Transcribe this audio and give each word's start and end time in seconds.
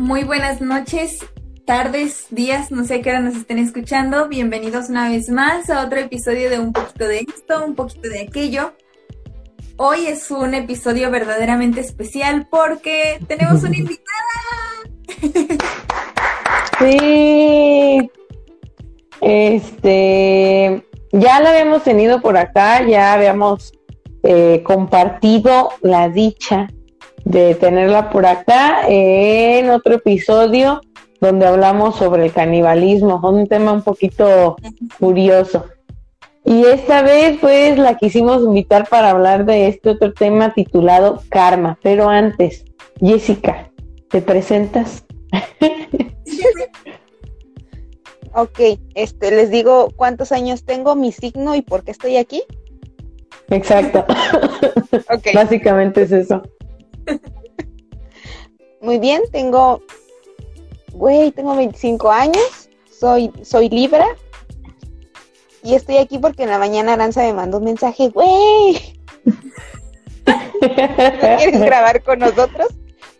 Muy 0.00 0.24
buenas 0.24 0.62
noches, 0.62 1.18
tardes, 1.66 2.24
días, 2.30 2.70
no 2.70 2.86
sé 2.86 3.02
qué 3.02 3.10
hora 3.10 3.20
nos 3.20 3.36
estén 3.36 3.58
escuchando. 3.58 4.28
Bienvenidos 4.28 4.88
una 4.88 5.10
vez 5.10 5.28
más 5.28 5.68
a 5.68 5.84
otro 5.84 5.98
episodio 5.98 6.48
de 6.48 6.58
Un 6.58 6.72
poquito 6.72 7.06
de 7.06 7.18
esto, 7.18 7.62
un 7.66 7.74
poquito 7.74 8.08
de 8.08 8.22
aquello. 8.22 8.72
Hoy 9.76 10.06
es 10.06 10.30
un 10.30 10.54
episodio 10.54 11.10
verdaderamente 11.10 11.80
especial 11.80 12.48
porque 12.50 13.20
tenemos 13.28 13.62
una 13.62 13.76
invitada. 13.76 14.08
Sí. 16.78 18.10
Este, 19.20 20.82
ya 21.12 21.40
la 21.40 21.50
habíamos 21.50 21.84
tenido 21.84 22.22
por 22.22 22.38
acá, 22.38 22.86
ya 22.86 23.12
habíamos 23.12 23.74
eh, 24.22 24.62
compartido 24.64 25.68
la 25.82 26.08
dicha 26.08 26.68
de 27.30 27.54
tenerla 27.54 28.10
por 28.10 28.26
acá 28.26 28.88
en 28.88 29.70
otro 29.70 29.94
episodio 29.94 30.80
donde 31.20 31.46
hablamos 31.46 31.96
sobre 31.96 32.24
el 32.24 32.32
canibalismo, 32.32 33.20
un 33.22 33.46
tema 33.46 33.72
un 33.72 33.82
poquito 33.82 34.56
curioso. 34.98 35.66
Y 36.44 36.64
esta 36.64 37.02
vez 37.02 37.38
pues 37.40 37.78
la 37.78 37.96
quisimos 37.98 38.42
invitar 38.42 38.88
para 38.88 39.10
hablar 39.10 39.44
de 39.44 39.68
este 39.68 39.90
otro 39.90 40.12
tema 40.12 40.54
titulado 40.54 41.22
Karma, 41.28 41.78
pero 41.82 42.08
antes, 42.08 42.64
Jessica, 42.98 43.70
¿te 44.08 44.22
presentas? 44.22 45.04
ok, 48.34 48.60
este, 48.94 49.30
les 49.30 49.50
digo 49.50 49.90
cuántos 49.94 50.32
años 50.32 50.64
tengo, 50.64 50.96
mi 50.96 51.12
signo 51.12 51.54
y 51.54 51.62
por 51.62 51.84
qué 51.84 51.92
estoy 51.92 52.16
aquí. 52.16 52.42
Exacto. 53.50 54.04
Básicamente 55.34 56.02
es 56.02 56.12
eso. 56.12 56.42
Muy 58.80 58.98
bien, 58.98 59.22
tengo, 59.30 59.82
güey, 60.92 61.32
tengo 61.32 61.54
25 61.54 62.10
años, 62.10 62.68
soy, 62.98 63.30
soy 63.42 63.68
Libra. 63.68 64.06
Y 65.62 65.74
estoy 65.74 65.98
aquí 65.98 66.18
porque 66.18 66.44
en 66.44 66.50
la 66.50 66.58
mañana 66.58 66.94
Aranza 66.94 67.20
me 67.20 67.34
mandó 67.34 67.58
un 67.58 67.64
mensaje, 67.64 68.08
güey. 68.08 68.98
¿No 70.24 71.36
quieres 71.38 71.60
grabar 71.64 72.02
con 72.02 72.20
nosotros? 72.20 72.68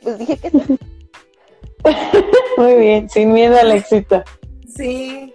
Pues 0.03 0.19
dije 0.19 0.39
que 0.39 0.51
sí. 0.51 0.79
Muy 2.57 2.75
bien, 2.77 3.11
sin 3.11 3.33
miedo 3.33 3.59
al 3.59 3.73
éxito. 3.73 4.23
Sí. 4.75 5.35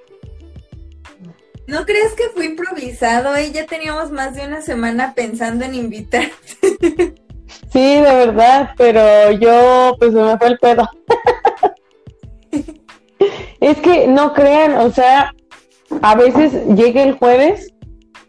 ¿No 1.67 1.85
crees 1.85 2.13
que 2.13 2.29
fue 2.33 2.45
improvisado? 2.45 3.35
Eh? 3.35 3.51
Ya 3.51 3.65
teníamos 3.65 4.11
más 4.11 4.35
de 4.35 4.45
una 4.45 4.61
semana 4.61 5.13
pensando 5.15 5.65
en 5.65 5.75
invitarte. 5.75 7.15
Sí, 7.71 7.95
de 7.95 8.01
verdad, 8.01 8.71
pero 8.77 9.31
yo 9.31 9.95
pues 9.99 10.11
me 10.13 10.37
fue 10.37 10.47
el 10.47 10.59
pedo. 10.59 10.89
es 13.59 13.77
que 13.77 14.07
no 14.07 14.33
crean, 14.33 14.77
o 14.77 14.91
sea, 14.91 15.33
a 16.01 16.15
veces 16.15 16.53
llega 16.75 17.03
el 17.03 17.17
jueves 17.17 17.73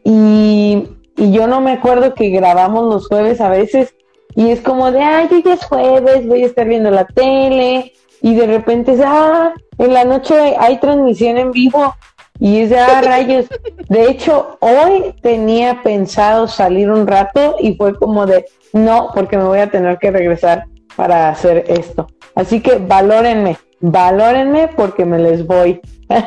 y, 0.04 0.88
y, 1.16 1.32
yo 1.32 1.47
no 1.47 1.60
me 1.60 1.72
acuerdo 1.72 2.14
que 2.14 2.30
grabamos 2.30 2.92
los 2.92 3.08
jueves 3.08 3.41
a 3.41 3.48
veces 3.48 3.94
y 4.34 4.50
es 4.50 4.60
como 4.60 4.92
de, 4.92 5.00
ay, 5.00 5.28
ya 5.44 5.54
es 5.54 5.64
jueves, 5.64 6.27
voy 6.27 6.42
a 6.42 6.47
estar 6.47 6.69
viendo 6.69 6.91
la 6.91 7.06
tele 7.06 7.92
y 8.20 8.34
de 8.34 8.47
repente 8.47 8.92
es, 8.92 9.00
ah, 9.04 9.54
en 9.78 9.94
la 9.94 10.04
noche 10.04 10.56
hay 10.58 10.78
transmisión 10.78 11.38
en 11.38 11.52
vivo 11.52 11.94
y 12.38 12.60
es 12.60 12.70
de, 12.70 12.78
ah, 12.78 13.00
rayos. 13.04 13.47
De 13.88 14.10
hecho, 14.10 14.58
hoy 14.60 15.14
tenía 15.22 15.82
pensado 15.82 16.48
salir 16.48 16.91
un 16.91 17.06
rato 17.06 17.56
y 17.60 17.74
fue 17.77 17.94
como 17.94 18.27
de, 18.27 18.44
no, 18.77 19.10
porque 19.14 19.36
me 19.36 19.44
voy 19.44 19.58
a 19.58 19.70
tener 19.70 19.98
que 19.98 20.10
regresar 20.10 20.64
para 20.94 21.30
hacer 21.30 21.64
esto. 21.69 22.06
Así 22.34 22.60
que 22.60 22.77
valórenme, 22.77 23.56
valórenme 23.80 24.69
porque 24.77 25.05
me 25.05 25.19
les 25.19 25.46
voy. 25.46 25.80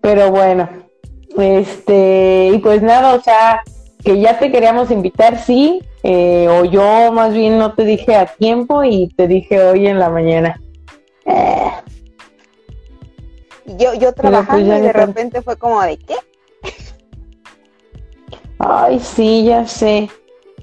Pero 0.00 0.30
bueno, 0.30 0.68
este, 1.36 2.50
y 2.54 2.58
pues 2.58 2.82
nada, 2.82 3.14
o 3.14 3.20
sea, 3.20 3.62
que 4.02 4.18
ya 4.18 4.38
te 4.38 4.50
queríamos 4.50 4.90
invitar, 4.90 5.38
sí, 5.38 5.82
eh, 6.02 6.48
o 6.48 6.64
yo 6.64 7.12
más 7.12 7.34
bien 7.34 7.58
no 7.58 7.74
te 7.74 7.84
dije 7.84 8.14
a 8.14 8.24
tiempo 8.26 8.82
y 8.82 9.08
te 9.08 9.28
dije 9.28 9.62
hoy 9.62 9.86
en 9.86 9.98
la 9.98 10.08
mañana. 10.08 10.60
Eh. 11.26 11.70
Yo, 13.66 13.92
yo 13.94 14.12
pues, 14.12 14.14
trabajando 14.14 14.76
y 14.76 14.80
de 14.80 14.92
repente 14.92 15.42
fue 15.42 15.56
como 15.56 15.82
de 15.82 15.98
qué. 15.98 16.16
Ay, 18.60 19.00
sí, 19.00 19.44
ya 19.44 19.66
sé. 19.66 20.08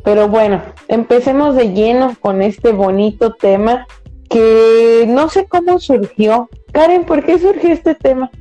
Pero 0.03 0.29
bueno, 0.29 0.61
empecemos 0.87 1.55
de 1.55 1.73
lleno 1.73 2.15
con 2.19 2.41
este 2.41 2.71
bonito 2.71 3.33
tema 3.33 3.85
que 4.29 5.05
no 5.07 5.29
sé 5.29 5.45
cómo 5.47 5.79
surgió. 5.79 6.49
Karen, 6.71 7.03
¿por 7.03 7.25
qué 7.25 7.37
surgió 7.37 7.73
este 7.73 7.95
tema? 7.95 8.31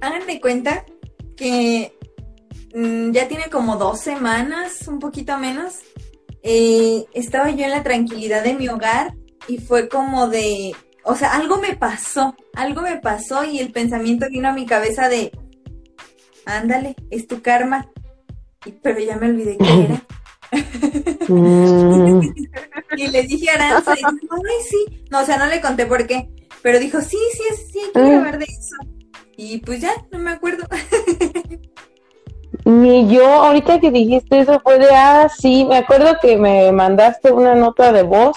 Hagan 0.00 0.26
de 0.26 0.40
cuenta 0.40 0.84
que 1.36 1.92
Mm, 2.74 3.10
ya 3.10 3.26
tiene 3.26 3.50
como 3.50 3.76
dos 3.76 4.00
semanas, 4.00 4.86
un 4.86 4.98
poquito 4.98 5.36
menos. 5.38 5.80
Eh, 6.42 7.04
estaba 7.12 7.50
yo 7.50 7.64
en 7.64 7.70
la 7.70 7.82
tranquilidad 7.82 8.44
de 8.44 8.54
mi 8.54 8.68
hogar 8.68 9.14
y 9.48 9.58
fue 9.58 9.88
como 9.88 10.28
de, 10.28 10.74
o 11.04 11.16
sea, 11.16 11.34
algo 11.34 11.58
me 11.58 11.74
pasó, 11.76 12.36
algo 12.54 12.82
me 12.82 12.98
pasó 12.98 13.44
y 13.44 13.58
el 13.58 13.72
pensamiento 13.72 14.26
vino 14.30 14.48
a 14.48 14.52
mi 14.52 14.66
cabeza 14.66 15.08
de, 15.08 15.32
ándale, 16.46 16.94
es 17.10 17.26
tu 17.26 17.42
karma. 17.42 17.88
Pero 18.82 18.98
ya 19.00 19.16
me 19.16 19.28
olvidé 19.28 19.56
qué 19.58 19.84
era. 19.84 20.02
Mm. 21.28 22.20
y 22.96 23.08
le 23.08 23.22
dije 23.22 23.50
a 23.50 23.54
Aranza, 23.54 23.94
y 23.94 24.20
dijo, 24.20 24.36
ay, 24.36 24.64
sí. 24.68 25.04
No, 25.10 25.20
o 25.20 25.24
sea, 25.24 25.36
no 25.38 25.46
le 25.46 25.60
conté 25.60 25.86
por 25.86 26.06
qué, 26.06 26.28
pero 26.62 26.78
dijo, 26.78 27.00
sí, 27.00 27.18
sí, 27.32 27.42
sí, 27.72 27.78
hay 27.78 27.92
que 27.92 28.10
grabar 28.10 28.38
de 28.38 28.44
eso. 28.44 28.76
Y 29.36 29.58
pues 29.58 29.80
ya, 29.80 29.92
no 30.10 30.18
me 30.18 30.30
acuerdo. 30.30 30.66
Ni 32.64 33.08
yo, 33.08 33.26
ahorita 33.26 33.80
que 33.80 33.90
dijiste 33.90 34.40
eso 34.40 34.60
fue 34.60 34.78
de, 34.78 34.88
ah, 34.92 35.28
sí, 35.34 35.64
me 35.64 35.78
acuerdo 35.78 36.16
que 36.20 36.36
me 36.36 36.70
mandaste 36.72 37.32
una 37.32 37.54
nota 37.54 37.92
de 37.92 38.02
voz 38.02 38.36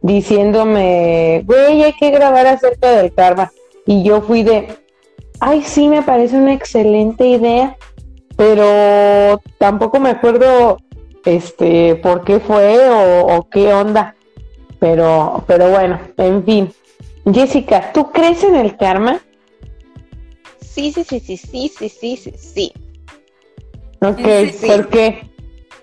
diciéndome, 0.00 1.42
güey, 1.44 1.82
hay 1.82 1.92
que 1.92 2.10
grabar 2.10 2.46
acerca 2.46 2.92
del 2.92 3.12
karma. 3.12 3.52
Y 3.84 4.02
yo 4.04 4.22
fui 4.22 4.42
de, 4.42 4.78
ay, 5.40 5.62
sí, 5.62 5.88
me 5.88 6.02
parece 6.02 6.36
una 6.36 6.54
excelente 6.54 7.26
idea, 7.26 7.76
pero 8.38 9.42
tampoco 9.58 9.98
me 9.98 10.10
acuerdo, 10.10 10.78
este, 11.24 11.96
por 11.96 12.22
qué 12.22 12.38
fue 12.38 12.88
o, 12.88 13.36
o 13.36 13.50
qué 13.50 13.74
onda. 13.74 14.14
Pero, 14.78 15.42
pero 15.48 15.70
bueno, 15.70 15.98
en 16.16 16.44
fin. 16.44 16.72
Jessica, 17.34 17.92
¿tú 17.92 18.12
crees 18.12 18.44
en 18.44 18.54
el 18.54 18.76
karma? 18.76 19.20
Sí, 20.60 20.92
sí, 20.92 21.02
sí, 21.02 21.18
sí, 21.18 21.36
sí, 21.36 21.68
sí, 21.68 21.88
sí, 21.88 22.16
sí, 22.16 22.32
sí. 22.38 22.72
Ok, 24.00 24.20
¿por 24.68 24.88
qué? 24.88 25.28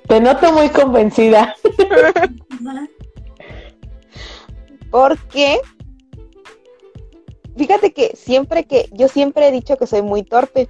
Te 0.08 0.22
noto 0.22 0.54
muy 0.54 0.70
convencida. 0.70 1.58
Porque, 4.90 5.60
fíjate 7.58 7.92
que 7.92 8.16
siempre 8.16 8.64
que, 8.64 8.88
yo 8.94 9.10
siempre 9.10 9.50
he 9.50 9.52
dicho 9.52 9.76
que 9.76 9.88
soy 9.88 10.04
muy 10.04 10.24
torpe, 10.24 10.70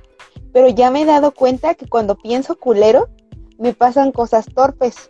pero 0.56 0.70
ya 0.70 0.90
me 0.90 1.02
he 1.02 1.06
dado 1.06 1.34
cuenta 1.34 1.76
que 1.76 1.86
cuando 1.86 2.16
pienso 2.16 2.58
culero, 2.58 3.10
me 3.58 3.74
pasan 3.74 4.14
cosas 4.14 4.46
torpes. 4.46 5.10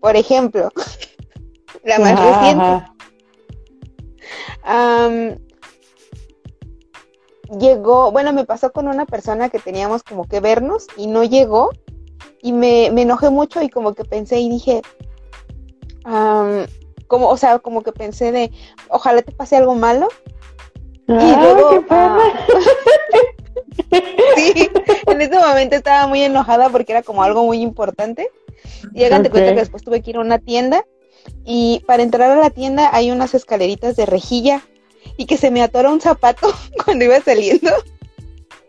Por 0.00 0.16
ejemplo, 0.16 0.70
la 1.84 1.98
más 1.98 2.18
reciente 2.18 2.90
llegó, 7.60 8.10
bueno, 8.10 8.32
me 8.32 8.46
pasó 8.46 8.72
con 8.72 8.88
una 8.88 9.04
persona 9.04 9.50
que 9.50 9.58
teníamos 9.58 10.02
como 10.02 10.24
que 10.24 10.40
vernos 10.40 10.86
y 10.96 11.08
no 11.08 11.24
llegó 11.24 11.68
y 12.40 12.54
me, 12.54 12.86
enojé 12.86 13.28
mucho 13.28 13.60
y 13.60 13.68
como 13.68 13.92
que 13.92 14.04
pensé 14.04 14.40
y 14.40 14.48
dije, 14.48 14.80
como, 17.06 17.28
o 17.28 17.36
sea, 17.36 17.58
como 17.58 17.82
que 17.82 17.92
pensé 17.92 18.32
de, 18.32 18.50
ojalá 18.88 19.20
te 19.20 19.32
pase 19.32 19.56
algo 19.56 19.74
malo. 19.74 20.08
y 21.06 21.12
luego, 21.12 21.84
ah, 21.90 22.18
sí, 24.36 24.70
en 25.06 25.20
ese 25.20 25.38
momento 25.38 25.76
estaba 25.76 26.06
muy 26.06 26.22
enojada 26.22 26.68
porque 26.68 26.92
era 26.92 27.02
como 27.02 27.22
algo 27.22 27.44
muy 27.44 27.60
importante. 27.60 28.30
Y 28.94 29.04
háganse 29.04 29.30
cuenta 29.30 29.54
que 29.54 29.60
después 29.60 29.82
tuve 29.82 30.00
que 30.02 30.10
ir 30.10 30.16
a 30.16 30.20
una 30.20 30.38
tienda 30.38 30.84
y 31.44 31.82
para 31.86 32.02
entrar 32.02 32.30
a 32.30 32.36
la 32.36 32.50
tienda 32.50 32.90
hay 32.92 33.10
unas 33.10 33.34
escaleritas 33.34 33.96
de 33.96 34.06
rejilla 34.06 34.62
y 35.16 35.26
que 35.26 35.36
se 35.36 35.50
me 35.50 35.62
atora 35.62 35.90
un 35.90 36.00
zapato 36.00 36.52
cuando 36.84 37.04
iba 37.04 37.20
saliendo. 37.20 37.70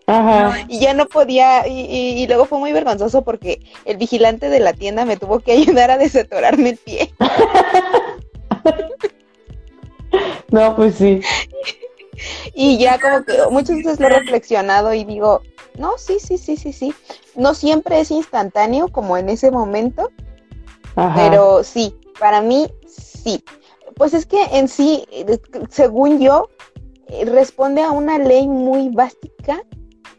Ajá. 0.08 0.66
Y 0.68 0.80
ya 0.80 0.94
no 0.94 1.08
podía, 1.08 1.68
y, 1.68 2.28
luego 2.28 2.46
fue 2.46 2.60
muy 2.60 2.72
vergonzoso 2.72 3.24
porque 3.24 3.62
el 3.86 3.98
vigilante 3.98 4.50
de 4.50 4.60
la 4.60 4.74
tienda 4.74 5.04
me 5.04 5.18
tuvo 5.18 5.40
que 5.40 5.52
ayudar 5.54 5.92
a 5.92 5.98
desatorarme 5.98 6.70
el 6.70 6.78
pie. 6.78 7.14
no, 10.52 10.76
pues 10.76 10.96
sí. 10.96 11.22
Y 12.54 12.78
ya 12.78 13.00
como 13.00 13.24
que 13.24 13.38
muchas 13.52 13.78
veces 13.78 14.00
lo 14.00 14.08
he 14.08 14.10
reflexionado 14.10 14.94
y 14.94 15.04
digo, 15.04 15.42
no, 15.78 15.98
sí, 15.98 16.18
sí, 16.20 16.38
sí, 16.38 16.58
sí, 16.58 16.74
sí. 16.74 16.94
No 17.36 17.54
siempre 17.54 18.00
es 18.00 18.12
instantáneo 18.12 18.88
como 18.88 19.18
en 19.18 19.30
ese 19.30 19.52
momento, 19.52 20.12
Pero 21.16 21.64
sí, 21.64 21.96
para 22.20 22.42
mí 22.42 22.68
sí. 22.88 23.44
Pues 23.96 24.14
es 24.14 24.26
que 24.26 24.44
en 24.54 24.68
sí, 24.68 25.06
según 25.70 26.20
yo, 26.20 26.50
eh, 27.08 27.26
responde 27.26 27.82
a 27.82 27.92
una 27.92 28.18
ley 28.18 28.48
muy 28.48 28.90
básica 28.90 29.62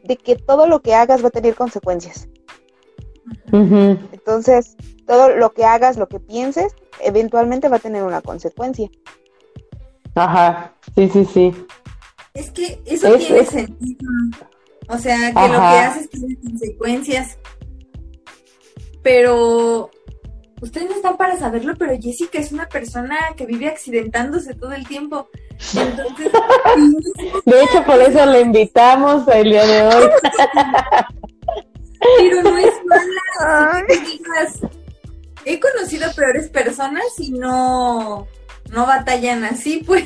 de 0.04 0.16
que 0.16 0.36
todo 0.36 0.66
lo 0.66 0.80
que 0.80 0.94
hagas 0.94 1.22
va 1.22 1.28
a 1.28 1.32
tener 1.32 1.54
consecuencias. 1.54 2.28
Entonces, 3.52 4.76
todo 5.06 5.30
lo 5.30 5.52
que 5.52 5.64
hagas, 5.64 5.96
lo 5.96 6.08
que 6.08 6.20
pienses, 6.20 6.74
eventualmente 7.00 7.68
va 7.68 7.76
a 7.76 7.80
tener 7.80 8.02
una 8.02 8.20
consecuencia. 8.20 8.88
Ajá, 10.14 10.72
sí, 10.94 11.08
sí, 11.08 11.24
sí. 11.24 11.66
Es 12.36 12.50
que 12.50 12.82
eso 12.84 13.16
tiene 13.16 13.46
sentido. 13.46 14.10
O 14.88 14.98
sea, 14.98 15.32
que 15.32 15.48
lo 15.48 15.58
que 15.58 15.78
haces 15.78 16.10
tiene 16.10 16.36
consecuencias. 16.40 17.38
Pero 19.02 19.90
ustedes 20.60 20.90
no 20.90 20.96
están 20.96 21.16
para 21.16 21.38
saberlo, 21.38 21.74
pero 21.78 21.96
Jessica 21.98 22.38
es 22.38 22.52
una 22.52 22.68
persona 22.68 23.16
que 23.36 23.46
vive 23.46 23.68
accidentándose 23.68 24.54
todo 24.54 24.72
el 24.72 24.86
tiempo. 24.86 25.30
Entonces, 25.74 26.30
de 27.46 27.62
hecho, 27.62 27.84
por 27.84 28.00
eso 28.02 28.26
le 28.26 28.42
invitamos 28.42 29.26
el 29.28 29.44
día 29.44 29.66
de 29.66 29.82
hoy. 29.86 30.10
pero 32.18 32.42
no 32.42 32.58
es 32.58 32.72
mala. 32.84 33.84
he 35.44 35.58
conocido 35.58 36.12
peores 36.14 36.48
personas 36.50 37.04
y 37.18 37.30
no, 37.30 38.26
no 38.70 38.86
batallan 38.86 39.44
así, 39.44 39.82
pues. 39.86 40.04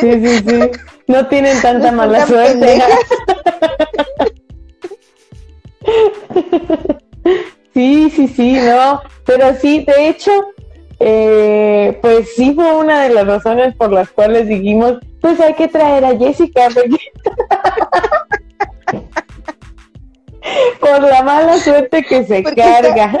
Sí, 0.00 0.12
sí, 0.12 0.38
sí. 0.46 0.70
No 1.06 1.26
tienen 1.28 1.60
tanta 1.60 1.92
mala 1.92 2.26
suerte. 2.26 2.82
Sí, 7.74 8.10
sí, 8.10 8.28
sí, 8.28 8.52
no. 8.54 9.00
Pero 9.24 9.54
sí, 9.56 9.84
de 9.84 10.08
hecho, 10.08 10.32
eh, 10.98 11.98
pues 12.02 12.34
sí 12.34 12.52
fue 12.54 12.74
una 12.74 13.02
de 13.02 13.10
las 13.10 13.26
razones 13.26 13.74
por 13.76 13.92
las 13.92 14.10
cuales 14.10 14.48
dijimos, 14.48 14.98
pues 15.20 15.40
hay 15.40 15.54
que 15.54 15.68
traer 15.68 16.04
a 16.04 16.16
Jessica. 16.16 16.68
por 20.80 21.02
la 21.02 21.22
mala 21.22 21.58
suerte 21.58 22.02
que 22.02 22.24
se 22.24 22.42
carga. 22.42 23.12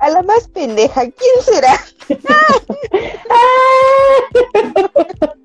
A 0.00 0.10
la 0.10 0.22
más 0.22 0.48
pendeja, 0.48 1.02
¿quién 1.02 1.42
será? 1.42 1.78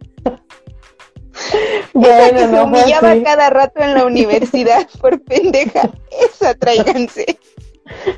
Bueno, 1.94 2.38
que 2.38 2.48
se 2.48 2.62
humillaba 2.62 3.24
cada 3.24 3.50
rato 3.50 3.82
en 3.82 3.94
la 3.94 4.06
universidad 4.06 4.88
por 5.02 5.22
pendeja. 5.22 5.90
Esa 6.12 6.54
tráiganse. 6.54 7.40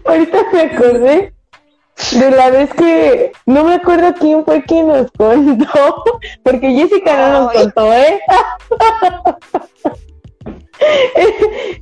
Ahorita 0.05 0.45
me 0.51 0.61
acordé 0.61 1.33
de 2.11 2.31
la 2.31 2.49
vez 2.49 2.73
que 2.73 3.31
no 3.45 3.63
me 3.63 3.75
acuerdo 3.75 4.13
quién 4.19 4.43
fue 4.43 4.63
quien 4.63 4.87
nos 4.87 5.11
contó, 5.11 6.03
porque 6.43 6.71
Jessica 6.71 7.29
no 7.29 7.43
nos 7.43 7.53
contó, 7.53 7.93
¿eh? 7.93 8.19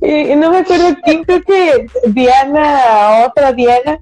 y 0.02 0.36
no 0.36 0.50
me 0.50 0.58
acuerdo 0.58 0.96
quién, 1.04 1.24
creo 1.24 1.42
que 1.42 1.86
Diana, 2.06 3.24
otra 3.26 3.52
Diana. 3.52 3.98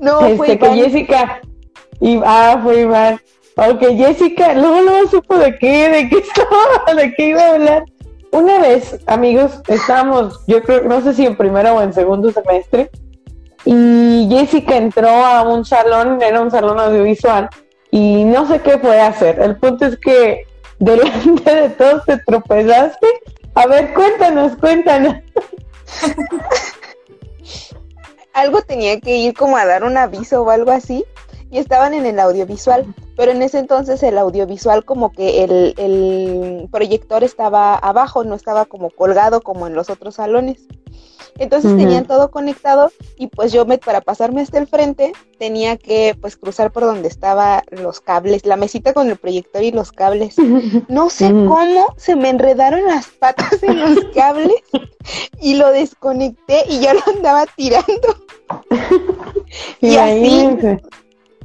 No, 0.00 0.20
fue 0.36 0.52
este, 0.52 0.58
que 0.58 0.74
Jessica. 0.74 1.40
Y, 2.00 2.20
ah, 2.24 2.60
fue 2.62 2.80
Iván. 2.80 3.20
Aunque 3.56 3.96
Jessica, 3.96 4.54
luego 4.54 4.82
no 4.82 5.08
supo 5.08 5.38
de 5.38 5.56
qué, 5.58 5.88
de 5.88 6.08
qué 6.08 6.18
estaba, 6.28 6.94
de 6.94 7.14
qué 7.14 7.28
iba 7.28 7.42
a 7.42 7.54
hablar. 7.54 7.84
Una 8.32 8.58
vez, 8.58 8.98
amigos, 9.06 9.60
estábamos, 9.68 10.40
yo 10.46 10.62
creo, 10.62 10.82
no 10.84 11.00
sé 11.00 11.14
si 11.14 11.24
en 11.24 11.36
primero 11.36 11.76
o 11.76 11.82
en 11.82 11.92
segundo 11.92 12.32
semestre, 12.32 12.90
y 13.64 14.26
Jessica 14.28 14.76
entró 14.76 15.08
a 15.08 15.42
un 15.42 15.64
salón, 15.64 16.20
era 16.20 16.40
un 16.40 16.50
salón 16.50 16.80
audiovisual, 16.80 17.48
y 17.90 18.24
no 18.24 18.46
sé 18.46 18.60
qué 18.60 18.78
fue 18.78 19.00
hacer. 19.00 19.40
El 19.40 19.56
punto 19.56 19.86
es 19.86 19.96
que 19.98 20.46
delante 20.80 21.54
de 21.54 21.68
todos 21.70 22.04
te 22.06 22.18
tropezaste. 22.18 23.06
A 23.54 23.66
ver, 23.68 23.94
cuéntanos, 23.94 24.56
cuéntanos. 24.56 25.14
algo 28.34 28.62
tenía 28.62 29.00
que 29.00 29.16
ir 29.16 29.34
como 29.34 29.56
a 29.56 29.64
dar 29.64 29.84
un 29.84 29.96
aviso 29.96 30.42
o 30.42 30.50
algo 30.50 30.72
así, 30.72 31.04
y 31.54 31.58
estaban 31.58 31.94
en 31.94 32.04
el 32.04 32.18
audiovisual, 32.18 32.84
pero 33.16 33.30
en 33.30 33.40
ese 33.40 33.60
entonces 33.60 34.02
el 34.02 34.18
audiovisual 34.18 34.84
como 34.84 35.12
que 35.12 35.44
el, 35.44 36.68
proyector 36.72 37.22
estaba 37.22 37.76
abajo, 37.76 38.24
no 38.24 38.34
estaba 38.34 38.64
como 38.64 38.90
colgado 38.90 39.40
como 39.40 39.68
en 39.68 39.74
los 39.74 39.88
otros 39.88 40.16
salones. 40.16 40.66
Entonces 41.38 41.76
tenían 41.76 42.06
todo 42.06 42.32
conectado 42.32 42.90
y 43.16 43.28
pues 43.28 43.52
yo 43.52 43.66
me, 43.66 43.78
para 43.78 44.00
pasarme 44.00 44.40
hasta 44.40 44.58
el 44.58 44.66
frente 44.66 45.12
tenía 45.38 45.76
que 45.76 46.16
pues 46.20 46.36
cruzar 46.36 46.72
por 46.72 46.84
donde 46.84 47.06
estaban 47.08 47.62
los 47.70 48.00
cables, 48.00 48.46
la 48.46 48.56
mesita 48.56 48.92
con 48.92 49.08
el 49.08 49.16
proyector 49.16 49.62
y 49.62 49.70
los 49.70 49.92
cables. 49.92 50.34
No 50.88 51.08
sé 51.10 51.28
cómo 51.28 51.86
se 51.96 52.16
me 52.16 52.30
enredaron 52.30 52.84
las 52.84 53.06
patas 53.06 53.62
en 53.62 53.78
los 53.78 54.04
cables 54.14 54.56
y 55.40 55.54
lo 55.54 55.70
desconecté 55.70 56.64
y 56.68 56.80
ya 56.80 56.94
lo 56.94 57.00
andaba 57.14 57.46
tirando. 57.56 58.16
y 59.80 59.96
así 59.96 60.48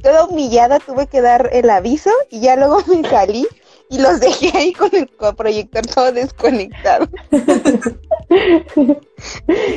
toda 0.02 0.24
humillada 0.24 0.78
tuve 0.78 1.06
que 1.06 1.20
dar 1.20 1.50
el 1.52 1.70
aviso 1.70 2.10
y 2.30 2.40
ya 2.40 2.56
luego 2.56 2.80
me 2.88 3.08
salí 3.08 3.46
y 3.88 3.98
los 3.98 4.20
dejé 4.20 4.56
ahí 4.56 4.72
con 4.72 4.90
el 4.92 5.08
proyector 5.36 5.84
todo 5.86 6.12
desconectado. 6.12 7.08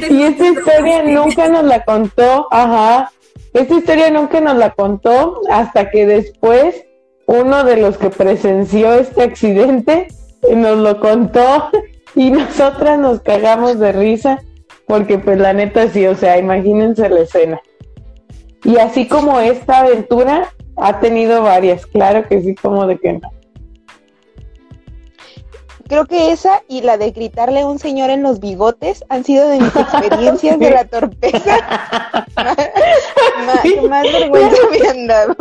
y 0.09 0.23
esta 0.23 0.47
historia 0.47 1.03
nunca 1.03 1.49
nos 1.49 1.63
la 1.63 1.83
contó, 1.83 2.47
ajá, 2.51 3.11
esta 3.53 3.73
historia 3.73 4.11
nunca 4.11 4.39
nos 4.39 4.55
la 4.57 4.71
contó 4.71 5.41
hasta 5.49 5.89
que 5.89 6.05
después 6.05 6.85
uno 7.25 7.63
de 7.63 7.77
los 7.77 7.97
que 7.97 8.09
presenció 8.09 8.93
este 8.93 9.23
accidente 9.23 10.07
nos 10.55 10.77
lo 10.77 10.99
contó 10.99 11.69
y 12.15 12.31
nosotras 12.31 12.99
nos 12.99 13.21
cagamos 13.21 13.79
de 13.79 13.91
risa 13.91 14.41
porque 14.87 15.17
pues 15.17 15.39
la 15.39 15.53
neta 15.53 15.87
sí, 15.89 16.05
o 16.05 16.15
sea, 16.15 16.37
imagínense 16.37 17.09
la 17.09 17.21
escena. 17.21 17.61
Y 18.63 18.77
así 18.77 19.07
como 19.07 19.39
esta 19.39 19.79
aventura 19.79 20.53
ha 20.77 20.99
tenido 20.99 21.43
varias, 21.43 21.85
claro 21.85 22.27
que 22.27 22.41
sí, 22.41 22.55
como 22.55 22.87
de 22.87 22.97
que 22.97 23.13
no. 23.13 23.29
Creo 25.87 26.05
que 26.05 26.31
esa 26.31 26.63
y 26.69 26.81
la 26.81 26.97
de 26.97 27.11
gritarle 27.11 27.59
a 27.61 27.67
un 27.67 27.77
señor 27.77 28.09
en 28.09 28.23
los 28.23 28.39
bigotes 28.39 29.03
han 29.09 29.25
sido 29.25 29.49
de 29.49 29.59
mis 29.59 29.75
experiencias 29.75 30.57
de 30.57 30.71
la 30.71 30.85
torpeza. 30.85 31.57
más, 33.89 34.03
vergüenza 34.03 34.57
me 34.71 34.87
han 34.87 35.07
dado. 35.07 35.35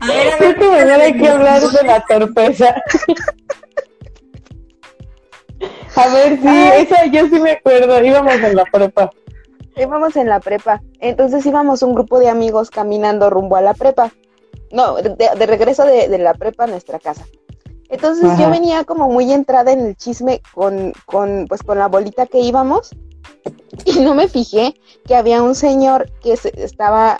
A 0.00 0.06
ver, 0.06 0.32
a 0.32 0.36
ver, 0.38 0.56
Creo 0.56 0.70
que 0.70 0.92
hay 0.92 1.18
que 1.18 1.28
hablar 1.28 1.60
de 1.60 1.82
la 1.86 2.00
torpeza. 2.06 2.74
a 5.96 6.08
ver, 6.08 6.38
sí, 6.40 6.70
esa 6.76 7.06
yo 7.06 7.28
sí 7.28 7.38
me 7.40 7.52
acuerdo, 7.52 8.02
íbamos 8.02 8.34
en 8.34 8.56
la 8.56 8.64
prepa 8.64 9.10
íbamos 9.80 10.16
en 10.16 10.28
la 10.28 10.40
prepa. 10.40 10.82
Entonces 11.00 11.44
íbamos 11.46 11.82
un 11.82 11.94
grupo 11.94 12.18
de 12.18 12.28
amigos 12.28 12.70
caminando 12.70 13.30
rumbo 13.30 13.56
a 13.56 13.62
la 13.62 13.74
prepa. 13.74 14.12
No, 14.70 14.96
de, 14.96 15.46
regreso 15.46 15.84
de, 15.84 16.18
la 16.18 16.34
prepa 16.34 16.64
a 16.64 16.66
nuestra 16.66 16.98
casa. 16.98 17.26
Entonces 17.88 18.38
yo 18.38 18.50
venía 18.50 18.84
como 18.84 19.08
muy 19.08 19.32
entrada 19.32 19.72
en 19.72 19.80
el 19.80 19.96
chisme 19.96 20.42
con, 20.52 20.92
con, 21.06 21.46
pues, 21.48 21.62
con 21.62 21.78
la 21.78 21.88
bolita 21.88 22.26
que 22.26 22.40
íbamos 22.40 22.90
y 23.86 24.00
no 24.00 24.14
me 24.14 24.28
fijé 24.28 24.74
que 25.06 25.16
había 25.16 25.42
un 25.42 25.54
señor 25.54 26.10
que 26.20 26.34
estaba 26.34 27.18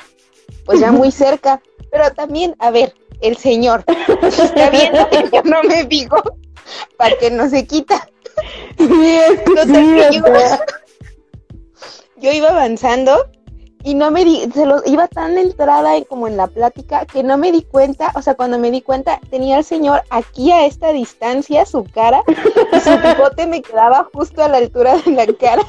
pues 0.67 0.81
ya 0.81 0.93
muy 0.93 1.11
cerca. 1.25 1.62
Pero 1.91 2.12
también, 2.12 2.55
a 2.59 2.71
ver, 2.71 2.95
el 3.21 3.37
señor 3.38 3.83
está 4.23 4.71
viendo 4.71 5.09
que 5.09 5.31
yo 5.33 5.43
no 5.45 5.62
me 5.62 5.87
fijo 5.87 6.23
para 6.99 7.17
que 7.17 7.31
no 7.31 7.49
se 7.49 7.67
quita. 7.67 8.09
Sí, 8.77 9.21
yo 9.57 10.23
iba 12.21 12.49
avanzando 12.49 13.29
y 13.85 13.95
no 13.95 14.11
me 14.11 14.25
di, 14.25 14.51
se 14.53 14.67
lo 14.67 14.83
iba 14.87 15.07
tan 15.07 15.39
entrada 15.39 15.93
como 16.09 16.27
en 16.27 16.37
la 16.37 16.49
plática 16.49 17.07
que 17.07 17.23
no 17.23 17.39
me 17.39 17.53
di 17.53 17.63
cuenta, 17.63 18.11
o 18.15 18.23
sea, 18.23 18.35
cuando 18.35 18.59
me 18.59 18.71
di 18.71 18.83
cuenta 18.83 19.21
tenía 19.31 19.57
al 19.57 19.65
señor 19.65 20.03
aquí 20.11 20.51
a 20.51 20.67
esta 20.67 20.93
distancia 20.93 21.65
su 21.65 21.85
cara 21.85 22.23
y 22.27 22.81
su 22.81 22.91
bigote 22.99 23.47
me 23.47 23.63
quedaba 23.63 24.09
justo 24.13 24.43
a 24.43 24.49
la 24.49 24.59
altura 24.59 24.97
de 24.97 25.13
la 25.13 25.27
cara 25.27 25.63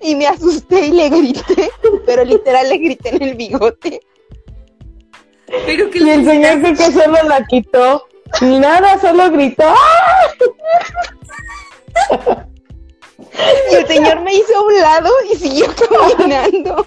y 0.00 0.16
me 0.16 0.26
asusté 0.26 0.86
y 0.86 0.92
le 0.92 1.08
grité, 1.08 1.70
pero 2.06 2.24
literal 2.24 2.68
le 2.68 2.78
grité 2.78 3.14
en 3.16 3.22
el 3.22 3.34
bigote. 3.34 4.00
Pero 5.64 5.90
que 5.90 5.98
y 5.98 6.10
el 6.10 6.24
señor 6.24 6.60
que 6.60 6.92
solo 6.92 7.22
la 7.26 7.46
quitó, 7.46 8.06
ni 8.42 8.58
nada, 8.58 8.98
solo 8.98 9.30
gritó. 9.30 9.72
Y 13.70 13.74
el 13.74 13.86
señor 13.86 14.20
me 14.20 14.34
hizo 14.34 14.56
a 14.56 14.62
un 14.62 14.80
lado 14.80 15.10
y 15.32 15.36
siguió 15.36 15.66
caminando. 16.16 16.86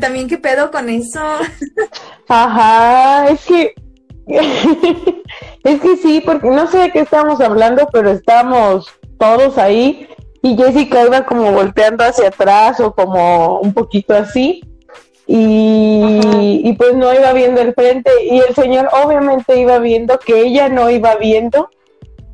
También 0.00 0.28
qué 0.28 0.38
pedo 0.38 0.70
con 0.70 0.88
eso. 0.88 1.20
Ajá, 2.28 3.28
es 3.28 3.44
que 3.44 3.74
es 5.64 5.80
que 5.80 5.96
sí, 5.96 6.22
porque 6.24 6.48
no 6.48 6.66
sé 6.66 6.78
de 6.78 6.90
qué 6.90 7.00
estamos 7.00 7.40
hablando, 7.40 7.88
pero 7.92 8.10
estamos 8.10 8.88
todos 9.18 9.56
ahí 9.58 10.08
y 10.42 10.56
Jessica 10.56 11.04
iba 11.04 11.24
como 11.24 11.52
volteando 11.52 12.04
hacia 12.04 12.28
atrás 12.28 12.80
o 12.80 12.94
como 12.94 13.60
un 13.60 13.72
poquito 13.72 14.14
así 14.14 14.62
y, 15.26 16.60
y, 16.64 16.72
pues 16.74 16.94
no 16.94 17.12
iba 17.12 17.32
viendo 17.32 17.60
el 17.60 17.74
frente 17.74 18.10
y 18.30 18.38
el 18.38 18.54
señor 18.54 18.88
obviamente 18.92 19.58
iba 19.58 19.80
viendo 19.80 20.20
que 20.20 20.42
ella 20.42 20.68
no 20.68 20.88
iba 20.88 21.16
viendo 21.16 21.68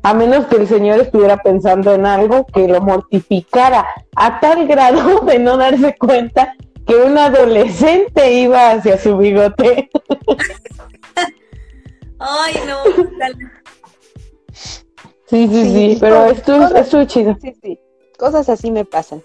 a 0.03 0.13
menos 0.13 0.45
que 0.47 0.57
el 0.57 0.67
señor 0.67 0.99
estuviera 0.99 1.37
pensando 1.37 1.93
en 1.93 2.05
algo 2.05 2.45
que 2.47 2.67
lo 2.67 2.81
mortificara 2.81 3.85
a 4.15 4.39
tal 4.39 4.67
grado 4.67 5.19
de 5.25 5.39
no 5.39 5.57
darse 5.57 5.95
cuenta 5.97 6.55
que 6.85 6.95
un 6.95 7.17
adolescente 7.17 8.33
iba 8.33 8.71
hacia 8.71 8.97
su 8.97 9.17
bigote. 9.17 9.89
Ay, 12.19 12.55
no. 12.67 12.83
Sí, 15.25 15.47
sí, 15.47 15.73
sí, 15.73 15.97
pero 15.99 16.25
esto 16.25 16.75
es 16.75 17.07
chido. 17.07 17.35
Sí, 17.41 17.53
sí. 17.61 17.79
Cosas 18.17 18.49
así 18.49 18.69
me 18.69 18.85
pasan. 18.85 19.23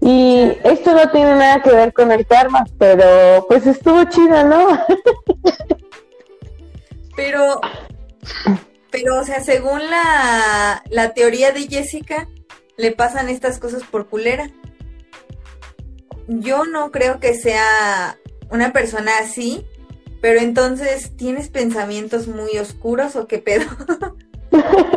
Y 0.00 0.52
esto 0.62 0.94
no 0.94 1.10
tiene 1.10 1.34
nada 1.36 1.62
que 1.62 1.70
ver 1.70 1.92
con 1.92 2.12
el 2.12 2.26
karma, 2.26 2.64
pero 2.78 3.46
pues 3.48 3.66
estuvo 3.66 4.04
chido, 4.04 4.44
¿no? 4.44 4.68
pero, 7.16 7.60
pero, 8.96 9.20
o 9.20 9.24
sea, 9.24 9.44
según 9.44 9.90
la, 9.90 10.82
la 10.88 11.12
teoría 11.12 11.52
de 11.52 11.68
Jessica, 11.68 12.30
le 12.78 12.92
pasan 12.92 13.28
estas 13.28 13.58
cosas 13.58 13.82
por 13.82 14.08
culera. 14.08 14.50
Yo 16.28 16.64
no 16.64 16.90
creo 16.90 17.20
que 17.20 17.34
sea 17.34 18.18
una 18.50 18.72
persona 18.72 19.12
así, 19.20 19.66
pero 20.22 20.40
entonces, 20.40 21.14
¿tienes 21.14 21.50
pensamientos 21.50 22.26
muy 22.26 22.56
oscuros 22.56 23.16
o 23.16 23.26
qué 23.26 23.38
pedo? 23.38 23.66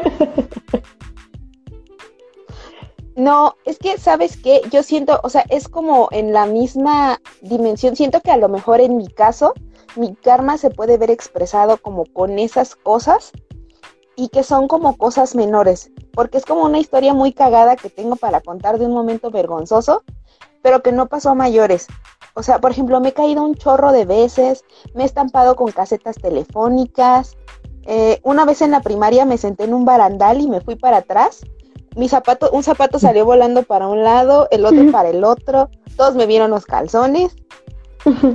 No, 3.16 3.58
es 3.66 3.78
que, 3.80 3.98
¿sabes 3.98 4.38
qué? 4.38 4.62
Yo 4.72 4.82
siento, 4.82 5.20
o 5.24 5.30
sea, 5.30 5.44
es 5.50 5.68
como 5.68 6.08
en 6.12 6.32
la 6.32 6.46
misma 6.46 7.20
dimensión. 7.42 7.98
Siento 7.98 8.22
que 8.22 8.32
a 8.32 8.38
lo 8.38 8.48
mejor 8.48 8.80
en 8.80 8.96
mi 8.96 9.10
caso, 9.10 9.54
mi 9.98 10.16
karma 10.16 10.58
se 10.58 10.70
puede 10.70 10.98
ver 10.98 11.12
expresado 11.12 11.80
como 11.80 12.06
con 12.06 12.40
esas 12.40 12.78
cosas 12.78 13.34
y 14.20 14.28
que 14.28 14.44
son 14.44 14.68
como 14.68 14.98
cosas 14.98 15.34
menores, 15.34 15.92
porque 16.14 16.38
es 16.38 16.46
como 16.46 16.66
una 16.66 16.80
historia 16.80 17.14
muy 17.14 17.32
cagada 17.32 17.76
que 17.78 17.90
tengo 17.90 18.18
para 18.18 18.42
contar 18.42 18.78
de 18.78 18.86
un 18.86 18.94
momento 18.94 19.32
vergonzoso, 19.32 20.04
pero 20.62 20.82
que 20.82 20.92
no 20.92 21.08
pasó 21.08 21.30
a 21.30 21.36
mayores. 21.36 21.88
O 22.34 22.44
sea, 22.44 22.60
por 22.60 22.72
ejemplo, 22.72 23.00
me 23.00 23.10
he 23.10 23.14
caído 23.14 23.44
un 23.44 23.56
chorro 23.56 23.94
de 23.94 24.06
veces, 24.06 24.66
me 24.94 25.04
he 25.04 25.06
estampado 25.06 25.56
con 25.56 25.72
casetas 25.72 26.18
telefónicas. 26.18 27.38
Eh, 27.84 28.20
una 28.24 28.44
vez 28.44 28.62
en 28.62 28.72
la 28.72 28.82
primaria 28.82 29.24
me 29.24 29.38
senté 29.38 29.64
en 29.64 29.74
un 29.74 29.86
barandal 29.86 30.42
y 30.42 30.50
me 30.50 30.60
fui 30.60 30.76
para 30.76 30.98
atrás 30.98 31.42
mi 31.96 32.08
zapato, 32.08 32.50
un 32.52 32.64
zapato 32.64 33.00
salió 33.00 33.26
volando 33.26 33.64
para 33.64 33.88
un 33.88 34.04
lado, 34.04 34.48
el 34.52 34.66
otro 34.66 34.92
para 34.92 35.10
el 35.10 35.24
otro, 35.24 35.70
todos 35.98 36.16
me 36.16 36.26
vieron 36.26 36.52
los 36.52 36.66
calzones. 36.66 37.36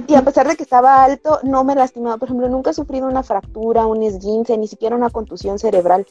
Y 0.07 0.15
a 0.15 0.23
pesar 0.23 0.47
de 0.47 0.57
que 0.57 0.63
estaba 0.63 1.05
alto, 1.05 1.41
no 1.43 1.65
me 1.65 1.75
lastimaba. 1.75 2.19
Por 2.19 2.29
ejemplo, 2.29 2.49
nunca 2.49 2.71
he 2.71 2.75
sufrido 2.75 3.07
una 3.07 3.23
fractura, 3.23 3.87
un 3.87 4.03
esguince, 4.03 4.59
ni 4.59 4.69
siquiera 4.69 4.97
una 4.97 5.11
contusión 5.11 5.59
cerebral. 5.59 6.07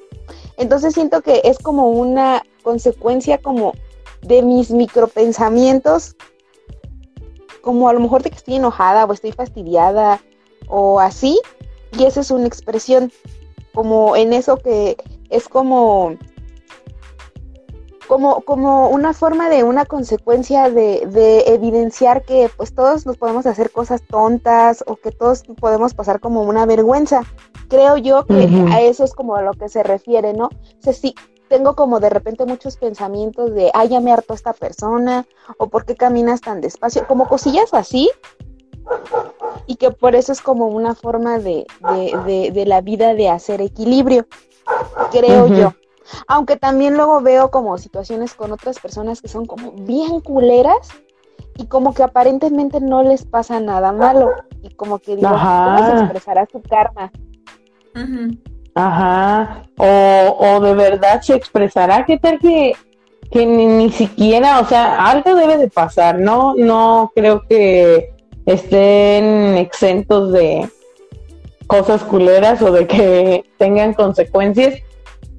Entonces 0.57 0.93
siento 0.93 1.21
que 1.21 1.41
es 1.43 1.59
como 1.59 1.89
una 1.89 2.41
consecuencia 2.63 3.37
como 3.37 3.73
de 4.21 4.41
mis 4.41 4.71
micropensamientos, 4.71 6.15
como 7.61 7.89
a 7.89 7.93
lo 7.93 7.99
mejor 7.99 8.23
de 8.23 8.29
que 8.29 8.37
estoy 8.37 8.55
enojada 8.55 9.05
o 9.05 9.13
estoy 9.13 9.31
fastidiada 9.31 10.21
o 10.67 10.99
así. 10.99 11.39
Y 11.97 12.05
esa 12.05 12.21
es 12.21 12.31
una 12.31 12.47
expresión 12.47 13.11
como 13.73 14.15
en 14.15 14.33
eso 14.33 14.57
que 14.57 14.97
es 15.29 15.47
como 15.47 16.15
como, 18.07 18.41
como 18.41 18.89
una 18.89 19.13
forma 19.13 19.49
de 19.49 19.63
una 19.63 19.85
consecuencia 19.85 20.69
de, 20.69 21.07
de, 21.07 21.53
evidenciar 21.53 22.23
que 22.23 22.49
pues 22.55 22.73
todos 22.73 23.05
nos 23.05 23.17
podemos 23.17 23.45
hacer 23.45 23.71
cosas 23.71 24.01
tontas 24.03 24.83
o 24.87 24.95
que 24.95 25.11
todos 25.11 25.43
podemos 25.59 25.93
pasar 25.93 26.19
como 26.19 26.43
una 26.43 26.65
vergüenza. 26.65 27.21
Creo 27.69 27.97
yo 27.97 28.25
que 28.25 28.49
a 28.71 28.81
eso 28.81 29.03
es 29.03 29.13
como 29.13 29.35
a 29.35 29.41
lo 29.41 29.53
que 29.53 29.69
se 29.69 29.83
refiere, 29.83 30.33
¿no? 30.33 30.45
O 30.45 30.81
sea, 30.81 30.93
sí, 30.93 31.15
tengo 31.47 31.75
como 31.75 31.99
de 31.99 32.09
repente 32.09 32.45
muchos 32.45 32.77
pensamientos 32.77 33.53
de, 33.53 33.71
ay, 33.73 33.89
ya 33.89 33.99
me 33.99 34.11
hartó 34.11 34.33
esta 34.33 34.53
persona, 34.53 35.25
o 35.57 35.67
por 35.67 35.85
qué 35.85 35.95
caminas 35.95 36.41
tan 36.41 36.61
despacio, 36.61 37.05
como 37.07 37.27
cosillas 37.27 37.73
así, 37.73 38.09
y 39.67 39.75
que 39.75 39.91
por 39.91 40.15
eso 40.15 40.31
es 40.31 40.41
como 40.41 40.67
una 40.67 40.95
forma 40.95 41.39
de, 41.39 41.65
de, 42.25 42.51
de, 42.51 42.65
la 42.65 42.81
vida 42.81 43.13
de 43.13 43.29
hacer 43.29 43.61
equilibrio, 43.61 44.25
creo 45.11 45.47
yo. 45.47 45.73
Aunque 46.27 46.57
también 46.57 46.95
luego 46.95 47.21
veo 47.21 47.51
como 47.51 47.77
situaciones 47.77 48.33
con 48.33 48.51
otras 48.51 48.79
personas 48.79 49.21
que 49.21 49.27
son 49.27 49.45
como 49.45 49.71
bien 49.71 50.19
culeras 50.19 50.89
y 51.57 51.67
como 51.67 51.93
que 51.93 52.03
aparentemente 52.03 52.81
no 52.81 53.03
les 53.03 53.25
pasa 53.25 53.59
nada 53.59 53.91
malo 53.91 54.31
y 54.61 54.69
como 54.75 54.99
que 54.99 55.15
digo, 55.15 55.29
¿cómo 55.29 55.85
se 55.85 56.03
expresará 56.03 56.47
su 56.51 56.61
karma? 56.61 57.11
Ajá, 58.75 59.63
o, 59.77 60.37
o 60.39 60.59
de 60.61 60.73
verdad 60.73 61.21
se 61.21 61.35
expresará, 61.35 62.05
¿qué 62.05 62.17
tal 62.17 62.39
que, 62.39 62.73
que 63.29 63.45
ni, 63.45 63.67
ni, 63.67 63.91
siquiera, 63.91 64.59
o 64.59 64.65
sea, 64.65 65.09
algo 65.09 65.35
debe 65.35 65.57
de 65.57 65.69
pasar, 65.69 66.17
¿no? 66.17 66.55
No 66.55 67.11
creo 67.13 67.43
que 67.47 68.13
estén 68.47 69.57
exentos 69.57 70.31
de 70.31 70.67
cosas 71.67 72.03
culeras 72.03 72.61
o 72.63 72.71
de 72.71 72.87
que 72.87 73.45
tengan 73.57 73.93
consecuencias, 73.93 74.75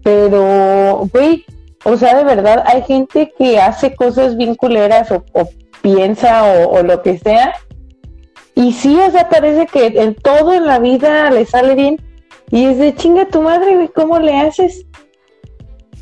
pero, 0.04 1.08
güey, 1.12 1.46
o 1.84 1.96
sea, 1.96 2.16
de 2.16 2.25
verdad, 2.25 2.62
hay 2.66 2.82
gente 2.82 3.32
que 3.37 3.58
hace 3.58 3.96
cosas 3.96 4.37
bien 4.37 4.54
culeras 4.54 5.11
o, 5.11 5.25
piensa 5.80 6.44
o, 6.44 6.82
lo 6.82 7.02
que 7.02 7.18
sea. 7.18 7.54
Y 8.54 8.73
sí, 8.73 8.96
o 9.00 9.11
sea, 9.11 9.28
parece 9.28 9.66
que 9.66 9.87
en 9.87 10.14
todo 10.14 10.52
en 10.52 10.66
la 10.66 10.78
vida 10.78 11.30
le 11.30 11.46
sale 11.46 11.75
bien. 11.75 12.00
Y 12.50 12.66
es 12.66 12.78
de 12.78 12.94
chinga 12.94 13.26
tu 13.26 13.40
madre, 13.40 13.75
güey, 13.75 13.88
¿cómo 13.88 14.18
le 14.18 14.37
haces? 14.37 14.87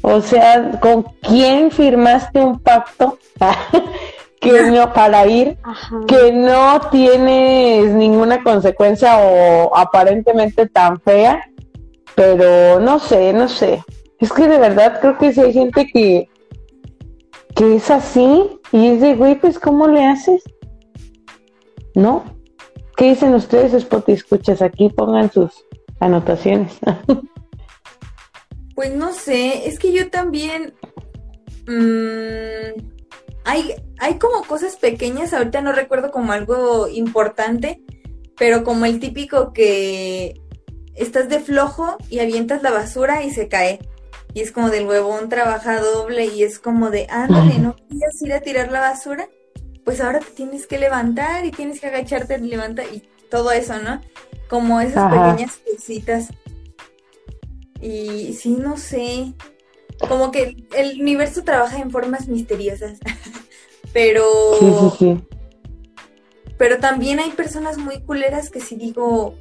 O 0.03 0.21
sea, 0.21 0.81
¿con 0.81 1.05
quién 1.23 1.71
firmaste 1.71 2.41
un 2.41 2.59
pacto 2.59 3.19
que 4.41 4.63
no, 4.65 4.93
para 4.93 5.27
ir 5.27 5.57
que 6.09 6.33
no 6.33 6.81
tienes 6.91 7.93
ninguna 7.93 8.43
consecuencia 8.43 9.17
o 9.19 9.77
aparentemente 9.77 10.67
tan 10.67 11.01
fea? 11.01 11.49
Pero 12.15 12.81
no 12.81 12.99
sé, 12.99 13.33
no 13.33 13.49
sé. 13.49 13.83
Es 14.19 14.33
que 14.33 14.47
de 14.47 14.59
verdad 14.59 15.01
creo 15.01 15.19
que 15.19 15.33
si 15.33 15.41
hay 15.41 15.53
gente 15.53 15.87
que, 15.93 16.29
que 17.55 17.77
es 17.77 17.91
así 17.91 18.49
y 18.71 18.87
es 18.87 19.01
de, 19.01 19.15
güey, 19.15 19.39
pues 19.41 19.59
¿cómo 19.59 19.89
le 19.89 20.05
haces? 20.05 20.43
¿No? 21.95 22.25
¿Qué 22.97 23.07
dicen 23.07 23.35
ustedes, 23.35 23.75
Spot 23.75 24.09
escuchas? 24.09 24.63
Aquí 24.63 24.89
pongan 24.91 25.33
sus 25.33 25.65
anotaciones. 26.01 26.79
pues 28.75 28.95
no 28.95 29.13
sé, 29.13 29.69
es 29.69 29.79
que 29.79 29.93
yo 29.93 30.11
también... 30.11 30.75
Mmm, 31.67 32.93
hay, 33.45 33.75
hay 33.99 34.19
como 34.19 34.43
cosas 34.45 34.77
pequeñas, 34.77 35.33
ahorita 35.33 35.61
no 35.63 35.73
recuerdo 35.73 36.11
como 36.11 36.33
algo 36.33 36.89
importante, 36.89 37.83
pero 38.37 38.65
como 38.65 38.85
el 38.85 39.01
típico 39.01 39.53
que 39.53 40.41
estás 40.95 41.29
de 41.29 41.41
flojo 41.41 41.97
y 42.09 42.21
avientas 42.21 42.63
la 42.63 42.71
basura 42.71 43.23
y 43.23 43.31
se 43.31 43.49
cae. 43.49 43.81
Y 44.35 44.41
es 44.41 44.53
como 44.53 44.71
del 44.71 44.87
huevón 44.87 45.29
trabaja 45.29 45.81
doble 45.81 46.27
y 46.27 46.43
es 46.43 46.59
como 46.59 46.91
de, 46.91 47.07
ándale, 47.11 47.59
¿no 47.59 47.77
quieres 47.77 48.23
ir 48.23 48.33
a 48.33 48.41
tirar 48.41 48.73
la 48.73 48.81
basura? 48.81 49.29
Pues 49.85 50.01
ahora 50.01 50.21
te 50.21 50.31
tienes 50.31 50.67
que 50.67 50.79
levantar 50.79 51.45
y 51.45 51.51
tienes 51.51 51.81
que 51.81 51.89
agacharte 51.89 52.39
y 52.39 52.49
levantar 52.49 52.87
y 52.93 53.03
todo 53.31 53.53
eso, 53.53 53.79
¿no? 53.79 54.01
Como 54.49 54.81
esas 54.81 55.13
pequeñas 55.13 55.59
cositas. 55.71 56.29
Y 57.81 58.35
sí, 58.35 58.57
no 58.59 58.77
sé. 58.77 59.33
Como 60.09 60.31
que 60.31 60.57
el 60.77 61.01
universo 61.01 61.43
trabaja 61.43 61.79
en 61.79 61.91
formas 61.91 62.29
misteriosas. 62.29 62.99
pero. 63.93 64.25
Sí, 64.61 64.67
sí, 64.67 64.97
sí. 64.99 65.21
Pero 66.59 66.79
también 66.79 67.19
hay 67.19 67.31
personas 67.31 67.77
muy 67.77 68.01
culeras 68.03 68.49
que 68.49 68.61
sí 68.61 68.77
digo, 68.77 69.35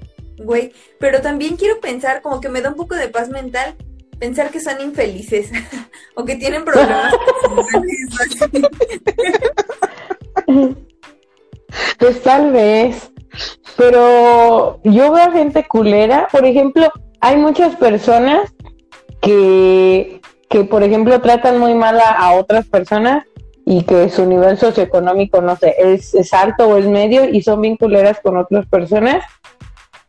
güey. 0.44 0.74
Pero 1.00 1.22
también 1.22 1.58
quiero 1.58 1.80
pensar, 1.80 2.22
como 2.22 2.42
que 2.42 2.50
me 2.50 2.62
da 2.62 2.70
un 2.70 2.76
poco 2.76 2.96
de 2.96 3.08
paz 3.08 3.30
mental, 3.30 3.76
pensar 4.20 4.52
que 4.52 4.60
son 4.60 4.80
infelices 4.82 5.52
o 6.16 6.24
que 6.24 6.36
tienen 6.36 6.64
problemas. 6.64 7.14
pues 11.98 12.22
tal 12.22 12.52
vez. 12.52 13.12
Pero 13.78 14.80
yo 14.84 15.12
veo 15.12 15.32
gente 15.32 15.66
culera. 15.68 16.28
Por 16.32 16.46
ejemplo, 16.46 16.92
hay 17.20 17.38
muchas 17.38 17.76
personas 17.76 18.54
que, 19.22 20.22
que 20.50 20.64
por 20.66 20.84
ejemplo, 20.84 21.22
tratan 21.22 21.60
muy 21.60 21.74
mal 21.74 22.00
a, 22.00 22.34
otras 22.34 22.68
personas 22.68 23.26
y 23.66 23.84
que 23.84 24.10
su 24.10 24.26
nivel 24.26 24.58
socioeconómico, 24.58 25.42
no 25.42 25.56
sé, 25.56 25.76
es, 25.80 26.14
es 26.14 26.34
alto 26.34 26.68
o 26.68 26.78
es 26.78 26.88
medio 26.88 27.26
y 27.26 27.42
son 27.42 27.62
bien 27.62 27.78
culeras 27.78 28.20
con 28.22 28.38
otras 28.38 28.66
personas 28.68 29.24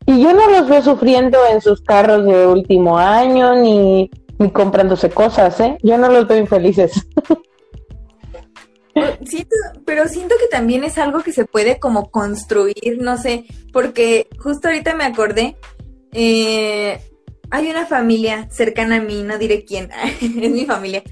y 0.06 0.22
yo 0.22 0.32
no 0.32 0.50
los 0.50 0.68
veo 0.68 0.82
sufriendo 0.82 1.38
en 1.50 1.60
sus 1.60 1.80
carros 1.82 2.24
de 2.24 2.46
último 2.46 2.98
año, 2.98 3.54
ni, 3.56 4.10
ni 4.38 4.50
comprándose 4.50 5.10
cosas, 5.10 5.58
¿eh? 5.60 5.78
Yo 5.82 5.98
no 5.98 6.08
los 6.08 6.26
veo 6.26 6.38
infelices. 6.38 6.92
Siento, 9.24 9.56
pero 9.86 10.06
siento 10.06 10.34
que 10.38 10.48
también 10.48 10.84
es 10.84 10.98
algo 10.98 11.22
que 11.22 11.32
se 11.32 11.46
puede 11.46 11.78
como 11.78 12.10
construir, 12.10 12.98
no 13.00 13.16
sé, 13.16 13.46
porque 13.72 14.28
justo 14.38 14.68
ahorita 14.68 14.94
me 14.94 15.04
acordé, 15.04 15.56
eh, 16.12 17.00
hay 17.50 17.70
una 17.70 17.86
familia 17.86 18.48
cercana 18.50 18.96
a 18.96 19.00
mí, 19.00 19.22
no 19.22 19.38
diré 19.38 19.64
quién, 19.64 19.90
es 20.20 20.30
mi 20.30 20.66
familia, 20.66 21.02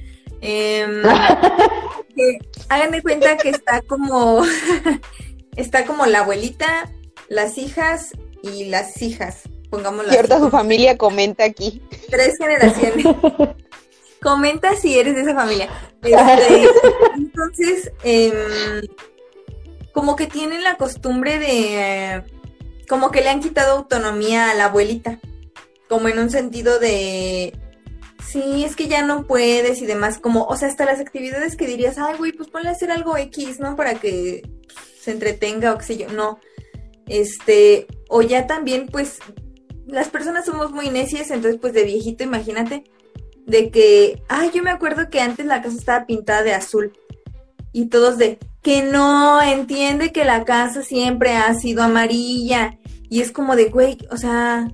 em, 0.42 1.02
que 2.14 2.38
hagan 2.68 2.90
de 2.90 3.00
cuenta 3.00 3.38
que 3.38 3.48
está 3.48 3.80
como, 3.80 4.42
está 5.56 5.86
como 5.86 6.04
la 6.04 6.20
abuelita, 6.20 6.92
las 7.28 7.56
hijas 7.56 8.12
y 8.42 8.66
las 8.66 9.00
hijas, 9.02 9.42
pongámoslo 9.70 10.10
Cierta 10.10 10.38
su 10.38 10.50
familia 10.50 10.96
comenta 10.96 11.44
aquí. 11.44 11.82
Tres 12.08 12.36
generaciones. 12.38 13.06
Comenta 14.22 14.76
si 14.76 14.98
eres 14.98 15.14
de 15.14 15.22
esa 15.22 15.34
familia. 15.34 15.70
Este, 16.02 16.68
entonces, 17.16 17.90
em, 18.02 18.82
como 19.92 20.14
que 20.14 20.26
tienen 20.26 20.62
la 20.62 20.76
costumbre 20.76 21.38
de, 21.38 22.22
como 22.86 23.10
que 23.10 23.22
le 23.22 23.30
han 23.30 23.40
quitado 23.40 23.78
autonomía 23.78 24.50
a 24.50 24.54
la 24.54 24.66
abuelita, 24.66 25.18
como 25.88 26.08
en 26.08 26.18
un 26.18 26.28
sentido 26.28 26.78
de, 26.78 27.58
sí, 28.26 28.64
es 28.64 28.76
que 28.76 28.88
ya 28.88 29.02
no 29.02 29.26
puedes 29.26 29.80
y 29.80 29.86
demás, 29.86 30.18
como, 30.18 30.44
o 30.44 30.56
sea, 30.56 30.68
hasta 30.68 30.84
las 30.84 31.00
actividades 31.00 31.56
que 31.56 31.66
dirías, 31.66 31.98
ay, 31.98 32.16
güey, 32.18 32.32
pues 32.32 32.48
ponle 32.50 32.68
a 32.68 32.72
hacer 32.72 32.90
algo 32.90 33.16
X, 33.16 33.58
¿no? 33.58 33.74
Para 33.74 33.94
que 33.94 34.42
se 35.00 35.12
entretenga 35.12 35.72
o 35.72 35.78
qué 35.78 35.84
sé 35.84 35.96
yo, 35.96 36.08
no. 36.08 36.40
Este, 37.10 37.88
o 38.08 38.22
ya 38.22 38.46
también, 38.46 38.86
pues, 38.86 39.18
las 39.84 40.08
personas 40.08 40.46
somos 40.46 40.70
muy 40.70 40.90
necias, 40.90 41.32
entonces, 41.32 41.60
pues, 41.60 41.72
de 41.72 41.82
viejito, 41.82 42.22
imagínate, 42.22 42.84
de 43.46 43.70
que, 43.70 44.22
ay, 44.28 44.52
yo 44.54 44.62
me 44.62 44.70
acuerdo 44.70 45.10
que 45.10 45.20
antes 45.20 45.44
la 45.44 45.60
casa 45.60 45.76
estaba 45.76 46.06
pintada 46.06 46.44
de 46.44 46.54
azul 46.54 46.92
y 47.72 47.86
todos 47.86 48.16
de 48.16 48.38
que 48.62 48.82
no 48.82 49.42
entiende 49.42 50.12
que 50.12 50.24
la 50.24 50.44
casa 50.44 50.82
siempre 50.82 51.32
ha 51.32 51.52
sido 51.54 51.82
amarilla 51.82 52.78
y 53.08 53.22
es 53.22 53.32
como 53.32 53.56
de, 53.56 53.70
güey, 53.70 53.98
o 54.12 54.16
sea, 54.16 54.70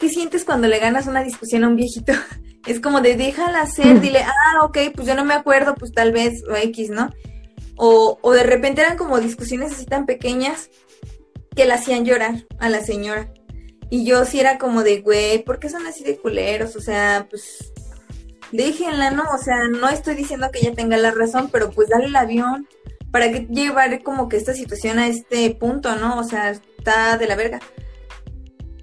¿qué 0.00 0.08
sientes 0.08 0.44
cuando 0.44 0.66
le 0.66 0.80
ganas 0.80 1.06
una 1.06 1.22
discusión 1.22 1.62
a 1.62 1.68
un 1.68 1.76
viejito? 1.76 2.12
Es 2.66 2.78
como 2.78 3.00
de 3.00 3.16
déjala 3.16 3.62
hacer, 3.62 4.02
dile, 4.02 4.22
ah, 4.22 4.66
ok, 4.66 4.76
pues 4.94 5.08
yo 5.08 5.14
no 5.14 5.24
me 5.24 5.32
acuerdo, 5.32 5.74
pues 5.76 5.92
tal 5.92 6.12
vez, 6.12 6.42
o 6.46 6.54
X, 6.56 6.90
¿no? 6.90 7.08
O, 7.76 8.18
o 8.20 8.32
de 8.32 8.42
repente 8.42 8.82
eran 8.82 8.98
como 8.98 9.18
discusiones 9.18 9.72
así 9.72 9.86
tan 9.86 10.04
pequeñas 10.04 10.68
que 11.54 11.64
la 11.64 11.74
hacían 11.74 12.04
llorar 12.04 12.46
a 12.58 12.68
la 12.68 12.82
señora. 12.82 13.32
Y 13.90 14.04
yo 14.04 14.24
sí 14.24 14.38
era 14.38 14.58
como 14.58 14.82
de, 14.82 15.00
güey, 15.00 15.42
¿por 15.44 15.58
qué 15.58 15.68
son 15.68 15.86
así 15.86 16.04
de 16.04 16.16
culeros? 16.16 16.76
O 16.76 16.80
sea, 16.80 17.26
pues 17.28 17.72
déjenla, 18.52 19.10
¿no? 19.10 19.24
O 19.34 19.38
sea, 19.38 19.68
no 19.68 19.88
estoy 19.88 20.14
diciendo 20.14 20.50
que 20.52 20.60
ella 20.60 20.74
tenga 20.74 20.96
la 20.96 21.10
razón, 21.10 21.48
pero 21.50 21.70
pues 21.70 21.88
dale 21.88 22.06
el 22.06 22.16
avión. 22.16 22.68
¿Para 23.10 23.30
qué 23.32 23.48
llevar 23.50 24.02
como 24.04 24.28
que 24.28 24.36
esta 24.36 24.54
situación 24.54 25.00
a 25.00 25.08
este 25.08 25.50
punto, 25.50 25.96
no? 25.96 26.18
O 26.18 26.24
sea, 26.24 26.50
está 26.50 27.18
de 27.18 27.26
la 27.26 27.34
verga. 27.34 27.60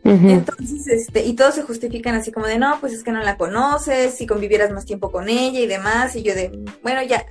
Entonces, 0.03 0.88
este, 0.88 1.25
y 1.25 1.33
todos 1.33 1.55
se 1.55 1.63
justifican 1.63 2.15
así 2.15 2.31
como 2.31 2.47
de, 2.47 2.57
no, 2.57 2.79
pues 2.79 2.93
es 2.93 3.03
que 3.03 3.12
no 3.12 3.21
la 3.21 3.36
conoces, 3.36 4.13
si 4.13 4.25
convivieras 4.25 4.71
más 4.71 4.86
tiempo 4.86 5.12
con 5.12 5.27
ella 5.27 5.59
y 5.59 5.67
demás, 5.67 6.15
y 6.15 6.24
yo 6.24 6.33
de, 6.33 6.63
bueno, 6.81 7.03
ya, 7.03 7.25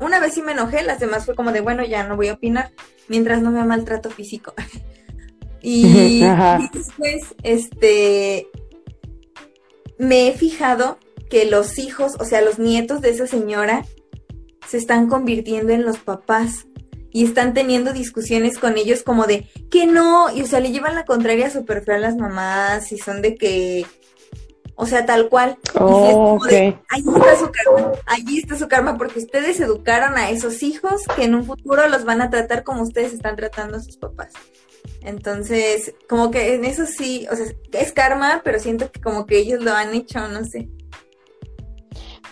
una 0.00 0.20
vez 0.20 0.34
sí 0.34 0.42
me 0.42 0.52
enojé, 0.52 0.82
las 0.82 1.00
demás 1.00 1.24
fue 1.24 1.34
como 1.34 1.52
de, 1.52 1.60
bueno, 1.60 1.84
ya 1.84 2.06
no 2.06 2.16
voy 2.16 2.28
a 2.28 2.34
opinar, 2.34 2.72
mientras 3.08 3.42
no 3.42 3.50
me 3.50 3.64
maltrato 3.64 4.10
físico. 4.10 4.54
Y, 5.66 6.20
después, 6.74 7.22
este, 7.42 8.48
me 9.98 10.28
he 10.28 10.34
fijado 10.34 10.98
que 11.30 11.46
los 11.46 11.78
hijos, 11.78 12.16
o 12.20 12.26
sea, 12.26 12.42
los 12.42 12.58
nietos 12.58 13.00
de 13.00 13.08
esa 13.08 13.26
señora, 13.26 13.86
se 14.68 14.76
están 14.76 15.08
convirtiendo 15.08 15.72
en 15.72 15.84
los 15.84 15.96
papás 15.96 16.66
y 17.10 17.24
están 17.24 17.54
teniendo 17.54 17.92
discusiones 17.92 18.58
con 18.58 18.76
ellos 18.76 19.02
como 19.02 19.26
de 19.26 19.48
que 19.70 19.86
no, 19.86 20.34
y 20.34 20.42
o 20.42 20.46
sea, 20.46 20.60
le 20.60 20.70
llevan 20.70 20.96
la 20.96 21.04
contraria 21.04 21.48
súper 21.48 21.82
fea 21.82 21.96
a 21.96 21.98
las 21.98 22.16
mamás 22.16 22.92
y 22.92 22.98
son 22.98 23.22
de 23.22 23.36
que, 23.36 23.86
o 24.76 24.86
sea, 24.86 25.06
tal 25.06 25.28
cual. 25.28 25.56
Oh, 25.78 26.38
ahí 26.90 27.04
está 27.06 27.36
su 27.36 27.50
karma, 27.50 27.92
allí 28.06 28.38
está 28.38 28.58
su 28.58 28.68
karma, 28.68 28.98
porque 28.98 29.20
ustedes 29.20 29.60
educaron 29.60 30.16
a 30.16 30.30
esos 30.30 30.62
hijos 30.62 31.02
que 31.14 31.24
en 31.24 31.34
un 31.34 31.44
futuro 31.44 31.88
los 31.88 32.04
van 32.04 32.22
a 32.22 32.30
tratar 32.30 32.64
como 32.64 32.82
ustedes 32.82 33.12
están 33.12 33.36
tratando 33.36 33.76
a 33.76 33.80
sus 33.80 33.96
papás. 33.96 34.32
Entonces, 35.02 35.94
como 36.08 36.30
que 36.30 36.54
en 36.54 36.64
eso 36.64 36.86
sí, 36.86 37.26
o 37.30 37.36
sea, 37.36 37.46
es 37.72 37.92
karma, 37.92 38.42
pero 38.44 38.58
siento 38.58 38.90
que 38.90 39.00
como 39.00 39.26
que 39.26 39.38
ellos 39.38 39.62
lo 39.62 39.72
han 39.72 39.94
hecho, 39.94 40.26
no 40.28 40.44
sé. 40.44 40.68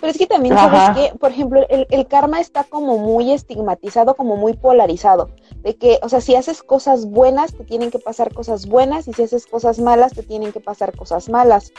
Pero 0.00 0.10
es 0.10 0.18
que 0.18 0.26
también 0.26 0.56
sabes 0.56 0.96
que, 0.96 1.16
por 1.16 1.30
ejemplo, 1.30 1.64
el, 1.68 1.86
el, 1.88 2.08
karma 2.08 2.40
está 2.40 2.64
como 2.64 2.98
muy 2.98 3.30
estigmatizado, 3.32 4.16
como 4.16 4.36
muy 4.36 4.54
polarizado. 4.54 5.30
De 5.62 5.76
que, 5.76 5.98
o 6.02 6.08
sea, 6.08 6.20
si 6.20 6.34
haces 6.34 6.62
cosas 6.62 7.06
buenas, 7.06 7.54
te 7.54 7.64
tienen 7.64 7.90
que 7.90 7.98
pasar 7.98 8.34
cosas 8.34 8.66
buenas, 8.66 9.06
y 9.08 9.12
si 9.12 9.22
haces 9.22 9.46
cosas 9.46 9.78
malas, 9.78 10.12
te 10.12 10.22
tienen 10.22 10.52
que 10.52 10.60
pasar 10.60 10.96
cosas 10.96 11.28
malas. 11.28 11.72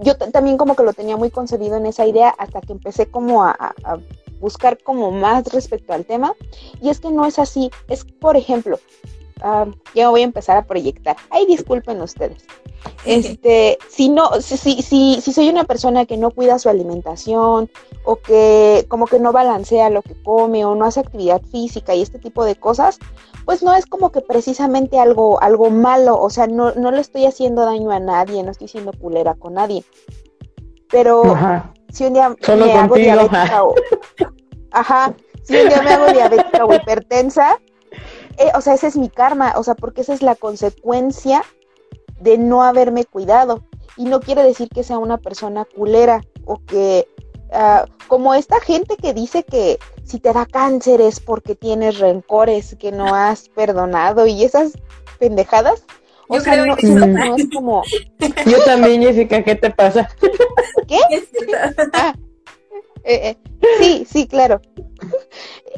Yo 0.00 0.16
también 0.16 0.56
como 0.56 0.74
que 0.74 0.82
lo 0.82 0.92
tenía 0.92 1.16
muy 1.16 1.30
concebido 1.30 1.76
en 1.76 1.86
esa 1.86 2.06
idea 2.06 2.30
hasta 2.30 2.60
que 2.60 2.72
empecé 2.72 3.06
como 3.06 3.44
a, 3.44 3.52
a 3.52 3.98
buscar 4.40 4.76
como 4.82 5.12
más 5.12 5.44
respecto 5.52 5.92
al 5.92 6.04
tema. 6.04 6.34
Y 6.80 6.90
es 6.90 7.00
que 7.00 7.10
no 7.10 7.24
es 7.24 7.38
así. 7.38 7.70
Es, 7.88 8.04
por 8.04 8.36
ejemplo, 8.36 8.78
Ah, 9.42 9.66
ya 9.94 10.06
me 10.06 10.10
voy 10.10 10.20
a 10.22 10.24
empezar 10.24 10.56
a 10.56 10.66
proyectar. 10.66 11.16
Ay, 11.30 11.46
disculpen 11.46 12.00
ustedes. 12.00 12.44
Este, 13.04 13.78
si 13.88 14.08
no, 14.08 14.40
si, 14.40 14.56
si, 14.56 14.82
si, 14.82 15.20
si 15.20 15.32
soy 15.32 15.48
una 15.48 15.64
persona 15.64 16.06
que 16.06 16.16
no 16.16 16.30
cuida 16.30 16.58
su 16.58 16.68
alimentación 16.68 17.70
o 18.04 18.16
que 18.16 18.86
como 18.88 19.06
que 19.06 19.18
no 19.18 19.32
balancea 19.32 19.90
lo 19.90 20.02
que 20.02 20.20
come 20.22 20.64
o 20.64 20.74
no 20.74 20.84
hace 20.84 21.00
actividad 21.00 21.42
física 21.42 21.94
y 21.94 22.02
este 22.02 22.18
tipo 22.18 22.44
de 22.44 22.56
cosas, 22.56 22.98
pues 23.44 23.62
no 23.62 23.74
es 23.74 23.86
como 23.86 24.10
que 24.10 24.20
precisamente 24.20 24.98
algo, 24.98 25.42
algo 25.42 25.70
malo, 25.70 26.20
o 26.20 26.30
sea, 26.30 26.46
no, 26.46 26.72
no 26.74 26.90
le 26.90 27.00
estoy 27.00 27.26
haciendo 27.26 27.64
daño 27.64 27.90
a 27.90 28.00
nadie, 28.00 28.42
no 28.42 28.50
estoy 28.50 28.68
siendo 28.68 28.92
culera 28.92 29.34
con 29.34 29.54
nadie. 29.54 29.84
Pero 30.90 31.22
si 31.90 32.04
un 32.04 32.12
día 32.12 32.28
me 32.28 32.72
hago 32.72 32.94
diabética 32.96 33.64
o, 33.64 33.74
ajá, 34.70 35.14
si 35.42 35.56
un 35.56 35.68
día 35.68 35.82
me 35.82 35.90
hago 35.90 36.12
diabética 36.12 36.64
o 36.64 36.74
hipertensa, 36.74 37.58
eh, 38.38 38.50
o 38.54 38.60
sea, 38.60 38.74
ese 38.74 38.86
es 38.86 38.96
mi 38.96 39.08
karma, 39.08 39.54
o 39.56 39.62
sea, 39.62 39.74
porque 39.74 40.02
esa 40.02 40.14
es 40.14 40.22
la 40.22 40.34
consecuencia 40.34 41.42
de 42.20 42.38
no 42.38 42.62
haberme 42.62 43.04
cuidado. 43.04 43.64
Y 43.96 44.04
no 44.04 44.20
quiere 44.20 44.42
decir 44.42 44.68
que 44.68 44.84
sea 44.84 44.98
una 44.98 45.18
persona 45.18 45.64
culera 45.64 46.22
o 46.46 46.60
que, 46.64 47.06
uh, 47.50 47.86
como 48.08 48.34
esta 48.34 48.58
gente 48.60 48.96
que 48.96 49.12
dice 49.12 49.42
que 49.42 49.78
si 50.04 50.18
te 50.18 50.32
da 50.32 50.46
cáncer 50.46 51.00
es 51.00 51.20
porque 51.20 51.54
tienes 51.54 51.98
rencores, 51.98 52.76
que 52.78 52.90
no 52.90 53.14
has 53.14 53.48
perdonado 53.50 54.26
y 54.26 54.44
esas 54.44 54.72
pendejadas. 55.18 55.84
O 56.28 56.40
sea, 56.40 56.56
no, 56.56 56.64
no, 56.64 57.36
es 57.36 57.48
como... 57.52 57.82
Yo 58.46 58.64
también, 58.64 59.02
Jessica, 59.02 59.42
¿qué 59.42 59.54
te 59.54 59.70
pasa? 59.70 60.08
¿Qué? 60.88 60.98
Ah, 61.92 62.14
eh, 63.04 63.30
eh, 63.30 63.36
sí, 63.80 64.06
sí, 64.08 64.26
claro. 64.26 64.60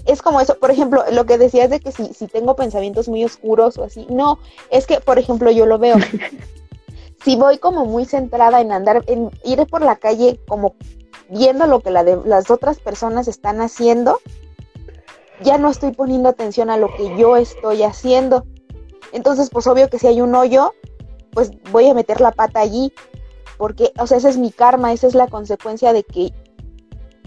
Es 0.07 0.23
como 0.23 0.41
eso, 0.41 0.59
por 0.59 0.71
ejemplo, 0.71 1.05
lo 1.13 1.25
que 1.25 1.39
decías 1.39 1.71
de 1.71 1.81
que 1.81 1.93
si, 1.93 2.13
si 2.13 2.27
tengo 2.27 2.57
pensamientos 2.57 3.09
muy 3.09 3.25
oscuros 3.25 3.79
o 3.79 3.85
así, 3.85 4.07
no, 4.11 4.39
es 4.71 4.87
que, 4.87 5.01
por 5.01 5.19
ejemplo, 5.19 5.51
yo 5.51 5.67
lo 5.67 5.79
veo. 5.79 5.97
si 7.25 7.37
voy 7.37 7.59
como 7.59 7.87
muy 7.87 8.05
centrada 8.05 8.61
en 8.61 8.71
andar, 8.71 9.03
en 9.07 9.31
ir 9.45 9.67
por 9.67 9.83
la 9.83 9.97
calle 9.97 10.39
como 10.47 10.75
viendo 11.31 11.67
lo 11.67 11.81
que 11.81 11.91
la 11.91 12.05
de, 12.05 12.21
las 12.25 12.51
otras 12.51 12.79
personas 12.79 13.29
están 13.29 13.63
haciendo, 13.63 14.21
ya 15.43 15.57
no 15.57 15.71
estoy 15.71 15.93
poniendo 15.93 16.29
atención 16.29 16.71
a 16.71 16.77
lo 16.77 16.95
que 16.95 17.17
yo 17.17 17.37
estoy 17.37 17.83
haciendo. 17.83 18.45
Entonces, 19.13 19.49
pues 19.51 19.67
obvio 19.67 19.89
que 19.89 19.99
si 19.99 20.07
hay 20.07 20.21
un 20.21 20.35
hoyo, 20.35 20.75
pues 21.33 21.51
voy 21.71 21.89
a 21.89 21.95
meter 21.95 22.21
la 22.21 22.33
pata 22.33 22.61
allí, 22.61 22.93
porque, 23.57 23.93
o 23.99 24.07
sea, 24.07 24.19
ese 24.19 24.29
es 24.29 24.37
mi 24.37 24.51
karma, 24.51 24.93
esa 24.93 25.07
es 25.07 25.15
la 25.15 25.29
consecuencia 25.29 25.93
de 25.93 26.03
que 26.03 26.33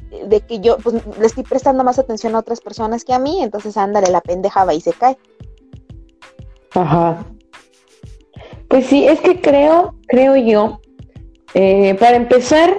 de 0.09 0.41
que 0.41 0.59
yo 0.59 0.77
pues, 0.77 0.95
le 1.19 1.25
estoy 1.25 1.43
prestando 1.43 1.83
más 1.83 1.99
atención 1.99 2.35
a 2.35 2.39
otras 2.39 2.61
personas 2.61 3.03
que 3.03 3.13
a 3.13 3.19
mí, 3.19 3.41
entonces 3.41 3.77
ándale, 3.77 4.09
la 4.09 4.21
pendeja 4.21 4.65
va 4.65 4.73
y 4.73 4.81
se 4.81 4.93
cae. 4.93 5.17
Ajá. 6.73 7.25
Pues 8.67 8.85
sí, 8.87 9.07
es 9.07 9.19
que 9.21 9.41
creo, 9.41 9.95
creo 10.07 10.35
yo, 10.35 10.81
eh, 11.53 11.95
para 11.99 12.17
empezar, 12.17 12.77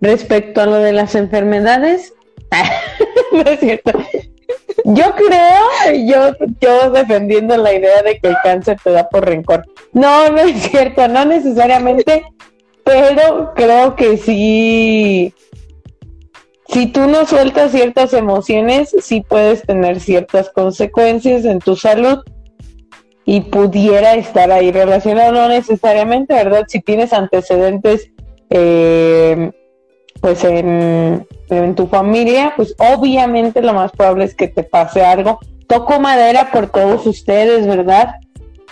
respecto 0.00 0.60
a 0.60 0.66
lo 0.66 0.76
de 0.76 0.92
las 0.92 1.14
enfermedades, 1.14 2.14
no 3.32 3.42
es 3.42 3.60
cierto. 3.60 3.92
Yo 4.84 5.04
creo, 5.14 6.04
yo, 6.06 6.46
yo 6.60 6.90
defendiendo 6.90 7.56
la 7.56 7.72
idea 7.72 8.02
de 8.02 8.18
que 8.18 8.28
el 8.28 8.36
cáncer 8.42 8.78
te 8.82 8.90
da 8.90 9.08
por 9.08 9.24
rencor. 9.24 9.64
No, 9.92 10.28
no 10.30 10.40
es 10.40 10.60
cierto, 10.62 11.06
no 11.08 11.24
necesariamente, 11.24 12.24
pero 12.82 13.52
creo 13.54 13.94
que 13.94 14.16
sí, 14.16 15.32
si 16.72 16.86
tú 16.86 17.06
no 17.06 17.26
sueltas 17.26 17.72
ciertas 17.72 18.14
emociones, 18.14 18.94
sí 19.00 19.22
puedes 19.26 19.62
tener 19.62 20.00
ciertas 20.00 20.48
consecuencias 20.50 21.44
en 21.44 21.58
tu 21.58 21.76
salud 21.76 22.20
y 23.26 23.42
pudiera 23.42 24.14
estar 24.14 24.50
ahí 24.50 24.72
relacionado, 24.72 25.32
no 25.32 25.48
necesariamente, 25.48 26.34
¿verdad? 26.34 26.64
Si 26.68 26.80
tienes 26.80 27.12
antecedentes 27.12 28.10
eh, 28.48 29.52
pues 30.20 30.44
en, 30.44 31.26
en 31.50 31.74
tu 31.74 31.88
familia, 31.88 32.54
pues 32.56 32.74
obviamente 32.78 33.60
lo 33.60 33.74
más 33.74 33.92
probable 33.92 34.24
es 34.24 34.34
que 34.34 34.48
te 34.48 34.62
pase 34.62 35.04
algo. 35.04 35.40
Toco 35.66 36.00
madera 36.00 36.50
por 36.52 36.68
todos 36.70 37.06
ustedes, 37.06 37.66
¿verdad? 37.66 38.16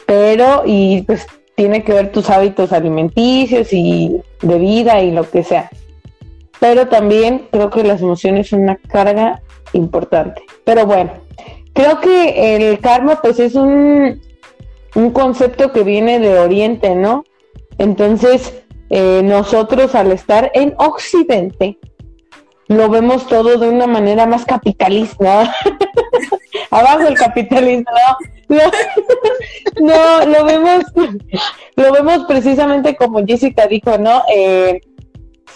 Pero, 0.07 0.63
y 0.65 1.03
pues 1.03 1.27
tiene 1.55 1.85
que 1.85 1.93
ver 1.93 2.13
tus 2.13 2.31
hábitos 2.31 2.73
alimenticios 2.73 3.73
y 3.73 4.21
de 4.41 4.59
vida 4.59 5.03
y 5.03 5.11
lo 5.11 5.29
que 5.29 5.45
sea. 5.45 5.71
Pero 6.61 6.89
también 6.89 7.49
creo 7.51 7.71
que 7.71 7.83
las 7.83 8.03
emociones 8.03 8.49
son 8.49 8.61
una 8.61 8.77
carga 8.77 9.43
importante. 9.73 10.43
Pero 10.65 10.87
bueno, 10.87 11.13
creo 11.73 12.01
que 12.01 12.57
el 12.57 12.79
karma 12.81 13.21
pues 13.23 13.41
es 13.41 13.55
un, 13.55 14.21
un 14.95 15.11
concepto 15.11 15.73
que 15.73 15.83
viene 15.83 16.19
de 16.19 16.39
Oriente, 16.39 16.95
¿no? 16.95 17.25
Entonces, 17.79 18.63
eh, 18.91 19.23
nosotros 19.25 19.95
al 19.95 20.13
estar 20.13 20.51
en 20.55 20.75
Occidente, 20.77 21.79
lo 22.67 22.89
vemos 22.89 23.27
todo 23.27 23.57
de 23.57 23.69
una 23.69 23.87
manera 23.87 24.27
más 24.27 24.45
capitalista. 24.45 25.55
Abajo 26.71 27.09
el 27.09 27.15
capitalismo, 27.15 27.91
no, 28.49 28.59
no, 29.81 30.27
lo 30.27 30.45
vemos, 30.45 30.85
lo 31.77 31.93
vemos 31.93 32.25
precisamente 32.27 32.97
como 32.97 33.25
Jessica 33.25 33.67
dijo, 33.67 33.97
¿no? 33.99 34.23
Eh, 34.33 34.81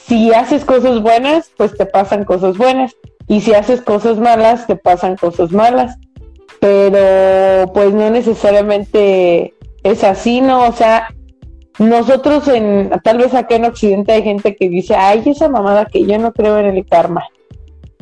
si 0.06 0.32
haces 0.32 0.64
cosas 0.64 1.00
buenas, 1.00 1.50
pues 1.56 1.76
te 1.76 1.86
pasan 1.86 2.24
cosas 2.24 2.56
buenas. 2.56 2.94
Y 3.26 3.40
si 3.40 3.54
haces 3.54 3.80
cosas 3.80 4.18
malas, 4.18 4.66
te 4.66 4.76
pasan 4.76 5.16
cosas 5.16 5.50
malas. 5.52 5.96
Pero 6.60 7.72
pues 7.72 7.92
no 7.92 8.10
necesariamente 8.10 9.54
es 9.82 10.04
así, 10.04 10.40
¿no? 10.40 10.68
O 10.68 10.72
sea, 10.72 11.08
nosotros 11.78 12.46
en, 12.48 12.90
tal 13.02 13.18
vez 13.18 13.34
acá 13.34 13.56
en 13.56 13.64
Occidente 13.64 14.12
hay 14.12 14.22
gente 14.22 14.54
que 14.56 14.68
dice, 14.68 14.94
ay, 14.94 15.22
esa 15.26 15.48
mamada 15.48 15.86
que 15.86 16.04
yo 16.04 16.18
no 16.18 16.32
creo 16.32 16.58
en 16.58 16.66
el 16.66 16.86
karma. 16.86 17.24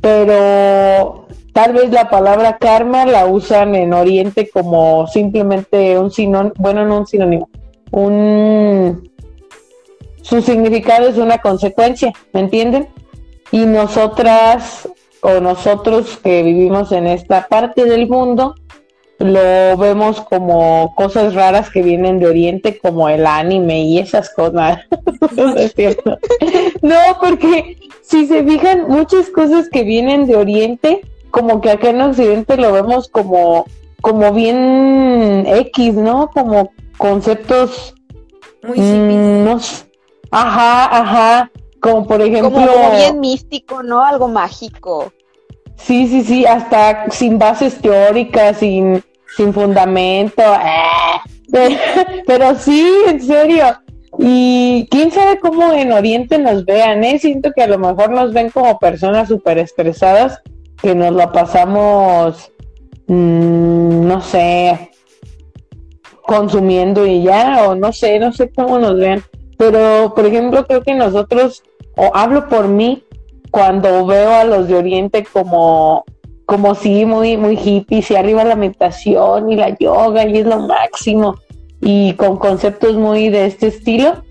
Pero 0.01 1.27
tal 1.53 1.73
vez 1.73 1.91
la 1.91 2.11
palabra 2.11 2.59
karma 2.59 3.07
la 3.07 3.27
usan 3.27 3.75
en 3.75 3.93
Oriente 3.93 4.51
como 4.51 5.07
simplemente 5.07 5.99
un 5.99 6.11
sinónimo, 6.11 6.55
bueno, 6.59 6.85
no 6.87 6.99
un 6.99 7.07
sinónimo, 7.07 7.49
un, 7.91 9.12
su 10.23 10.41
significado 10.41 11.09
es 11.09 11.19
una 11.19 11.39
consecuencia, 11.39 12.13
¿me 12.33 12.41
entienden? 12.41 12.89
Y 13.51 13.67
nosotras 13.67 14.89
o 15.21 15.41
nosotros 15.41 16.19
que 16.23 16.43
vivimos 16.43 16.91
en 16.91 17.07
esta 17.07 17.47
parte 17.47 17.85
del 17.85 18.09
mundo, 18.09 18.55
lo 19.19 19.77
vemos 19.77 20.21
como 20.23 20.95
cosas 20.97 21.35
raras 21.35 21.71
que 21.71 21.83
vienen 21.83 22.19
de 22.19 22.27
Oriente, 22.27 22.79
como 22.79 23.09
el 23.09 23.27
anime 23.27 23.83
y 23.83 23.99
esas 23.99 24.31
cosas. 24.31 24.81
no 25.37 25.55
es 25.57 25.75
cierto. 25.75 26.19
No, 26.83 26.99
porque 27.21 27.79
si 28.03 28.27
se 28.27 28.43
fijan, 28.43 28.89
muchas 28.89 29.31
cosas 29.31 29.69
que 29.69 29.85
vienen 29.85 30.27
de 30.27 30.37
Oriente, 30.37 31.03
como 31.31 31.61
que 31.61 31.71
acá 31.71 31.91
en 31.91 32.01
Occidente 32.01 32.57
lo 32.57 32.73
vemos 32.73 33.09
como, 33.09 33.65
como 34.01 34.33
bien 34.33 35.45
X, 35.47 35.95
¿no? 35.95 36.31
Como 36.33 36.73
conceptos. 36.99 37.95
Muy 38.65 38.79
mm, 38.79 39.45
no, 39.45 39.61
Ajá, 40.33 40.99
ajá. 40.99 41.51
Como 41.81 42.07
por 42.07 42.21
ejemplo. 42.23 42.51
como 42.51 42.91
bien 42.97 43.21
místico, 43.21 43.83
¿no? 43.83 44.03
Algo 44.03 44.29
mágico. 44.29 45.13
Sí, 45.77 46.07
sí, 46.09 46.23
sí, 46.23 46.47
hasta 46.47 47.11
sin 47.11 47.39
bases 47.39 47.81
teóricas, 47.81 48.59
sin, 48.59 49.05
sin 49.37 49.53
fundamento. 49.53 50.43
Eh. 50.43 51.77
Pero 52.27 52.55
sí, 52.55 52.93
en 53.07 53.21
serio. 53.21 53.65
Y 54.19 54.89
quién 54.91 55.11
sabe 55.11 55.39
cómo 55.39 55.73
en 55.73 55.93
Oriente 55.93 56.39
nos 56.39 56.65
vean, 56.65 57.03
¿eh? 57.05 57.19
Siento 57.19 57.51
que 57.55 57.63
a 57.63 57.67
lo 57.67 57.79
mejor 57.79 58.11
nos 58.11 58.33
ven 58.33 58.51
como 58.51 58.79
personas 58.79 59.29
súper 59.29 59.59
estresadas, 59.59 60.41
que 60.81 60.95
nos 60.95 61.13
la 61.15 61.33
pasamos, 61.33 62.53
mm, 63.07 64.07
no 64.07 64.21
sé, 64.21 64.91
consumiendo 66.27 67.07
y 67.07 67.23
ya, 67.23 67.65
o 67.67 67.75
no 67.75 67.93
sé, 67.93 68.19
no 68.19 68.33
sé 68.33 68.51
cómo 68.51 68.79
nos 68.79 68.99
ven. 68.99 69.23
Pero, 69.57 70.15
por 70.15 70.27
ejemplo, 70.27 70.67
creo 70.67 70.83
que 70.83 70.95
nosotros, 70.95 71.63
o 71.97 72.11
hablo 72.15 72.49
por 72.49 72.69
mí, 72.69 73.05
cuando 73.51 74.07
veo 74.07 74.33
a 74.33 74.45
los 74.45 74.69
de 74.69 74.75
Oriente 74.75 75.25
como, 75.31 76.05
como 76.47 76.75
sí, 76.75 77.05
muy, 77.05 77.37
muy 77.37 77.57
hippies 77.57 78.11
y 78.11 78.17
arriba 78.17 78.45
la 78.45 78.57
meditación 78.57 79.53
y 79.53 79.57
la 79.57 79.77
yoga 79.77 80.27
y 80.27 80.39
es 80.39 80.47
lo 80.47 80.61
máximo 80.61 81.37
y 81.81 82.15
con 82.15 82.39
conceptos 82.39 82.95
muy 82.97 83.29
de 83.29 83.47
este 83.47 83.67
estilo. 83.67 84.25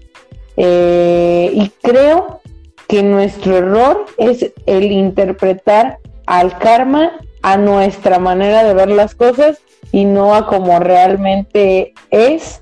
Eh, 0.57 1.51
y 1.53 1.69
creo 1.81 2.41
que 2.87 3.03
nuestro 3.03 3.57
error 3.57 4.05
es 4.17 4.51
el 4.65 4.91
interpretar 4.91 5.99
al 6.25 6.57
karma 6.57 7.11
a 7.41 7.57
nuestra 7.57 8.19
manera 8.19 8.63
de 8.63 8.73
ver 8.73 8.89
las 8.89 9.15
cosas 9.15 9.59
y 9.91 10.05
no 10.05 10.35
a 10.35 10.47
como 10.47 10.79
realmente 10.79 11.93
es 12.09 12.61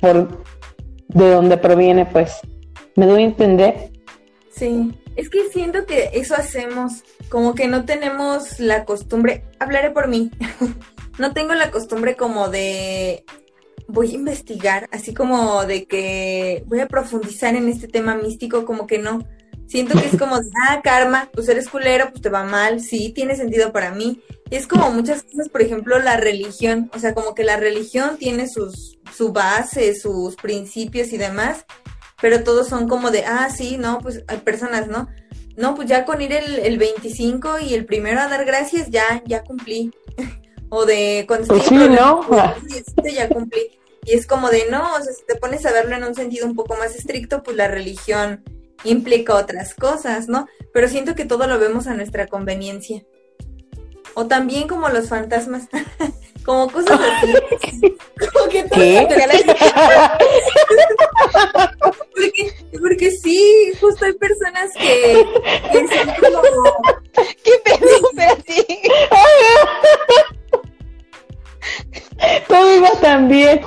por 0.00 0.45
de 1.08 1.30
donde 1.30 1.56
proviene, 1.56 2.06
pues. 2.06 2.40
¿Me 2.94 3.06
doy 3.06 3.22
a 3.22 3.26
entender? 3.26 3.90
Sí. 4.50 4.92
Es 5.16 5.30
que 5.30 5.48
siento 5.48 5.86
que 5.86 6.10
eso 6.12 6.34
hacemos, 6.34 7.02
como 7.30 7.54
que 7.54 7.68
no 7.68 7.86
tenemos 7.86 8.60
la 8.60 8.84
costumbre, 8.84 9.44
hablaré 9.58 9.90
por 9.90 10.08
mí, 10.08 10.30
no 11.18 11.32
tengo 11.32 11.54
la 11.54 11.70
costumbre 11.70 12.16
como 12.16 12.48
de 12.48 13.24
voy 13.88 14.10
a 14.10 14.14
investigar, 14.14 14.88
así 14.92 15.14
como 15.14 15.64
de 15.64 15.86
que 15.86 16.64
voy 16.66 16.80
a 16.80 16.88
profundizar 16.88 17.54
en 17.54 17.68
este 17.68 17.88
tema 17.88 18.14
místico, 18.14 18.64
como 18.64 18.86
que 18.86 18.98
no. 18.98 19.26
Siento 19.66 19.98
que 19.98 20.06
es 20.06 20.18
como, 20.18 20.36
ah, 20.68 20.80
karma, 20.82 21.30
pues 21.32 21.48
eres 21.48 21.68
culero, 21.68 22.10
pues 22.10 22.20
te 22.20 22.28
va 22.28 22.44
mal, 22.44 22.80
sí, 22.80 23.12
tiene 23.14 23.36
sentido 23.36 23.72
para 23.72 23.92
mí. 23.92 24.22
Y 24.50 24.56
es 24.56 24.66
como 24.66 24.90
muchas 24.92 25.22
cosas, 25.24 25.48
por 25.48 25.62
ejemplo, 25.62 25.98
la 25.98 26.16
religión, 26.16 26.90
o 26.94 26.98
sea, 26.98 27.14
como 27.14 27.34
que 27.34 27.42
la 27.42 27.56
religión 27.56 28.16
tiene 28.16 28.48
sus, 28.48 28.98
su 29.14 29.32
base, 29.32 29.94
sus 29.98 30.36
principios 30.36 31.12
y 31.12 31.18
demás, 31.18 31.64
pero 32.20 32.44
todos 32.44 32.68
son 32.68 32.88
como 32.88 33.10
de, 33.10 33.24
ah, 33.24 33.48
sí, 33.50 33.76
no, 33.76 33.98
pues 33.98 34.22
hay 34.28 34.38
personas, 34.38 34.86
¿no? 34.88 35.08
No, 35.56 35.74
pues 35.74 35.88
ya 35.88 36.04
con 36.04 36.20
ir 36.20 36.32
el, 36.32 36.58
el 36.60 36.78
25 36.78 37.60
y 37.60 37.74
el 37.74 37.86
primero 37.86 38.20
a 38.20 38.28
dar 38.28 38.44
gracias, 38.44 38.88
ya, 38.90 39.22
ya 39.26 39.42
cumplí. 39.42 39.90
o 40.68 40.84
de 40.84 41.24
cuando 41.26 41.48
pues 41.48 41.64
sí, 41.64 41.74
¿no? 41.74 42.20
Pues, 42.28 43.14
ya 43.14 43.28
cumplí. 43.28 43.78
Y 44.04 44.12
es 44.12 44.26
como 44.26 44.50
de, 44.50 44.70
no, 44.70 44.94
o 44.94 45.02
sea, 45.02 45.12
si 45.12 45.24
te 45.26 45.36
pones 45.36 45.66
a 45.66 45.72
verlo 45.72 45.96
en 45.96 46.04
un 46.04 46.14
sentido 46.14 46.46
un 46.46 46.54
poco 46.54 46.76
más 46.76 46.94
estricto, 46.94 47.42
pues 47.42 47.56
la 47.56 47.68
religión 47.68 48.44
implica 48.84 49.34
otras 49.34 49.74
cosas, 49.74 50.28
¿no? 50.28 50.46
Pero 50.72 50.88
siento 50.88 51.14
que 51.14 51.24
todo 51.24 51.46
lo 51.46 51.58
vemos 51.58 51.86
a 51.86 51.94
nuestra 51.94 52.26
conveniencia. 52.26 53.02
O 54.18 54.26
también 54.26 54.66
como 54.66 54.88
los 54.88 55.10
fantasmas. 55.10 55.68
como 56.44 56.72
cosas 56.72 56.98
así. 56.98 57.34
como 58.32 58.48
que 58.48 58.64
¿Qué? 58.64 59.06
porque, 62.14 62.54
porque 62.80 63.10
sí, 63.10 63.72
justo 63.78 64.06
hay 64.06 64.14
personas 64.14 64.72
que, 64.72 65.22
que 65.70 65.86
son 65.88 66.08
como... 66.18 66.42
¿Qué 67.44 67.52
pedo? 67.62 67.86
Espérate. 68.10 68.82
Todo 72.48 72.74
iba 72.74 72.92
tan 73.02 73.28
bien. 73.28 73.60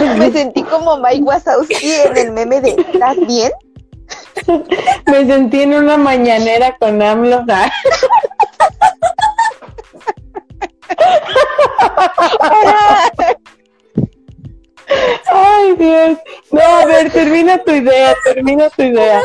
Me 0.18 0.30
sentí 0.32 0.62
como 0.62 0.96
Mike 0.98 1.22
Wazowski 1.22 1.92
en 2.06 2.16
el 2.16 2.32
meme 2.32 2.60
de 2.60 2.70
¿Estás 2.70 3.16
bien? 3.26 3.52
Me 5.06 5.26
sentí 5.26 5.62
en 5.62 5.74
una 5.74 5.96
mañanera 5.96 6.76
con 6.78 7.02
AMLO. 7.02 7.44
Ay, 15.26 15.76
Dios. 15.76 16.18
No, 16.50 16.60
a 16.60 16.86
ver, 16.86 17.12
termina 17.12 17.62
tu 17.62 17.72
idea, 17.72 18.14
termina 18.24 18.70
tu 18.70 18.82
idea. 18.82 19.22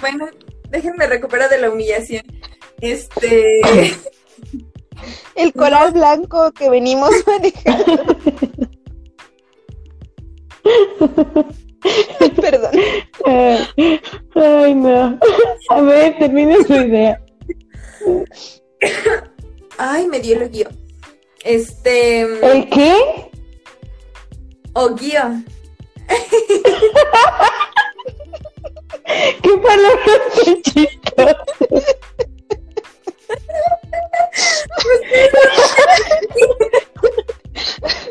Bueno, 0.00 0.26
déjenme 0.68 1.06
recuperar 1.06 1.48
de 1.48 1.58
la 1.58 1.70
humillación. 1.70 2.24
Este. 2.80 3.60
El 5.34 5.52
color 5.52 5.92
blanco 5.92 6.52
que 6.52 6.70
venimos 6.70 7.10
manejando. 7.26 8.16
Perdón. 12.40 12.70
Ay, 14.34 14.74
no. 14.74 15.18
A 15.70 15.80
ver, 15.80 16.18
termina 16.18 16.56
su 16.66 16.74
idea. 16.74 17.20
Ay, 19.78 20.06
me 20.06 20.20
dio 20.20 20.40
el 20.40 20.50
guío. 20.50 20.68
Este. 21.44 22.20
¿El 22.20 22.68
qué? 22.68 23.30
O 24.74 24.94
guío. 24.94 25.22
¿Qué 29.42 29.50
palabra 29.58 30.12
tan 30.44 30.62
chistosa? 30.62 31.36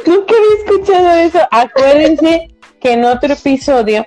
Nunca 0.05 0.33
había 0.35 0.55
escuchado 0.63 1.09
eso. 1.17 1.39
Acuérdense 1.51 2.47
que 2.79 2.93
en 2.93 3.05
otro 3.05 3.33
episodio 3.33 4.05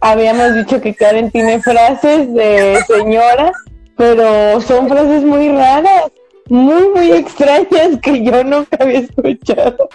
habíamos 0.00 0.54
dicho 0.54 0.80
que 0.80 0.94
Karen 0.94 1.30
tiene 1.30 1.60
frases 1.60 2.32
de 2.34 2.78
señora, 2.86 3.52
pero 3.96 4.60
son 4.60 4.88
frases 4.88 5.22
muy 5.22 5.48
raras, 5.48 6.10
muy, 6.48 6.88
muy 6.88 7.12
extrañas 7.12 7.98
que 8.02 8.22
yo 8.22 8.44
nunca 8.44 8.76
había 8.80 9.00
escuchado. 9.00 9.88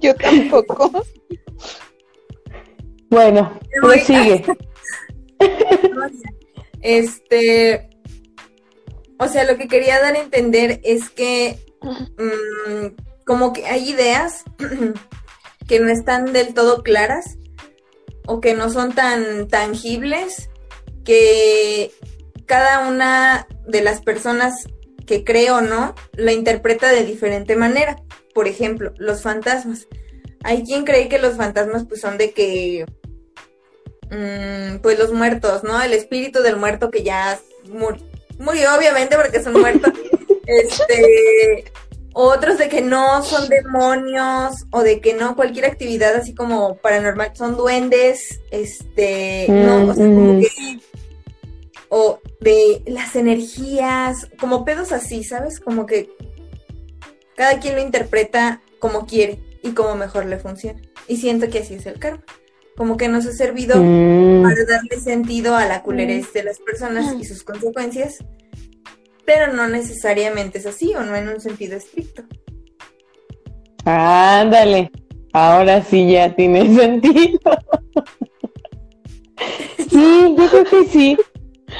Yo 0.00 0.14
tampoco. 0.16 1.04
Bueno, 3.10 3.58
sigue. 4.04 4.44
Este, 6.84 7.91
o 9.22 9.28
sea, 9.28 9.44
lo 9.44 9.56
que 9.56 9.68
quería 9.68 10.00
dar 10.00 10.16
a 10.16 10.20
entender 10.20 10.80
es 10.82 11.08
que 11.08 11.58
mm, 11.80 12.96
como 13.24 13.52
que 13.52 13.66
hay 13.66 13.90
ideas 13.90 14.42
que 15.68 15.78
no 15.78 15.88
están 15.88 16.32
del 16.32 16.54
todo 16.54 16.82
claras 16.82 17.38
o 18.26 18.40
que 18.40 18.54
no 18.54 18.68
son 18.70 18.94
tan 18.94 19.46
tangibles 19.48 20.50
que 21.04 21.92
cada 22.46 22.88
una 22.88 23.46
de 23.66 23.82
las 23.82 24.00
personas 24.00 24.66
que 25.06 25.24
cree 25.24 25.50
o 25.50 25.60
no 25.60 25.94
la 26.14 26.32
interpreta 26.32 26.90
de 26.90 27.04
diferente 27.04 27.56
manera. 27.56 27.96
Por 28.34 28.48
ejemplo, 28.48 28.92
los 28.96 29.22
fantasmas. 29.22 29.86
Hay 30.42 30.64
quien 30.64 30.84
cree 30.84 31.08
que 31.08 31.18
los 31.18 31.36
fantasmas 31.36 31.84
pues 31.84 32.00
son 32.00 32.18
de 32.18 32.32
que 32.32 32.86
mm, 34.10 34.78
pues 34.80 34.98
los 34.98 35.12
muertos, 35.12 35.62
¿no? 35.62 35.80
El 35.80 35.92
espíritu 35.92 36.40
del 36.42 36.56
muerto 36.56 36.90
que 36.90 37.04
ya 37.04 37.38
murió, 37.68 38.11
obviamente, 38.38 39.16
porque 39.16 39.42
son 39.42 39.60
muertos. 39.60 39.92
este, 40.46 41.64
otros 42.14 42.58
de 42.58 42.68
que 42.68 42.80
no 42.80 43.22
son 43.22 43.48
demonios 43.48 44.66
o 44.70 44.82
de 44.82 45.00
que 45.00 45.14
no 45.14 45.34
cualquier 45.36 45.66
actividad 45.66 46.14
así 46.14 46.34
como 46.34 46.76
paranormal 46.76 47.32
son 47.34 47.56
duendes, 47.56 48.40
este, 48.50 49.46
no, 49.48 49.90
o 49.90 49.94
sea, 49.94 50.04
como 50.04 50.40
que 50.40 50.48
o 51.94 52.20
de 52.40 52.82
las 52.86 53.16
energías, 53.16 54.26
como 54.38 54.64
pedos 54.64 54.92
así, 54.92 55.24
¿sabes? 55.24 55.60
Como 55.60 55.84
que 55.84 56.08
cada 57.36 57.60
quien 57.60 57.74
lo 57.74 57.82
interpreta 57.82 58.62
como 58.78 59.06
quiere 59.06 59.40
y 59.62 59.72
como 59.72 59.94
mejor 59.94 60.24
le 60.24 60.38
funciona. 60.38 60.80
Y 61.06 61.18
siento 61.18 61.50
que 61.50 61.58
así 61.58 61.74
es 61.74 61.84
el 61.84 61.98
karma. 61.98 62.24
Como 62.76 62.96
que 62.96 63.08
nos 63.08 63.26
ha 63.26 63.32
servido 63.32 63.76
mm. 63.78 64.42
para 64.42 64.64
darle 64.64 64.98
sentido 65.00 65.54
a 65.54 65.66
la 65.66 65.82
culerez 65.82 66.32
de 66.32 66.44
las 66.44 66.58
personas 66.58 67.14
y 67.18 67.24
sus 67.24 67.42
consecuencias 67.42 68.18
pero 69.24 69.52
no 69.52 69.68
necesariamente 69.68 70.58
es 70.58 70.66
así 70.66 70.94
o 70.94 71.02
no 71.02 71.14
en 71.16 71.28
un 71.28 71.40
sentido 71.40 71.76
estricto. 71.76 72.22
Ándale, 73.84 74.90
ahora 75.32 75.82
sí 75.82 76.12
ya 76.12 76.34
tiene 76.34 76.74
sentido. 76.76 77.38
sí, 79.78 80.34
yo 80.36 80.48
creo 80.48 80.64
que 80.64 80.84
sí. 80.88 81.16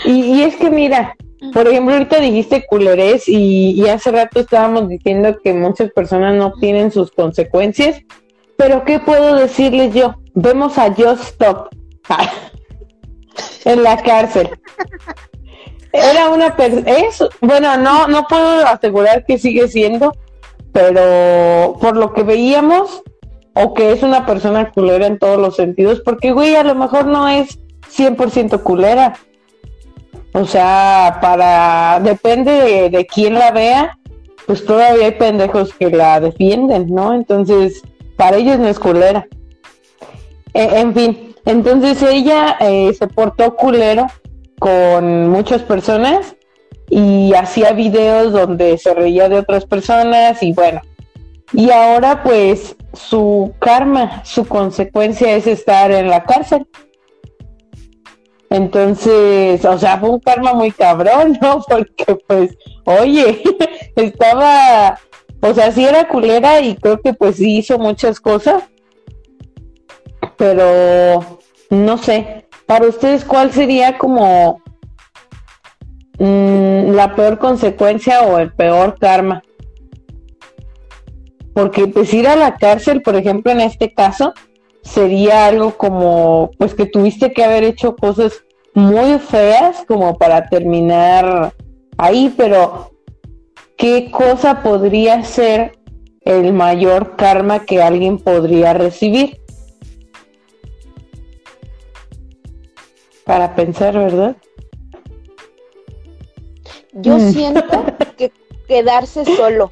Y, 0.05 0.43
es 0.43 0.57
que 0.57 0.71
mira, 0.71 1.15
por 1.53 1.69
ejemplo, 1.69 1.95
ahorita 1.95 2.19
dijiste 2.21 2.65
culerés 2.67 3.29
y, 3.29 3.73
y, 3.73 3.89
hace 3.89 4.11
rato 4.11 4.41
estábamos 4.41 4.89
diciendo 4.89 5.39
que 5.43 5.53
muchas 5.53 5.91
personas 5.91 6.35
no 6.35 6.55
tienen 6.55 6.91
sus 6.91 7.11
consecuencias, 7.11 8.01
pero 8.57 8.85
¿qué 8.85 9.01
puedo 9.01 9.37
decirles 9.37 9.95
yo? 9.95 10.15
Vemos 10.35 10.79
a 10.79 10.93
Just 10.93 11.23
Stop 11.25 11.69
en 13.65 13.83
la 13.83 13.97
cárcel. 14.03 14.51
Era 15.93 16.31
una 16.31 16.57
persona, 16.57 16.91
bueno, 17.41 17.77
no, 17.77 18.09
no 18.09 18.27
puedo 18.27 18.67
asegurar 18.67 19.27
que 19.27 19.39
sigue 19.39 19.69
siendo, 19.69 20.13
pero 20.73 21.77
por 21.81 21.97
lo 21.97 22.15
que 22.15 22.23
veíamos, 22.23 23.03
o 23.55 23.75
que 23.75 23.93
es 23.93 24.03
una 24.03 24.25
persona 24.25 24.71
culera 24.71 25.07
en 25.07 25.19
todos 25.19 25.39
los 25.39 25.57
sentidos, 25.57 26.01
porque 26.03 26.33
güey, 26.33 26.55
a 26.57 26.65
lo 26.65 26.75
mejor 26.75 27.07
no 27.07 27.29
es 27.29 27.59
100% 27.95 28.63
culera. 28.63 29.15
O 30.35 30.47
sea, 30.47 31.19
para, 31.21 32.01
depende 32.03 32.53
de, 32.53 32.89
de 32.89 33.07
quién 33.07 33.35
la 33.35 33.51
vea, 33.51 33.99
pues 34.47 34.65
todavía 34.65 35.05
hay 35.05 35.13
pendejos 35.13 35.75
que 35.75 35.91
la 35.91 36.21
defienden, 36.21 36.87
¿no? 36.89 37.13
Entonces, 37.13 37.83
para 38.17 38.37
ellos 38.37 38.59
no 38.59 38.69
es 38.69 38.79
culera. 38.79 39.27
E, 40.55 40.81
en 40.81 40.95
fin, 40.95 41.35
entonces 41.45 42.03
ella 42.03 42.57
eh, 42.61 42.93
se 42.95 43.07
portó 43.07 43.57
culero 43.57 44.07
con 44.59 45.29
muchas 45.29 45.63
personas 45.63 46.37
y 46.89 47.33
hacía 47.35 47.73
videos 47.73 48.33
donde 48.33 48.79
se 48.79 48.95
reía 48.95 49.29
de 49.29 49.39
otras 49.39 49.65
personas 49.65 50.43
y 50.43 50.53
bueno. 50.53 50.81
Y 51.53 51.71
ahora 51.71 52.23
pues 52.23 52.77
su 52.95 53.55
karma, 53.59 54.25
su 54.25 54.47
consecuencia 54.47 55.35
es 55.35 55.47
estar 55.47 55.91
en 55.91 56.09
la 56.09 56.25
cárcel. 56.25 56.67
Entonces, 58.51 59.65
o 59.65 59.79
sea, 59.79 59.99
fue 59.99 60.11
un 60.11 60.21
karma 60.21 60.53
muy 60.53 60.71
cabrón, 60.71 61.39
¿no? 61.41 61.63
Porque 61.69 62.17
pues, 62.27 62.57
oye, 62.85 63.43
estaba, 63.97 64.99
o 65.43 65.53
sea, 65.55 65.73
sí 65.73 65.85
era 65.85 66.07
culera 66.07 66.61
y 66.61 66.77
creo 66.77 67.01
que 67.01 67.15
pues 67.15 67.37
sí 67.37 67.59
hizo 67.59 67.77
muchas 67.79 68.21
cosas, 68.21 68.63
pero 70.37 71.41
no 71.69 71.99
sé, 71.99 72.47
para 72.67 72.87
ustedes, 72.87 73.25
¿cuál 73.25 73.51
sería 73.53 73.99
como 73.99 74.63
mm, 76.19 76.93
la 76.93 77.15
peor 77.17 77.39
consecuencia 77.39 78.23
o 78.23 78.39
el 78.39 78.53
peor 78.53 78.97
karma? 79.01 79.43
Porque 81.55 81.89
pues 81.89 82.15
ir 82.15 82.29
a 82.29 82.37
la 82.37 82.57
cárcel, 82.57 83.03
por 83.03 83.17
ejemplo, 83.17 83.51
en 83.51 83.61
este 83.61 83.93
caso, 83.93 84.33
sería 84.83 85.47
algo 85.47 85.77
como, 85.77 86.53
pues 86.57 86.73
que 86.75 86.87
tuviste 86.87 87.33
que 87.33 87.43
haber 87.43 87.65
hecho 87.65 87.97
cosas 87.97 88.45
muy 88.75 89.19
feas 89.19 89.85
como 89.89 90.17
para 90.17 90.49
terminar 90.49 91.53
ahí, 91.99 92.33
pero 92.37 92.92
¿qué 93.83 94.13
cosa 94.13 94.63
podría 94.63 95.25
ser 95.25 95.77
el 96.21 96.53
mayor 96.53 97.17
karma 97.17 97.67
que 97.67 97.83
alguien 97.83 98.17
podría 98.17 98.73
recibir? 98.73 99.43
para 103.25 103.55
pensar, 103.55 103.95
¿verdad? 103.95 104.37
Yo 106.93 107.17
mm. 107.17 107.33
siento 107.33 107.85
que 108.19 108.33
quedarse 108.67 109.25
solo. 109.25 109.71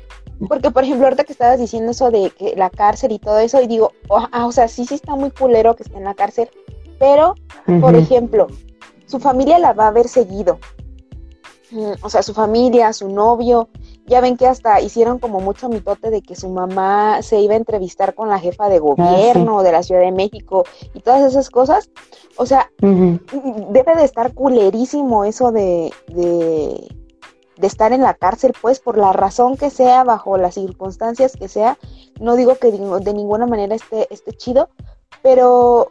Porque, 0.49 0.71
por 0.71 0.85
ejemplo, 0.85 1.07
ahorita 1.07 1.25
que 1.25 1.33
estabas 1.33 1.59
diciendo 1.59 1.91
eso 1.91 2.11
de 2.11 2.31
que 2.31 2.55
la 2.57 2.71
cárcel 2.71 3.13
y 3.13 3.19
todo 3.19 3.39
eso, 3.41 3.61
y 3.61 3.67
digo, 3.67 3.93
oh, 4.09 4.27
ah, 4.33 4.47
o 4.47 4.53
sea, 4.53 4.69
sí, 4.69 4.87
sí 4.87 4.95
está 4.95 5.15
muy 5.17 5.31
culero 5.31 5.77
que 5.77 5.83
esté 5.83 5.99
en 5.99 6.05
la 6.05 6.15
cárcel, 6.15 6.49
pero, 6.99 7.35
por 7.81 7.95
ejemplo, 7.95 8.47
su 9.05 9.19
familia 9.19 9.59
la 9.59 9.75
va 9.75 9.85
a 9.85 9.89
haber 9.89 10.09
seguido. 10.09 10.59
Mm, 11.71 11.93
o 12.03 12.11
sea, 12.11 12.23
su 12.23 12.35
familia, 12.35 12.93
su 12.93 13.09
novio, 13.09 13.69
ya 14.07 14.21
ven 14.21 14.37
que 14.37 14.47
hasta 14.47 14.81
hicieron 14.81 15.19
como 15.19 15.41
mucho 15.41 15.69
mitote 15.69 16.11
de 16.11 16.23
que 16.23 16.35
su 16.35 16.49
mamá 16.49 17.23
se 17.23 17.41
iba 17.41 17.55
a 17.55 17.59
entrevistar 17.59 18.15
con 18.15 18.29
la 18.29 18.39
jefa 18.39 18.69
de 18.69 18.77
ah, 18.77 18.81
gobierno 18.81 19.63
de 19.63 19.73
la 19.73 19.83
Ciudad 19.83 20.01
de 20.01 20.13
México 20.13 20.65
y 20.95 21.01
todas 21.01 21.23
esas 21.23 21.51
cosas. 21.51 21.91
O 22.37 22.47
sea, 22.47 22.71
debe 22.81 23.97
de 23.97 24.05
estar 24.05 24.35
culerísimo 24.35 25.25
eso 25.25 25.53
de, 25.53 25.93
de, 26.09 26.89
estar 27.63 27.93
en 27.93 28.03
la 28.03 28.15
cárcel, 28.15 28.53
pues, 28.61 28.81
por 28.81 28.97
la 28.97 29.13
razón 29.13 29.57
que 29.57 29.71
sea, 29.71 30.03
bajo 30.05 30.37
las 30.39 30.55
circunstancias 30.55 31.37
que 31.37 31.49
sea. 31.49 31.79
No 32.21 32.37
digo 32.37 32.57
que 32.57 32.73
de, 32.73 33.15
ninguna 33.15 33.47
manera 33.47 33.75
esté, 33.75 34.13
esté 34.13 34.33
chido, 34.33 34.71
pero 35.23 35.91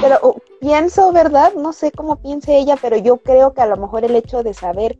pero 0.00 0.18
oh, 0.22 0.36
pienso, 0.60 1.12
¿verdad? 1.12 1.54
No 1.54 1.72
sé 1.72 1.92
cómo 1.92 2.16
piense 2.16 2.58
ella, 2.58 2.76
pero 2.80 2.96
yo 2.96 3.18
creo 3.18 3.52
que 3.52 3.62
a 3.62 3.66
lo 3.66 3.76
mejor 3.76 4.04
el 4.04 4.16
hecho 4.16 4.42
de 4.42 4.54
saber 4.54 4.98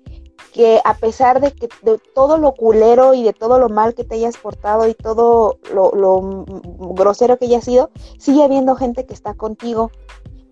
que 0.52 0.80
a 0.84 0.94
pesar 0.94 1.40
de 1.40 1.52
que 1.52 1.68
de 1.82 1.98
todo 2.14 2.38
lo 2.38 2.54
culero 2.54 3.14
y 3.14 3.22
de 3.22 3.32
todo 3.32 3.58
lo 3.58 3.68
mal 3.68 3.94
que 3.94 4.04
te 4.04 4.16
hayas 4.16 4.37
portado 4.37 4.88
y 4.88 4.94
todo 4.94 5.58
lo, 5.72 6.46
grosero 6.94 7.38
que 7.38 7.46
hayas 7.46 7.64
sido, 7.64 7.90
sigue 8.18 8.42
habiendo 8.42 8.76
gente 8.76 9.06
que 9.06 9.14
está 9.14 9.34
contigo. 9.34 9.90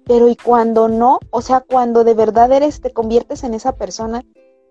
Pero 0.05 0.29
y 0.29 0.37
cuando 0.37 0.89
no, 0.89 1.19
o 1.31 1.43
sea, 1.43 1.61
cuando 1.61 2.05
de 2.05 2.15
verdad 2.15 2.53
eres, 2.53 2.81
te 2.81 2.93
conviertes 2.93 3.43
en 3.43 3.55
esa 3.55 3.73
persona 3.73 4.25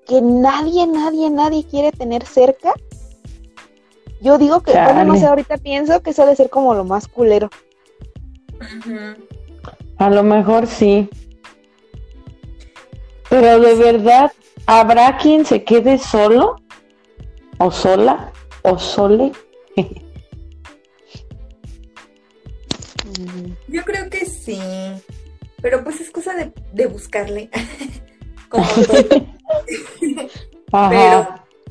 que 0.05 0.21
nadie, 0.21 0.87
nadie, 0.87 1.29
nadie 1.29 1.65
quiere 1.65 1.91
tener 1.91 2.25
cerca, 2.25 2.73
yo 4.21 4.37
digo 4.37 4.61
que, 4.61 4.71
bueno, 4.71 5.03
no 5.03 5.15
sé, 5.17 5.25
ahorita 5.25 5.57
pienso 5.57 6.01
que 6.01 6.11
eso 6.11 6.23
debe 6.23 6.35
ser 6.35 6.49
como 6.49 6.73
lo 6.73 6.83
más 6.83 7.07
culero. 7.07 7.49
A 9.97 10.09
lo 10.09 10.23
mejor 10.23 10.67
sí. 10.67 11.09
Pero 13.29 13.59
de 13.59 13.75
verdad, 13.75 14.31
¿Habrá 14.67 15.17
quien 15.17 15.45
se 15.45 15.63
quede 15.63 15.97
solo? 15.97 16.55
¿O 17.59 17.71
sola? 17.71 18.31
¿O 18.63 18.79
sole? 18.79 19.31
Yo 23.67 23.83
creo 23.83 24.09
que 24.09 24.25
sí. 24.25 24.59
Pero 25.61 25.83
pues 25.83 26.01
es 26.01 26.09
cosa 26.11 26.33
de, 26.73 26.87
buscarle. 26.87 27.49
Como 28.49 28.65
Pero 30.71 31.19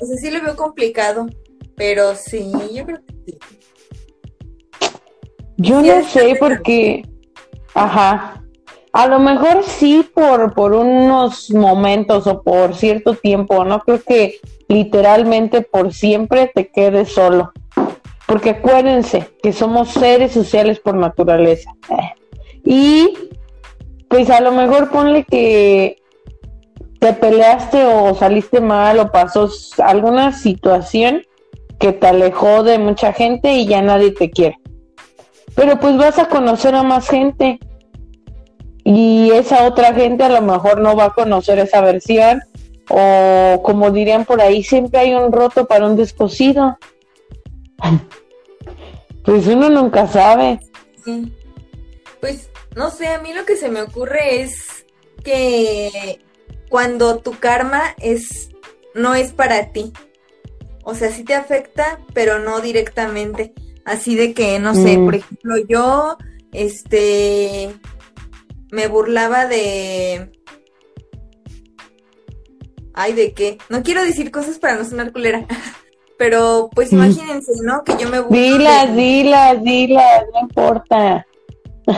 O 0.01 0.05
sea, 0.05 0.17
sí 0.17 0.31
lo 0.31 0.41
veo 0.41 0.55
complicado, 0.55 1.27
pero 1.75 2.15
sí, 2.15 2.51
yo 2.73 2.85
creo 2.85 2.99
que 3.05 3.13
sí. 3.25 3.37
Yo 5.57 5.81
no 5.81 6.03
sé 6.09 6.35
porque, 6.39 7.03
ajá, 7.73 8.43
a 8.95 9.07
lo 9.07 9.19
mejor 9.19 9.63
sí 9.63 10.09
por, 10.13 10.53
por 10.53 10.71
unos 10.71 11.51
momentos 11.51 12.27
o 12.27 12.41
por 12.41 12.73
cierto 12.75 13.13
tiempo, 13.13 13.65
no 13.65 13.81
creo 13.81 14.01
que 14.01 14.39
literalmente 14.69 15.63
por 15.63 15.93
siempre 15.93 16.49
te 16.55 16.69
quedes 16.69 17.11
solo. 17.11 17.51
Porque 18.25 18.51
acuérdense 18.51 19.29
que 19.43 19.51
somos 19.51 19.89
seres 19.89 20.31
sociales 20.31 20.79
por 20.79 20.95
naturaleza. 20.95 21.71
Y 22.63 23.13
pues 24.07 24.29
a 24.29 24.39
lo 24.39 24.53
mejor 24.53 24.89
ponle 24.89 25.25
que 25.25 25.97
te 27.01 27.11
peleaste 27.11 27.83
o 27.83 28.15
saliste 28.15 28.61
mal 28.61 28.97
o 28.99 29.11
pasó 29.11 29.49
alguna 29.83 30.31
situación 30.31 31.23
que 31.79 31.91
te 31.91 32.07
alejó 32.07 32.63
de 32.63 32.79
mucha 32.79 33.11
gente 33.11 33.55
y 33.55 33.67
ya 33.67 33.81
nadie 33.81 34.11
te 34.11 34.29
quiere. 34.31 34.57
Pero 35.53 35.81
pues 35.81 35.97
vas 35.97 36.17
a 36.17 36.29
conocer 36.29 36.75
a 36.75 36.83
más 36.83 37.09
gente 37.09 37.59
y 38.85 39.31
esa 39.31 39.67
otra 39.67 39.93
gente 39.93 40.23
a 40.23 40.29
lo 40.29 40.41
mejor 40.41 40.79
no 40.79 40.95
va 40.95 41.05
a 41.05 41.13
conocer 41.13 41.57
esa 41.57 41.81
versión 41.81 42.43
o 42.87 43.61
como 43.63 43.89
dirían 43.89 44.25
por 44.25 44.39
ahí, 44.39 44.63
siempre 44.63 44.99
hay 44.99 45.13
un 45.15 45.31
roto 45.31 45.65
para 45.65 45.85
un 45.87 45.97
descosido. 45.97 46.77
Pues 49.23 49.47
uno 49.47 49.71
nunca 49.71 50.05
sabe. 50.05 50.59
Pues 52.21 52.47
no 52.75 52.91
sé, 52.91 53.07
a 53.07 53.19
mí 53.19 53.33
lo 53.33 53.43
que 53.43 53.55
se 53.55 53.69
me 53.69 53.81
ocurre 53.81 54.43
es 54.43 54.85
que 55.23 56.19
cuando 56.69 57.17
tu 57.17 57.31
karma 57.39 57.95
es 57.99 58.51
no 58.93 59.15
es 59.15 59.33
para 59.33 59.71
ti. 59.71 59.93
O 60.83 60.93
sea, 60.93 61.09
sí 61.09 61.23
te 61.23 61.33
afecta, 61.33 61.99
pero 62.13 62.37
no 62.37 62.61
directamente. 62.61 63.55
Así 63.83 64.15
de 64.15 64.35
que, 64.35 64.59
no 64.59 64.75
sé, 64.75 64.99
mm. 64.99 65.05
por 65.05 65.15
ejemplo, 65.15 65.55
yo, 65.67 66.17
este, 66.53 67.71
me 68.75 68.87
burlaba 68.87 69.47
de... 69.47 70.31
Ay, 72.93 73.13
¿de 73.13 73.33
qué? 73.33 73.57
No 73.69 73.83
quiero 73.83 74.03
decir 74.03 74.31
cosas 74.31 74.59
para 74.59 74.75
no 74.75 74.85
sonar 74.85 75.11
culera. 75.11 75.45
Pero, 76.17 76.69
pues 76.73 76.91
mm. 76.91 76.95
imagínense, 76.95 77.51
¿no? 77.63 77.83
Que 77.83 77.97
yo 77.97 78.09
me 78.09 78.19
burlo. 78.19 78.37
Dilas, 78.37 78.95
dilas, 78.95 79.63
dilas, 79.63 80.23
no 80.33 80.41
importa. 80.41 81.25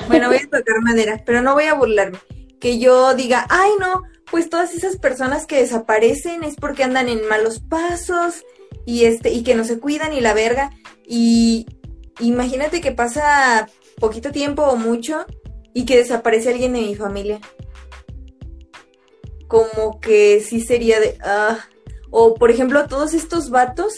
Bueno, 0.07 0.27
voy 0.27 0.37
a 0.37 0.41
tocar 0.41 0.81
madera, 0.81 1.21
pero 1.25 1.41
no 1.41 1.53
voy 1.53 1.63
a 1.65 1.73
burlarme. 1.73 2.17
Que 2.59 2.77
yo 2.77 3.13
diga, 3.13 3.45
ay, 3.49 3.71
no, 3.79 4.01
pues 4.29 4.49
todas 4.49 4.73
esas 4.73 4.97
personas 4.97 5.45
que 5.45 5.61
desaparecen 5.61 6.43
es 6.43 6.55
porque 6.55 6.83
andan 6.83 7.07
en 7.07 7.25
malos 7.29 7.59
pasos 7.59 8.43
y 8.85 9.05
este 9.05 9.31
y 9.31 9.43
que 9.43 9.55
no 9.55 9.63
se 9.63 9.79
cuidan 9.79 10.13
y 10.13 10.19
la 10.19 10.33
verga 10.33 10.71
y 11.05 11.67
imagínate 12.19 12.81
que 12.81 12.91
pasa 12.91 13.69
poquito 13.99 14.31
tiempo 14.31 14.63
o 14.63 14.75
mucho 14.75 15.25
y 15.77 15.85
que 15.85 15.95
desaparece 15.95 16.49
alguien 16.49 16.73
de 16.73 16.81
mi 16.81 16.95
familia. 16.95 17.39
Como 19.47 19.99
que 20.01 20.39
sí 20.41 20.59
sería 20.59 20.99
de 20.99 21.19
ah 21.23 21.59
o 22.09 22.33
por 22.33 22.49
ejemplo 22.49 22.87
todos 22.87 23.13
estos 23.13 23.51
vatos 23.51 23.93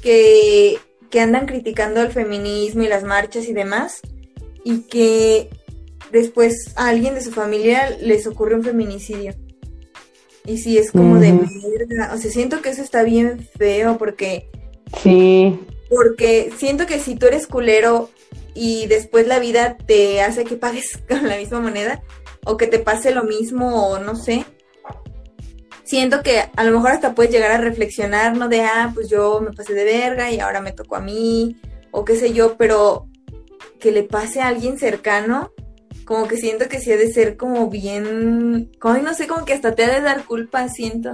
que 0.00 0.78
que 1.10 1.20
andan 1.20 1.44
criticando 1.44 2.00
el 2.00 2.10
feminismo 2.10 2.84
y 2.84 2.88
las 2.88 3.04
marchas 3.04 3.46
y 3.48 3.52
demás 3.52 4.00
y 4.64 4.84
que 4.84 5.50
después 6.10 6.72
a 6.76 6.88
alguien 6.88 7.14
de 7.14 7.20
su 7.20 7.32
familia 7.32 7.90
les 8.00 8.26
ocurre 8.26 8.54
un 8.54 8.64
feminicidio. 8.64 9.34
Y 10.46 10.56
sí, 10.56 10.78
es 10.78 10.90
como 10.90 11.16
de 11.18 11.34
mierda. 11.34 12.14
O 12.14 12.16
sea, 12.16 12.30
siento 12.30 12.62
que 12.62 12.70
eso 12.70 12.82
está 12.82 13.02
bien 13.02 13.46
feo 13.58 13.98
porque. 13.98 14.48
Sí. 15.02 15.60
Porque 15.90 16.50
siento 16.56 16.86
que 16.86 16.98
si 16.98 17.14
tú 17.14 17.26
eres 17.26 17.46
culero 17.46 18.08
y 18.62 18.86
después 18.88 19.26
la 19.26 19.38
vida 19.38 19.78
te 19.86 20.20
hace 20.20 20.44
que 20.44 20.56
pagues 20.56 20.98
con 21.08 21.26
la 21.26 21.38
misma 21.38 21.60
moneda, 21.60 22.02
o 22.44 22.58
que 22.58 22.66
te 22.66 22.78
pase 22.78 23.10
lo 23.10 23.24
mismo, 23.24 23.88
o 23.88 23.98
no 23.98 24.14
sé. 24.14 24.44
Siento 25.82 26.22
que 26.22 26.44
a 26.54 26.64
lo 26.64 26.72
mejor 26.72 26.90
hasta 26.90 27.14
puedes 27.14 27.32
llegar 27.32 27.52
a 27.52 27.56
reflexionar, 27.56 28.36
¿no? 28.36 28.50
De, 28.50 28.60
ah, 28.60 28.92
pues 28.94 29.08
yo 29.08 29.40
me 29.40 29.52
pasé 29.52 29.72
de 29.72 29.84
verga 29.84 30.30
y 30.30 30.40
ahora 30.40 30.60
me 30.60 30.72
tocó 30.72 30.96
a 30.96 31.00
mí, 31.00 31.58
o 31.90 32.04
qué 32.04 32.16
sé 32.16 32.34
yo, 32.34 32.58
pero 32.58 33.08
que 33.80 33.92
le 33.92 34.02
pase 34.02 34.42
a 34.42 34.48
alguien 34.48 34.78
cercano, 34.78 35.52
como 36.04 36.28
que 36.28 36.36
siento 36.36 36.68
que 36.68 36.80
sí 36.80 36.92
ha 36.92 36.98
de 36.98 37.10
ser 37.10 37.38
como 37.38 37.70
bien, 37.70 38.70
como 38.78 38.98
no 38.98 39.14
sé, 39.14 39.26
como 39.26 39.46
que 39.46 39.54
hasta 39.54 39.74
te 39.74 39.84
ha 39.84 39.94
de 39.94 40.02
dar 40.02 40.24
culpa, 40.24 40.68
siento. 40.68 41.12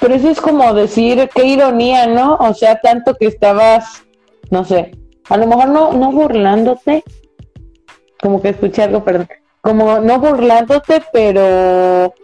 Pero 0.00 0.14
eso 0.14 0.28
es 0.28 0.40
como 0.40 0.74
decir, 0.74 1.30
qué 1.32 1.46
ironía, 1.46 2.08
¿no? 2.08 2.34
O 2.34 2.52
sea, 2.52 2.80
tanto 2.80 3.14
que 3.14 3.26
estabas, 3.26 4.02
no 4.50 4.64
sé, 4.64 4.90
a 5.28 5.36
lo 5.36 5.46
mejor 5.46 5.68
no, 5.68 5.92
no 5.92 6.12
burlándote, 6.12 7.04
como 8.20 8.40
que 8.40 8.50
escuché 8.50 8.82
algo, 8.82 9.04
perdón, 9.04 9.28
como 9.60 10.00
no 10.00 10.18
burlándote, 10.18 11.02
pero 11.12 12.14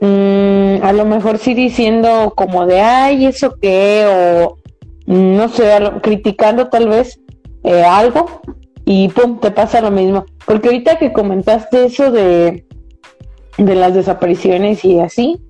mm, 0.00 0.82
a 0.82 0.92
lo 0.92 1.04
mejor 1.04 1.38
sí 1.38 1.54
diciendo 1.54 2.32
como 2.36 2.66
de, 2.66 2.80
ay, 2.80 3.26
¿eso 3.26 3.56
qué? 3.60 4.06
O 4.08 4.58
no 5.06 5.48
sé, 5.48 5.72
criticando 6.02 6.68
tal 6.68 6.88
vez 6.88 7.20
eh, 7.64 7.82
algo 7.82 8.40
y 8.84 9.08
pum, 9.08 9.38
te 9.40 9.50
pasa 9.50 9.80
lo 9.80 9.90
mismo. 9.90 10.24
Porque 10.46 10.68
ahorita 10.68 10.98
que 10.98 11.12
comentaste 11.12 11.84
eso 11.84 12.10
de, 12.10 12.66
de 13.58 13.74
las 13.74 13.94
desapariciones 13.94 14.84
y 14.84 15.00
así, 15.00 15.40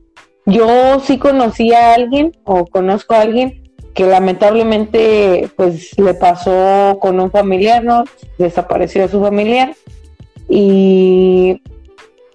yo 0.47 1.01
sí 1.01 1.19
conocí 1.19 1.73
a 1.73 1.95
alguien 1.95 2.33
o 2.45 2.67
conozco 2.67 3.15
a 3.15 3.21
alguien 3.21 3.62
que 3.95 4.07
lamentablemente 4.07 5.51
pues 5.57 5.99
le 5.99 6.15
pasó 6.15 6.99
con 7.01 7.21
un 7.21 7.31
familiar, 7.31 7.85
¿no? 7.85 8.05
Desapareció 8.39 9.07
su 9.09 9.21
familiar 9.21 9.75
y, 10.49 11.61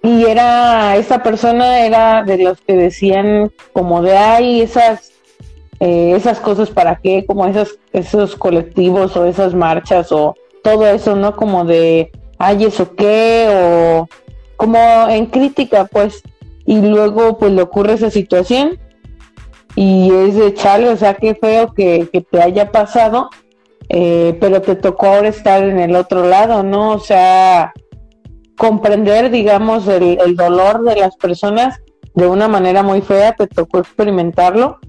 y 0.02 0.24
era, 0.24 0.96
esa 0.96 1.22
persona 1.22 1.84
era 1.84 2.22
de 2.22 2.38
los 2.38 2.60
que 2.60 2.74
decían 2.74 3.52
como 3.72 4.02
de, 4.02 4.16
ay, 4.16 4.60
esas, 4.60 5.12
eh, 5.80 6.14
esas 6.16 6.38
cosas 6.38 6.70
para 6.70 6.96
qué, 6.96 7.24
como 7.26 7.46
esos, 7.46 7.78
esos 7.92 8.36
colectivos 8.36 9.16
o 9.16 9.26
esas 9.26 9.54
marchas 9.54 10.12
o 10.12 10.34
todo 10.62 10.86
eso, 10.86 11.16
¿no? 11.16 11.34
Como 11.34 11.64
de, 11.64 12.10
ay, 12.38 12.64
¿eso 12.64 12.94
qué? 12.94 13.48
O 13.50 14.08
como 14.56 15.08
en 15.08 15.26
crítica, 15.26 15.86
pues. 15.86 16.22
Y 16.66 16.80
luego, 16.80 17.38
pues, 17.38 17.52
le 17.52 17.62
ocurre 17.62 17.94
esa 17.94 18.10
situación 18.10 18.78
y 19.80 20.10
es 20.12 20.34
de 20.34 20.54
chale, 20.54 20.88
o 20.88 20.96
sea, 20.96 21.14
qué 21.14 21.36
feo 21.36 21.72
que, 21.72 22.08
te 22.28 22.42
haya 22.42 22.72
pasado, 22.72 23.30
eh, 23.88 24.36
pero 24.40 24.60
te 24.60 24.74
tocó 24.74 25.06
ahora 25.06 25.28
estar 25.28 25.62
en 25.62 25.78
el 25.78 25.94
otro 25.94 26.26
lado, 26.26 26.64
¿no? 26.64 26.90
O 26.90 26.98
sea, 26.98 27.72
comprender, 28.56 29.30
digamos, 29.30 29.86
el, 29.86 30.18
el 30.20 30.34
dolor 30.34 30.82
de 30.82 30.96
las 30.96 31.14
personas 31.14 31.80
de 32.16 32.26
una 32.26 32.48
manera 32.48 32.82
muy 32.82 33.02
fea, 33.02 33.36
te 33.36 33.46
tocó 33.46 33.78
experimentarlo, 33.78 34.80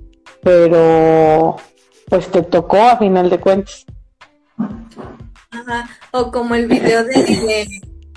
pero 0.42 1.58
pues 2.10 2.28
te 2.32 2.42
tocó 2.42 2.78
a 2.78 2.98
final 2.98 3.30
de 3.30 3.40
cuentas. 3.40 3.86
Ajá. 5.52 5.88
O 6.10 6.32
como 6.32 6.56
el 6.56 6.66
video 6.66 7.04
de, 7.04 7.68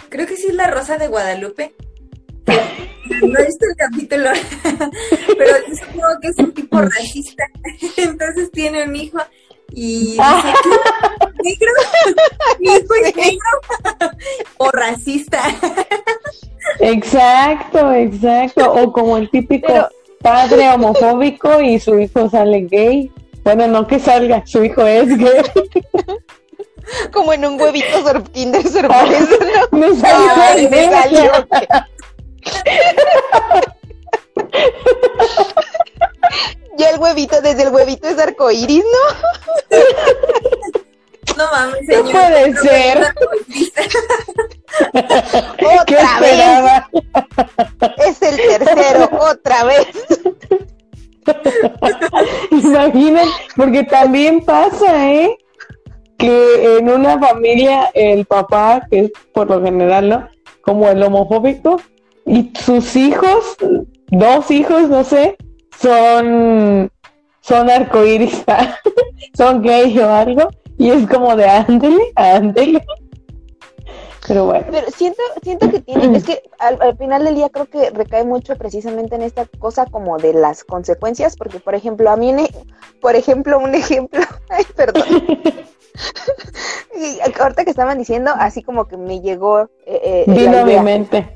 creo 0.09 0.27
que 0.27 0.39
sí 0.39 0.47
es 0.49 0.55
la 0.55 0.69
Rosa 0.69 0.97
de 0.97 1.09
Guadalupe. 1.09 1.75
No 3.05 3.39
he 3.39 3.47
visto 3.47 3.67
el 3.67 3.77
capítulo, 3.77 4.31
pero 5.39 5.53
yo 5.69 5.77
supongo 5.77 6.21
que 6.21 6.29
es 6.29 6.39
un 6.39 6.53
tipo 6.53 6.81
racista. 6.81 7.45
Entonces 7.97 8.51
tiene 8.53 8.85
un 8.85 8.97
hijo 8.97 9.19
y 9.71 10.13
dice, 10.13 10.23
negro, 11.43 11.73
mi 12.61 12.69
hijo 12.69 12.95
es 12.95 13.17
negro 13.17 14.21
o 14.59 14.71
racista. 14.71 15.43
Exacto, 16.81 17.93
exacto. 17.93 18.73
O 18.73 18.93
como 18.93 19.17
el 19.17 19.31
típico 19.31 19.89
padre 20.21 20.71
homofóbico 20.71 21.61
y 21.61 21.81
su 21.81 21.99
hijo 21.99 22.31
sale 22.31 22.63
gay. 22.63 23.11
Bueno, 23.43 23.67
no 23.67 23.87
que 23.87 23.99
salga, 23.99 24.47
su 24.47 24.65
hijo 24.65 24.87
es 24.87 25.17
gay. 25.19 25.43
Como 27.13 27.33
en 27.33 27.45
un 27.45 27.61
huevito 27.61 28.03
sor 28.03 28.23
Kinder 28.31 28.63
sorpresa, 28.63 29.37
¿no? 29.73 29.79
Me 29.79 29.95
salió, 29.97 30.71
me 30.71 30.91
salió. 30.91 31.33
Ya 36.77 36.91
el 36.91 36.99
huevito, 36.99 37.41
desde 37.41 37.63
el 37.65 37.71
huevito 37.71 38.09
es 38.09 38.19
arcoíris, 38.19 38.85
¿no? 38.85 39.79
No 41.37 41.51
mames, 41.51 41.87
señor. 41.87 42.05
No 42.05 42.11
puede 42.11 42.57
ser. 42.57 42.99
otra 45.81 46.21
vez. 46.21 46.83
Es 48.07 48.23
el 48.23 48.37
tercero, 48.37 49.09
otra 49.19 49.65
vez. 49.65 49.87
Imaginen, 52.51 53.29
porque 53.57 53.85
también 53.85 54.45
pasa, 54.45 55.11
¿eh? 55.11 55.39
que 56.23 56.79
en 56.79 56.89
una 56.89 57.19
familia 57.19 57.91
el 57.95 58.25
papá, 58.27 58.87
que 58.89 59.01
es 59.01 59.13
por 59.35 59.49
lo 59.51 59.61
general, 59.61 60.09
¿no? 60.09 60.29
Como 60.63 60.89
el 60.89 61.03
homofóbico, 61.03 61.81
y 62.27 62.53
sus 62.59 62.97
hijos, 62.97 63.57
dos 64.11 64.51
hijos, 64.51 64.89
no 64.89 65.05
sé, 65.05 65.37
son, 65.79 66.91
son 67.41 67.71
arcoíris, 67.71 68.45
son 69.37 69.63
gay 69.63 69.99
o 69.99 70.11
algo, 70.11 70.49
y 70.79 70.91
es 70.91 71.09
como 71.09 71.37
de 71.37 71.47
ándele, 71.47 72.13
ándele. 72.17 72.85
Pero 74.27 74.47
bueno. 74.47 74.65
Pero 74.71 74.87
siento, 74.91 75.21
siento 75.43 75.69
que 75.69 75.81
tiene, 75.81 76.17
es 76.17 76.25
que 76.25 76.43
al, 76.61 76.97
final 76.97 77.25
del 77.25 77.35
día 77.35 77.49
creo 77.49 77.67
que 77.67 77.91
recae 77.91 78.25
mucho 78.25 78.57
precisamente 78.57 79.17
en 79.17 79.23
esta 79.23 79.47
cosa 79.59 79.87
como 79.87 80.17
de 80.17 80.33
las 80.33 80.63
consecuencias, 80.63 81.37
porque 81.37 81.59
por 81.59 81.75
ejemplo, 81.75 82.09
a 82.09 82.17
mí, 82.17 82.33
por 83.01 83.17
ejemplo, 83.17 83.59
un 83.59 83.75
ejemplo, 83.75 84.21
ay, 84.49 84.65
perdón. 84.77 85.03
y 86.97 87.19
ahorita 87.41 87.65
que 87.65 87.71
estaban 87.71 87.99
diciendo, 87.99 88.31
así 88.39 88.63
como 88.63 88.87
que 88.87 88.97
me 88.97 89.21
llegó. 89.21 89.63
Eh, 89.87 90.01
eh, 90.05 90.25
vino 90.29 90.59
a 90.59 90.65
mi 90.65 90.79
mente. 90.79 91.35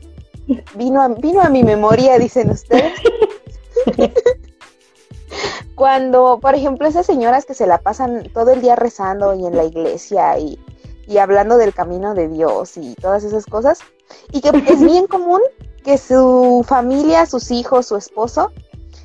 Vino 0.75 1.03
a, 1.03 1.09
vino 1.09 1.41
a 1.41 1.49
mi 1.49 1.63
memoria, 1.63 2.19
dicen 2.19 2.51
ustedes. 2.51 2.93
Cuando, 5.75 6.39
por 6.41 6.55
ejemplo, 6.55 6.87
esas 6.87 7.05
señoras 7.05 7.45
que 7.45 7.55
se 7.55 7.67
la 7.67 7.79
pasan 7.79 8.31
todo 8.33 8.53
el 8.53 8.63
día 8.63 8.77
rezando 8.77 9.35
y 9.35 9.45
en 9.45 9.57
la 9.57 9.65
iglesia 9.65 10.39
y 10.39 10.59
y 11.07 11.19
hablando 11.19 11.57
del 11.57 11.73
camino 11.73 12.15
de 12.15 12.29
Dios 12.29 12.77
y 12.77 12.95
todas 12.97 13.25
esas 13.25 13.47
cosas. 13.47 13.81
Y 14.33 14.41
que 14.41 14.51
es 14.67 14.81
bien 14.81 15.07
común 15.09 15.41
que 15.85 15.99
su 15.99 16.65
familia, 16.67 17.27
sus 17.27 17.51
hijos, 17.51 17.87
su 17.87 17.97
esposo, 17.97 18.53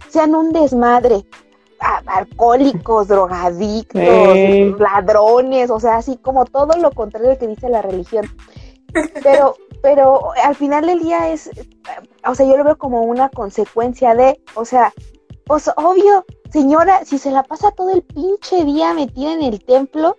sean 0.10 0.36
un 0.36 0.52
desmadre. 0.52 1.26
Alcohólicos, 2.06 3.08
drogadictos, 3.08 4.80
ladrones, 4.80 5.72
o 5.72 5.80
sea, 5.80 5.98
así 5.98 6.16
como 6.18 6.46
todo 6.46 6.78
lo 6.78 6.92
contrario 6.92 7.36
que 7.40 7.48
dice 7.48 7.70
la 7.70 7.82
religión. 7.82 8.26
Pero, 9.24 9.56
pero 9.82 10.32
al 10.44 10.56
final 10.56 10.86
del 10.86 11.00
día 11.00 11.30
es, 11.30 11.50
o 12.26 12.36
sea, 12.36 12.46
yo 12.46 12.58
lo 12.58 12.64
veo 12.64 12.78
como 12.78 13.04
una 13.04 13.30
consecuencia 13.30 14.16
de, 14.16 14.42
o 14.56 14.66
sea, 14.66 14.94
pues 15.46 15.70
obvio, 15.76 16.26
señora, 16.52 17.04
si 17.06 17.18
se 17.18 17.32
la 17.32 17.44
pasa 17.44 17.72
todo 17.72 17.94
el 17.94 18.04
pinche 18.04 18.64
día 18.64 18.94
metida 18.94 19.34
en 19.34 19.42
el 19.44 19.64
templo, 19.64 20.18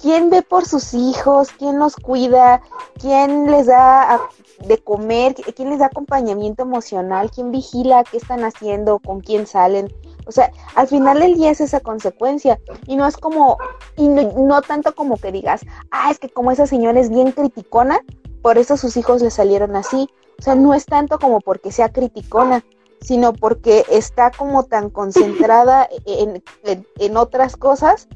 ¿quién 0.00 0.30
ve 0.30 0.42
por 0.42 0.66
sus 0.66 0.94
hijos? 0.94 1.50
¿Quién 1.58 1.78
los 1.78 1.96
cuida? 1.96 2.60
¿Quién 3.00 3.50
les 3.50 3.66
da 3.66 4.20
de 4.66 4.78
comer? 4.78 5.34
¿Quién 5.34 5.70
les 5.70 5.78
da 5.78 5.86
acompañamiento 5.86 6.62
emocional? 6.62 7.30
¿Quién 7.30 7.50
vigila 7.50 8.04
qué 8.04 8.18
están 8.18 8.44
haciendo? 8.44 8.98
¿Con 8.98 9.20
quién 9.20 9.46
salen? 9.46 9.92
O 10.26 10.32
sea, 10.32 10.50
al 10.74 10.88
final 10.88 11.20
del 11.20 11.34
día 11.34 11.50
es 11.50 11.60
esa 11.60 11.80
consecuencia. 11.80 12.58
Y 12.86 12.96
no 12.96 13.06
es 13.06 13.16
como, 13.16 13.58
y 13.96 14.08
no, 14.08 14.62
tanto 14.62 14.94
como 14.94 15.16
que 15.16 15.32
digas, 15.32 15.62
ah, 15.90 16.10
es 16.10 16.18
que 16.18 16.28
como 16.28 16.50
esa 16.50 16.66
señora 16.66 17.00
es 17.00 17.10
bien 17.10 17.32
criticona, 17.32 18.00
por 18.42 18.58
eso 18.58 18.76
sus 18.76 18.96
hijos 18.96 19.22
le 19.22 19.30
salieron 19.30 19.76
así. 19.76 20.08
O 20.38 20.42
sea, 20.42 20.54
no 20.54 20.74
es 20.74 20.86
tanto 20.86 21.18
como 21.18 21.40
porque 21.40 21.72
sea 21.72 21.92
criticona, 21.92 22.64
sino 23.00 23.32
porque 23.32 23.84
está 23.90 24.30
como 24.30 24.64
tan 24.64 24.90
concentrada 24.90 25.88
en 26.06 27.16
otras 27.16 27.56
cosas 27.56 28.08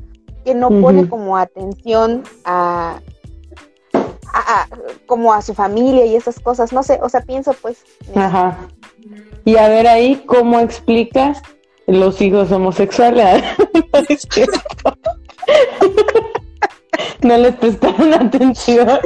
que 0.46 0.54
no 0.54 0.68
pone 0.80 1.08
como 1.08 1.36
atención 1.36 2.22
a, 2.44 3.00
como 5.06 5.34
a 5.34 5.42
su 5.42 5.54
familia 5.54 6.06
y 6.06 6.14
esas 6.14 6.38
cosas, 6.38 6.72
no 6.72 6.84
sé, 6.84 7.00
o 7.02 7.08
sea, 7.08 7.20
pienso 7.22 7.52
pues. 7.54 7.84
Ajá. 8.14 8.56
Y 9.44 9.56
a 9.56 9.68
ver 9.68 9.88
ahí, 9.88 10.22
¿cómo 10.24 10.60
explicas 10.60 11.42
los 11.86 12.20
hijos 12.20 12.52
homosexuales? 12.52 13.42
no 17.22 17.36
les 17.36 17.54
prestaron 17.56 18.14
atención. 18.14 19.00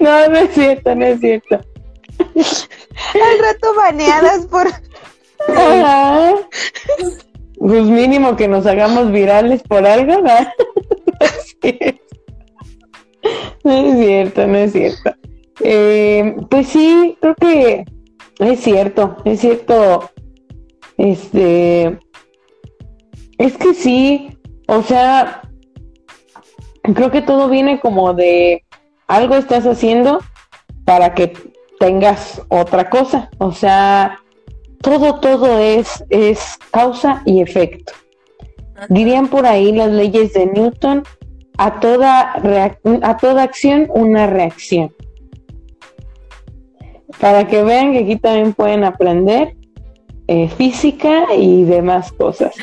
No, 0.00 0.28
no 0.28 0.38
es 0.38 0.54
cierto, 0.54 0.94
no 0.94 1.04
es 1.06 1.20
cierto. 1.20 1.56
Al 1.56 3.38
rato 3.40 3.74
baneadas 3.76 4.46
por... 4.46 4.68
Ajá. 5.48 6.34
Pues 7.58 7.84
mínimo 7.84 8.36
que 8.36 8.48
nos 8.48 8.66
hagamos 8.66 9.12
virales 9.12 9.62
por 9.62 9.86
algo, 9.86 10.20
¿no? 10.20 10.22
no 13.64 13.72
es 13.72 13.98
cierto, 13.98 14.46
no 14.46 14.56
es 14.56 14.72
cierto. 14.72 15.14
Eh, 15.62 16.36
pues 16.48 16.68
sí, 16.68 17.18
creo 17.20 17.34
que 17.34 17.84
es 18.38 18.60
cierto, 18.60 19.16
es 19.24 19.40
cierto. 19.40 20.10
Este, 21.00 21.98
es 23.38 23.56
que 23.56 23.72
sí, 23.72 24.36
o 24.68 24.82
sea, 24.82 25.40
creo 26.82 27.10
que 27.10 27.22
todo 27.22 27.48
viene 27.48 27.80
como 27.80 28.12
de 28.12 28.64
algo 29.06 29.36
estás 29.36 29.64
haciendo 29.66 30.20
para 30.84 31.14
que 31.14 31.32
tengas 31.78 32.42
otra 32.50 32.90
cosa. 32.90 33.30
O 33.38 33.50
sea, 33.50 34.18
todo, 34.82 35.20
todo 35.20 35.58
es, 35.58 36.04
es 36.10 36.58
causa 36.70 37.22
y 37.24 37.40
efecto. 37.40 37.94
Dirían 38.90 39.28
por 39.28 39.46
ahí 39.46 39.72
las 39.72 39.90
leyes 39.90 40.34
de 40.34 40.44
Newton, 40.44 41.02
a 41.56 41.80
toda, 41.80 42.34
a 43.02 43.16
toda 43.16 43.42
acción 43.42 43.86
una 43.94 44.26
reacción. 44.26 44.94
Para 47.18 47.48
que 47.48 47.62
vean 47.62 47.92
que 47.92 48.00
aquí 48.00 48.16
también 48.16 48.52
pueden 48.52 48.84
aprender 48.84 49.56
eh, 50.30 50.48
física 50.48 51.34
y 51.36 51.64
demás 51.64 52.12
cosas. 52.12 52.54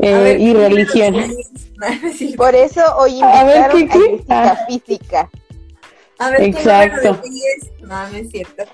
Eh, 0.00 0.36
y 0.38 0.52
religión. 0.52 1.14
Por 2.36 2.54
eso 2.54 2.82
hoy 2.98 3.12
invitaron 3.12 4.22
a, 4.28 4.66
física. 4.66 5.30
A 6.18 6.28
ver, 6.28 6.42
Exacto. 6.42 7.18
No, 7.80 8.08
no 8.10 8.16
es 8.18 8.30
cierto. 8.30 8.64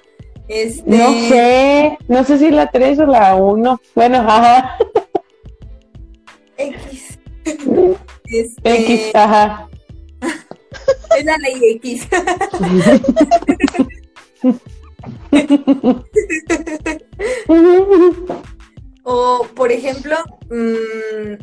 Este... 0.48 0.82
No 0.90 1.12
sé, 1.28 1.98
no 2.08 2.24
sé 2.24 2.38
si 2.38 2.50
la 2.50 2.68
3 2.68 2.98
o 2.98 3.06
la 3.06 3.36
1. 3.36 3.80
Bueno, 3.94 4.18
ajá. 4.28 4.76
X. 6.56 7.18
Este... 8.24 8.74
X, 8.80 9.14
ajá. 9.14 9.68
Es 11.16 11.24
la 11.24 11.36
ley 11.36 11.60
X. 11.76 12.08
o, 19.04 19.46
por 19.54 19.72
ejemplo, 19.72 20.16
mmm, 20.50 21.34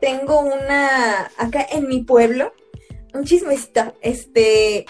tengo 0.00 0.40
una, 0.40 1.30
acá 1.36 1.66
en 1.70 1.88
mi 1.88 2.02
pueblo, 2.02 2.52
un 3.14 3.24
chismecito, 3.24 3.94
este, 4.02 4.86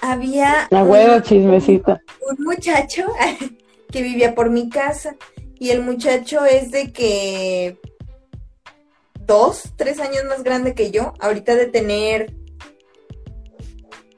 había 0.00 0.68
La 0.70 0.84
huevo 0.84 1.20
chismecita. 1.20 2.00
Un, 2.30 2.44
muchacho 2.44 3.04
que 3.90 4.02
vivía 4.02 4.34
por 4.34 4.50
mi 4.50 4.68
casa 4.68 5.16
y 5.58 5.70
el 5.70 5.82
muchacho 5.82 6.44
es 6.44 6.70
de 6.70 6.92
que 6.92 7.78
dos, 9.26 9.72
tres 9.76 10.00
años 10.00 10.24
más 10.28 10.42
grande 10.42 10.74
que 10.74 10.90
yo, 10.90 11.14
ahorita 11.20 11.54
de 11.54 11.66
tener 11.66 12.32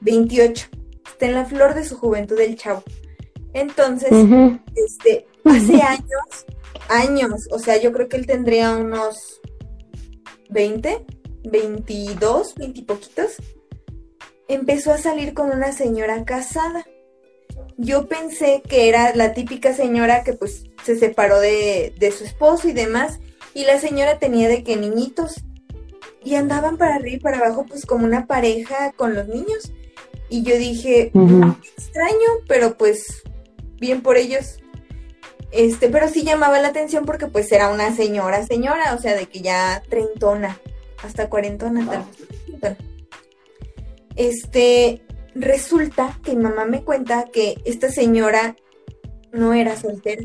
28. 0.01 0.68
Está 1.07 1.26
en 1.26 1.34
la 1.34 1.45
flor 1.45 1.74
de 1.74 1.84
su 1.84 1.97
juventud 1.97 2.39
el 2.41 2.57
chavo. 2.57 2.82
Entonces, 3.57 4.11
este, 4.74 5.26
hace 5.46 5.80
años, 5.80 6.46
años, 6.90 7.48
o 7.50 7.59
sea, 7.59 7.80
yo 7.80 7.90
creo 7.90 8.07
que 8.07 8.18
él 8.18 8.26
tendría 8.26 8.76
unos 8.76 9.40
20, 10.50 11.07
22, 11.44 12.54
20 12.54 12.78
y 12.78 12.82
poquitos 12.82 13.36
empezó 14.46 14.92
a 14.92 14.98
salir 14.98 15.32
con 15.32 15.50
una 15.50 15.72
señora 15.72 16.22
casada. 16.26 16.84
Yo 17.78 18.09
pensé 18.09 18.61
que 18.68 18.90
era 18.90 19.16
la 19.16 19.32
típica 19.32 19.72
señora 19.72 20.22
que 20.22 20.34
pues 20.34 20.64
se 20.84 20.98
separó 20.98 21.40
de, 21.40 21.94
su 22.14 22.24
esposo 22.24 22.68
y 22.68 22.74
demás, 22.74 23.20
y 23.54 23.64
la 23.64 23.80
señora 23.80 24.18
tenía 24.18 24.50
de 24.50 24.64
que 24.64 24.76
niñitos, 24.76 25.42
y 26.22 26.34
andaban 26.34 26.76
para 26.76 26.96
arriba 26.96 27.16
y 27.16 27.20
para 27.20 27.38
abajo 27.38 27.64
pues 27.66 27.86
como 27.86 28.04
una 28.04 28.26
pareja 28.26 28.92
con 28.96 29.14
los 29.14 29.26
niños. 29.28 29.72
Y 30.28 30.42
yo 30.42 30.59
dije, 30.59 31.11
extraño, 31.76 32.28
pero 32.46 32.76
pues 32.76 33.22
bien 33.79 34.03
por 34.03 34.16
ellos. 34.16 34.59
Este, 35.53 35.89
pero 35.89 36.09
sí 36.09 36.22
llamaba 36.22 36.59
la 36.59 36.68
atención 36.68 37.05
porque 37.05 37.29
pues 37.29 37.51
era 37.53 37.70
una 37.70 37.95
señora, 37.95 38.45
señora, 38.47 38.95
o 38.95 39.01
sea, 39.01 39.14
de 39.14 39.27
que 39.27 39.41
ya 39.41 39.83
treintona, 39.89 40.59
hasta 41.03 41.31
cuarentona 41.31 41.87
tal 41.87 42.05
vez. 42.05 42.77
Este, 44.16 45.03
resulta 45.35 46.18
que 46.24 46.35
mi 46.35 46.43
mamá 46.43 46.64
me 46.64 46.83
cuenta 46.83 47.27
que 47.33 47.61
esta 47.64 47.91
señora 47.91 48.57
no 49.33 49.53
era 49.53 49.77
soltera, 49.77 50.24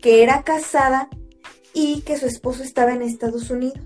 que 0.00 0.22
era 0.22 0.42
casada 0.42 1.08
y 1.74 2.00
que 2.02 2.16
su 2.16 2.26
esposo 2.26 2.62
estaba 2.62 2.92
en 2.92 3.02
Estados 3.02 3.50
Unidos 3.50 3.78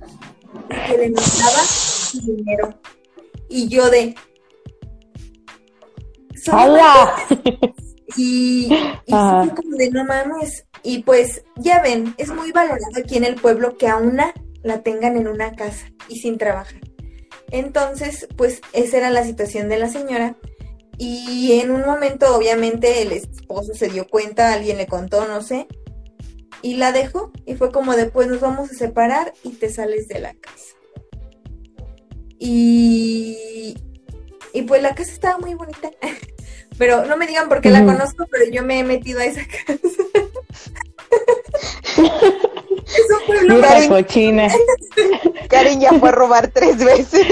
y 0.71 0.91
que 0.91 0.99
le 0.99 1.11
mandaba 1.11 1.63
dinero. 2.25 2.81
Y 3.49 3.69
yo 3.69 3.91
de... 3.91 4.15
¡Hala! 6.51 7.15
Y, 8.17 8.69
y 9.07 9.11
como 9.13 9.77
de 9.77 9.91
no 9.91 10.05
mames. 10.05 10.67
Y 10.83 11.03
pues 11.03 11.45
ya 11.57 11.81
ven, 11.81 12.15
es 12.19 12.33
muy 12.33 12.53
valorado 12.53 12.99
aquí 12.99 13.17
en 13.17 13.25
el 13.25 13.37
pueblo 13.37 13.77
que 13.77 13.89
a 13.89 13.97
una 13.97 14.35
la 14.63 14.83
tengan 14.83 15.17
en 15.17 15.29
una 15.29 15.53
casa 15.55 15.87
y 16.09 16.21
sin 16.21 16.39
trabajar. 16.39 16.81
Entonces, 17.51 18.27
pues 18.37 18.61
esa 18.73 18.97
era 18.97 19.11
la 19.11 19.25
situación 19.25 19.69
de 19.69 19.79
la 19.79 19.89
señora 19.89 20.37
Y 20.99 21.61
en 21.61 21.71
un 21.71 21.83
momento, 21.83 22.37
obviamente, 22.37 23.03
el 23.03 23.13
esposo 23.13 23.75
se 23.75 23.89
dio 23.89 24.07
cuenta, 24.07 24.53
alguien 24.53 24.79
le 24.79 24.87
contó, 24.87 25.27
no 25.27 25.43
sé, 25.43 25.67
y 26.63 26.77
la 26.77 26.93
dejó. 26.93 27.33
Y 27.45 27.55
fue 27.55 27.71
como 27.71 27.95
después 27.95 28.29
nos 28.29 28.41
vamos 28.41 28.71
a 28.71 28.75
separar 28.75 29.35
y 29.43 29.51
te 29.51 29.69
sales 29.69 30.09
de 30.09 30.21
la 30.21 30.35
casa. 30.35 30.77
Y, 32.39 33.77
y 34.53 34.63
pues 34.63 34.83
la 34.83 34.95
casa 34.95 35.13
estaba 35.13 35.39
muy 35.39 35.55
bonita. 35.55 35.91
Pero 36.83 37.07
no 37.07 37.17
me 37.17 37.29
digan 37.29 37.49
por 37.49 37.61
qué 37.61 37.71
la 37.71 37.85
conozco, 37.85 38.27
pero 38.29 38.45
yo 38.51 38.65
me 38.65 38.81
he 38.81 38.83
metido 38.83 39.21
a 39.21 39.25
esa 39.25 39.43
casa. 39.47 39.73
es 41.95 42.01
un 42.01 43.25
pueblo 43.25 43.61
Karen, 43.61 43.89
cochina. 43.89 44.49
Karen 45.49 45.79
ya 45.81 45.93
fue 45.93 46.09
a 46.09 46.13
robar 46.13 46.49
tres 46.49 46.85
veces. 46.85 47.25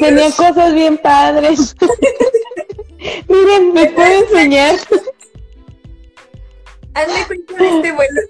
Tenía 0.00 0.30
cosas 0.30 0.72
bien 0.72 0.96
padres. 0.96 1.76
Miren, 3.28 3.74
¿me 3.74 3.84
puede 3.88 4.20
enseñar? 4.20 4.76
Hazme 6.94 7.26
cuenta 7.26 7.54
de 7.54 7.68
este 7.68 7.92
vuelo. 7.92 8.20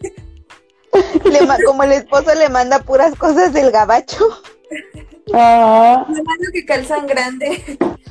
como 1.64 1.84
el 1.84 1.92
esposo 1.92 2.34
le 2.34 2.49
manda 2.49 2.80
puras 2.80 3.14
cosas 3.14 3.53
del 3.53 3.70
gabacho. 3.70 4.42
Ah. 5.33 6.05
Me 6.09 6.22
mando 6.22 6.45
que 6.53 6.64
calzan 6.64 7.07
grande. 7.07 7.79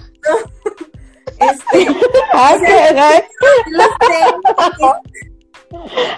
Este. 1.39 1.88
Ah, 2.32 2.57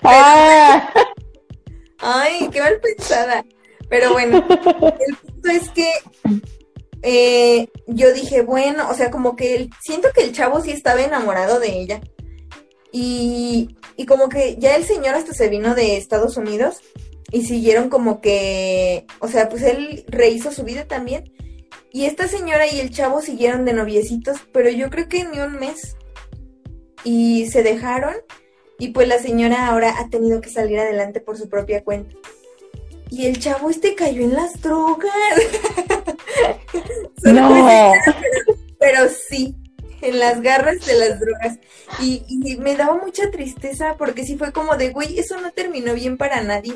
ah. 0.04 0.90
Ay, 2.00 2.50
qué 2.52 2.60
mal 2.62 2.80
pensada. 2.82 3.44
Pero 3.90 4.12
bueno, 4.14 4.38
el 4.38 5.16
punto 5.16 5.50
es 5.50 5.70
que 5.70 5.90
eh, 7.02 7.68
yo 7.88 8.14
dije, 8.14 8.42
bueno, 8.42 8.90
o 8.90 8.94
sea, 8.94 9.10
como 9.10 9.36
que 9.36 9.70
siento 9.82 10.10
que 10.14 10.24
el 10.24 10.34
chavo 10.34 10.62
sí 10.62 10.72
estaba 10.72 11.02
enamorado 11.02 11.60
de 11.60 11.80
ella. 11.80 12.02
Y, 12.92 13.76
y 13.96 14.06
como 14.06 14.30
que 14.30 14.58
ya 14.58 14.76
el 14.76 14.86
señor 14.86 15.16
hasta 15.16 15.34
se 15.34 15.50
vino 15.50 15.76
de 15.76 15.98
Estados 15.98 16.38
Unidos 16.38 16.82
y 17.32 17.46
siguieron 17.46 17.90
como 17.90 18.22
que, 18.22 19.06
o 19.20 19.28
sea, 19.28 19.50
pues 19.50 19.64
él 19.64 20.06
rehizo 20.08 20.52
su 20.52 20.64
vida 20.64 20.86
también. 20.86 21.32
Y 21.92 22.06
esta 22.06 22.28
señora 22.28 22.68
y 22.68 22.80
el 22.80 22.92
chavo 22.92 23.22
siguieron 23.22 23.66
de 23.66 23.74
noviecitos, 23.74 24.40
pero 24.52 24.70
yo 24.70 24.90
creo 24.90 25.08
que 25.08 25.24
ni 25.26 25.40
un 25.40 25.60
mes. 25.60 25.96
Y 27.04 27.48
se 27.48 27.64
dejaron 27.64 28.16
y 28.78 28.90
pues 28.90 29.08
la 29.08 29.20
señora 29.20 29.68
ahora 29.68 29.96
ha 30.00 30.10
tenido 30.10 30.42
que 30.42 30.50
salir 30.50 30.80
adelante 30.80 31.22
por 31.22 31.38
su 31.38 31.50
propia 31.50 31.84
cuenta. 31.84 32.16
Y 33.10 33.28
el 33.28 33.40
chavo 33.40 33.70
este 33.70 33.96
cayó 33.96 34.24
en 34.24 34.34
las 34.34 34.62
drogas. 34.62 35.14
no. 37.24 37.94
pero 38.80 39.08
sí, 39.30 39.56
en 40.02 40.20
las 40.20 40.42
garras 40.42 40.86
de 40.86 40.96
las 40.96 41.20
drogas. 41.20 41.60
Y, 42.02 42.58
me 42.60 42.76
daba 42.76 42.98
mucha 42.98 43.30
tristeza 43.32 43.96
porque 43.98 44.26
sí 44.26 44.38
fue 44.38 44.52
como 44.52 44.76
de, 44.76 44.90
güey, 44.90 45.20
eso 45.20 45.40
no 45.40 45.52
terminó 45.52 45.94
bien 45.94 46.18
para 46.18 46.42
nadie. 46.42 46.74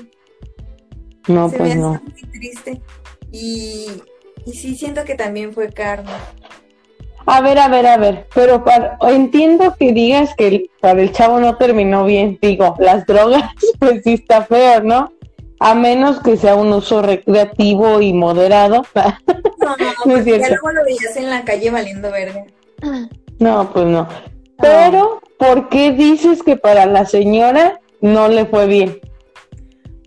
No, 1.27 1.49
Se 1.49 1.57
pues 1.57 1.75
me 1.75 1.81
no. 1.81 1.93
hace 1.93 2.03
muy 2.03 2.39
triste. 2.39 2.81
Y, 3.31 3.87
y 4.45 4.53
sí 4.53 4.75
siento 4.75 5.03
que 5.05 5.15
también 5.15 5.53
fue 5.53 5.71
karma. 5.71 6.17
A 7.25 7.41
ver, 7.41 7.59
a 7.59 7.67
ver, 7.67 7.85
a 7.85 7.97
ver, 7.97 8.27
pero 8.33 8.63
para, 8.63 8.97
entiendo 9.01 9.75
que 9.77 9.93
digas 9.93 10.33
que 10.35 10.69
para 10.79 11.01
el 11.01 11.11
chavo 11.11 11.39
no 11.39 11.57
terminó 11.57 12.03
bien, 12.05 12.39
digo, 12.41 12.75
las 12.79 13.05
drogas, 13.05 13.43
pues 13.79 14.01
sí 14.03 14.13
está 14.13 14.43
feo, 14.45 14.81
¿no? 14.81 15.13
A 15.59 15.75
menos 15.75 16.21
que 16.21 16.37
sea 16.37 16.55
un 16.55 16.73
uso 16.73 17.01
recreativo 17.01 18.01
y 18.01 18.13
moderado. 18.13 18.85
No, 19.59 19.75
no, 19.75 19.85
no 20.15 20.23
ya 20.23 20.49
luego 20.49 20.71
lo 20.71 20.83
veías 20.85 21.17
en 21.17 21.29
la 21.29 21.43
calle 21.43 21.69
valiendo 21.69 22.09
verde. 22.09 22.45
No, 23.39 23.69
pues 23.71 23.85
no. 23.85 24.07
Pero, 24.57 25.21
¿por 25.37 25.69
qué 25.69 25.91
dices 25.91 26.41
que 26.41 26.55
para 26.55 26.85
la 26.85 27.05
señora 27.05 27.79
no 28.01 28.29
le 28.29 28.45
fue 28.45 28.67
bien? 28.67 28.99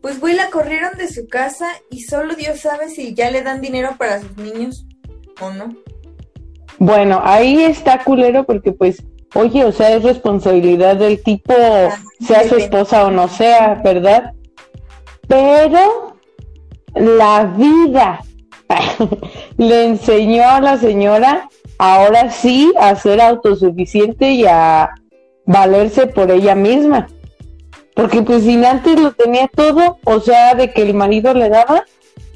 Pues 0.02 0.18
güey, 0.18 0.34
la 0.34 0.50
corrieron 0.50 0.98
de 0.98 1.08
su 1.08 1.28
casa 1.28 1.66
y 1.88 2.02
solo 2.02 2.34
Dios 2.34 2.60
sabe 2.60 2.90
si 2.90 3.14
ya 3.14 3.30
le 3.30 3.42
dan 3.42 3.60
dinero 3.60 3.90
para 3.96 4.20
sus 4.20 4.36
niños 4.36 4.84
o 5.40 5.50
no. 5.50 5.76
Bueno, 6.78 7.20
ahí 7.22 7.62
está 7.62 8.02
culero 8.02 8.44
porque 8.44 8.72
pues, 8.72 9.04
oye, 9.34 9.64
o 9.64 9.70
sea, 9.70 9.94
es 9.94 10.02
responsabilidad 10.02 10.96
del 10.96 11.22
tipo, 11.22 11.54
ah, 11.56 11.96
sea 12.20 12.48
su 12.48 12.56
esposa 12.56 13.06
o 13.06 13.12
no 13.12 13.28
sea, 13.28 13.80
¿verdad? 13.84 14.32
Pero 15.28 16.16
la 16.96 17.44
vida 17.56 18.20
le 19.56 19.84
enseñó 19.84 20.48
a 20.48 20.60
la 20.60 20.76
señora 20.78 21.48
ahora 21.78 22.30
sí 22.30 22.72
a 22.78 22.96
ser 22.96 23.20
autosuficiente 23.20 24.32
y 24.32 24.46
a 24.46 24.90
valerse 25.46 26.08
por 26.08 26.30
ella 26.32 26.56
misma. 26.56 27.06
Porque 27.94 28.22
pues 28.22 28.42
si 28.42 28.62
antes 28.64 28.98
lo 28.98 29.12
tenía 29.12 29.48
todo, 29.48 29.98
o 30.04 30.20
sea, 30.20 30.54
de 30.54 30.72
que 30.72 30.82
el 30.82 30.94
marido 30.94 31.34
le 31.34 31.48
daba, 31.48 31.84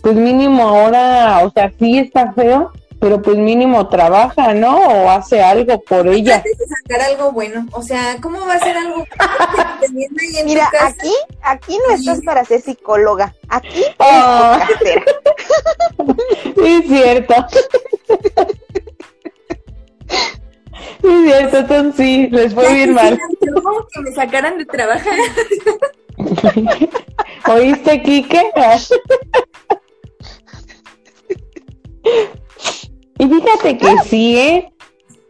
pues 0.02 0.14
mínimo 0.14 0.68
ahora, 0.68 1.40
o 1.44 1.50
sea, 1.50 1.72
sí 1.78 1.98
está 1.98 2.32
feo, 2.32 2.72
pero 3.00 3.22
pues 3.22 3.36
mínimo 3.36 3.88
trabaja, 3.88 4.54
¿no? 4.54 4.78
O 4.78 5.10
hace 5.10 5.42
algo 5.42 5.80
por 5.82 6.06
ella. 6.08 6.42
de 6.44 6.66
sacar 6.66 7.10
algo 7.10 7.32
bueno, 7.32 7.66
o 7.72 7.82
sea, 7.82 8.16
¿cómo 8.20 8.46
va 8.46 8.54
a 8.54 8.58
ser 8.58 8.76
algo 8.76 9.04
Mira, 10.44 10.70
aquí, 10.80 11.12
aquí 11.42 11.78
no 11.88 11.94
estás 11.94 12.20
para 12.24 12.44
ser 12.44 12.60
psicóloga, 12.60 13.34
aquí 13.48 13.82
oh. 13.98 14.58
es 16.64 16.86
cierto. 16.86 17.34
Es 21.02 21.24
cierto, 21.24 21.58
entonces 21.58 21.94
sí, 21.96 22.28
les 22.30 22.54
fue 22.54 22.72
bien 22.74 22.94
mal. 22.94 23.18
Que 23.92 24.00
me 24.00 24.12
sacaran 24.12 24.58
de 24.58 24.64
trabajar. 24.64 25.14
¿Oíste, 27.48 28.02
Kike? 28.02 28.52
y 33.18 33.26
fíjate 33.26 33.78
que 33.78 33.98
sí, 34.04 34.36
¿eh? 34.36 34.72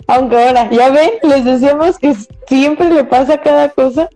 Aunque 0.09 0.37
ahora, 0.37 0.71
ya 0.71 0.91
ven, 0.91 1.11
les 1.23 1.45
decíamos 1.45 1.99
que 1.99 2.15
siempre 2.47 2.91
le 2.91 3.05
pasa 3.05 3.41
cada 3.41 3.69
cosa. 3.71 4.09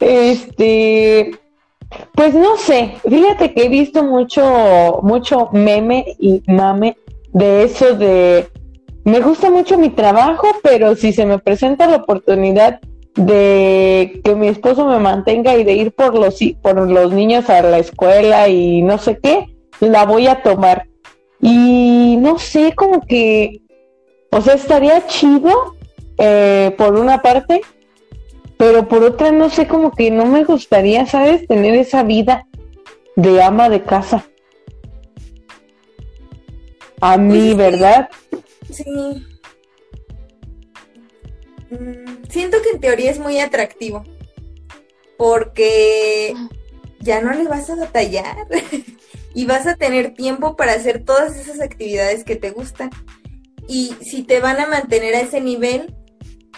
Este, 0.00 1.38
pues 2.14 2.34
no 2.34 2.56
sé, 2.56 2.94
fíjate 3.08 3.52
que 3.52 3.64
he 3.64 3.68
visto 3.68 4.02
mucho, 4.02 5.00
mucho 5.02 5.50
meme 5.52 6.16
y 6.18 6.42
mame 6.46 6.96
de 7.32 7.64
eso 7.64 7.94
de 7.94 8.48
me 9.04 9.20
gusta 9.20 9.50
mucho 9.50 9.78
mi 9.78 9.90
trabajo, 9.90 10.48
pero 10.62 10.94
si 10.94 11.12
se 11.12 11.26
me 11.26 11.38
presenta 11.38 11.86
la 11.86 11.96
oportunidad 11.96 12.80
de 13.14 14.20
que 14.24 14.34
mi 14.34 14.48
esposo 14.48 14.86
me 14.86 14.98
mantenga 14.98 15.56
y 15.56 15.64
de 15.64 15.72
ir 15.72 15.92
por 15.92 16.14
los, 16.14 16.38
por 16.62 16.88
los 16.88 17.12
niños 17.12 17.50
a 17.50 17.62
la 17.62 17.78
escuela 17.78 18.48
y 18.48 18.82
no 18.82 18.98
sé 18.98 19.18
qué, 19.22 19.46
la 19.80 20.04
voy 20.04 20.26
a 20.26 20.42
tomar. 20.42 20.86
Y 21.40 22.16
no 22.20 22.38
sé, 22.38 22.74
como 22.74 23.00
que, 23.00 23.62
o 24.30 24.40
sea, 24.40 24.54
estaría 24.54 25.06
chido 25.06 25.74
eh, 26.18 26.74
por 26.76 26.94
una 26.94 27.22
parte, 27.22 27.62
pero 28.56 28.86
por 28.86 29.02
otra 29.02 29.32
no 29.32 29.48
sé, 29.48 29.66
como 29.66 29.90
que 29.92 30.10
no 30.10 30.26
me 30.26 30.44
gustaría, 30.44 31.06
¿sabes? 31.06 31.46
Tener 31.46 31.74
esa 31.74 32.02
vida 32.02 32.46
de 33.16 33.42
ama 33.42 33.70
de 33.70 33.82
casa. 33.82 34.26
A 37.00 37.16
mí, 37.16 37.54
pues 37.54 37.56
¿verdad? 37.56 38.10
Sí. 38.72 38.84
Mm, 41.70 42.24
siento 42.28 42.62
que 42.62 42.70
en 42.70 42.80
teoría 42.80 43.10
es 43.10 43.18
muy 43.18 43.38
atractivo. 43.40 44.04
Porque 45.16 46.34
ya 47.00 47.20
no 47.20 47.32
le 47.32 47.44
vas 47.44 47.68
a 47.70 47.76
batallar. 47.76 48.46
y 49.34 49.46
vas 49.46 49.66
a 49.66 49.76
tener 49.76 50.14
tiempo 50.14 50.56
para 50.56 50.72
hacer 50.72 51.04
todas 51.04 51.36
esas 51.36 51.60
actividades 51.60 52.24
que 52.24 52.36
te 52.36 52.50
gustan. 52.50 52.90
Y 53.68 53.94
si 54.00 54.22
te 54.22 54.40
van 54.40 54.58
a 54.58 54.66
mantener 54.66 55.14
a 55.14 55.20
ese 55.20 55.40
nivel, 55.40 55.94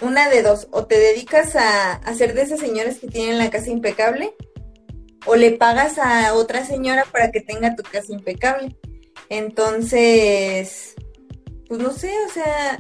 una 0.01 0.29
de 0.29 0.43
dos, 0.43 0.69
o 0.71 0.87
te 0.87 0.99
dedicas 0.99 1.57
a, 1.57 1.95
hacer 1.95 2.35
de 2.35 2.43
esas 2.43 2.61
señoras 2.61 2.99
que 2.99 3.09
tienen 3.09 3.39
la 3.39 3.51
casa 3.51 3.71
impecable, 3.71 4.35
o 5.27 5.37
le 5.37 5.53
pagas 5.53 5.99
a 5.99 6.35
otra 6.35 6.65
señora 6.65 7.05
para 7.13 7.31
que 7.31 7.41
tenga 7.41 7.77
tu 7.77 7.83
casa 7.83 8.13
impecable. 8.13 8.77
Entonces, 9.29 10.95
pues 11.73 11.83
no 11.85 11.91
sé, 11.91 12.13
o 12.27 12.29
sea, 12.29 12.79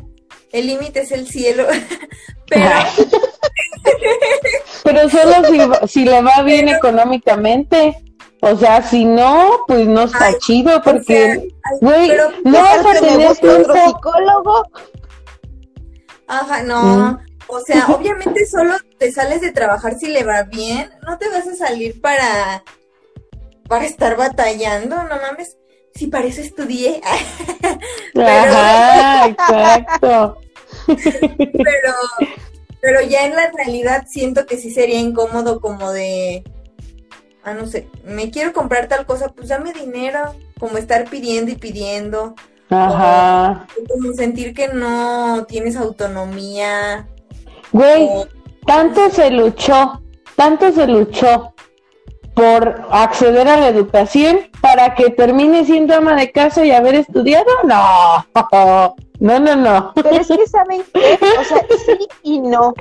el 0.53 0.66
límite 0.66 1.01
es 1.01 1.12
el 1.12 1.26
cielo, 1.26 1.66
pero... 2.47 2.70
pero 4.84 5.09
solo 5.09 5.88
si, 5.88 6.05
le 6.05 6.20
va 6.20 6.43
bien 6.43 6.68
económicamente. 6.68 7.97
O 8.43 8.55
sea, 8.55 8.82
si 8.82 9.07
no, 9.07 9.64
pues 9.66 9.86
no 9.86 10.03
está 10.03 10.36
chido 10.40 10.82
porque, 10.82 11.49
güey, 11.80 12.11
no 12.45 12.53
vas 12.53 12.84
a 12.84 13.01
tener 13.01 13.28
otro 13.28 13.64
psicólogo. 13.64 14.62
Ajá, 16.28 16.62
no. 16.62 17.18
O 17.47 17.61
sea, 17.61 17.86
obviamente 17.86 18.45
solo 18.51 18.74
te 18.99 19.11
sales 19.11 19.40
de 19.40 19.53
trabajar 19.53 19.99
si 19.99 20.09
le 20.09 20.22
va 20.22 20.43
bien. 20.43 20.90
No 21.09 21.16
te 21.16 21.30
vas 21.30 21.47
a 21.47 21.55
salir 21.55 21.99
para 22.03 22.62
para 23.68 23.86
estar 23.86 24.18
batallando, 24.18 25.03
no 25.03 25.16
mames. 25.16 25.57
Si 25.95 26.07
para 26.07 26.26
eso 26.26 26.40
estudié. 26.40 27.01
Ajá, 28.16 29.26
exacto. 29.28 30.38
pero, 30.86 31.95
pero 32.80 33.01
ya 33.03 33.26
en 33.26 33.36
la 33.36 33.51
realidad 33.51 34.07
siento 34.09 34.47
que 34.47 34.57
sí 34.57 34.70
sería 34.70 34.99
incómodo 35.01 35.61
como 35.61 35.93
de, 35.93 36.45
ah, 37.45 37.55
no 37.55 37.66
sé, 37.66 37.88
me 38.05 38.30
quiero 38.30 38.53
comprar 38.53 38.88
tal 38.88 39.07
cosa, 39.07 39.28
pues 39.30 39.49
dame 39.49 39.72
dinero, 39.72 40.34
como 40.59 40.78
estar 40.78 41.09
pidiendo 41.09 41.51
y 41.51 41.57
pidiendo. 41.57 42.34
Ajá. 42.70 43.66
como 43.86 44.14
sentir 44.14 44.55
que 44.55 44.68
no 44.68 45.45
tienes 45.47 45.76
autonomía. 45.76 47.07
Güey, 47.70 48.09
tanto 48.66 49.11
se 49.11 49.30
luchó, 49.30 50.01
tanto 50.36 50.72
se 50.72 50.86
luchó 50.86 51.53
por 52.35 52.83
acceder 52.91 53.49
a 53.49 53.59
la 53.59 53.68
educación 53.68 54.41
para 54.61 54.95
que 54.95 55.11
termine 55.11 55.64
siendo 55.64 55.95
ama 55.95 56.14
de 56.16 56.33
casa 56.33 56.64
y 56.64 56.70
haber 56.70 56.95
estudiado? 56.95 57.47
No, 57.64 58.24
no, 59.20 59.39
no, 59.39 59.57
no. 59.57 59.93
Pero 59.95 60.11
es 60.11 60.28
que 60.28 60.47
saben 60.47 60.83
qué, 60.93 61.18
o 61.39 61.45
sea, 61.45 61.66
sí 61.87 62.09
y 62.22 62.41
no. 62.41 62.74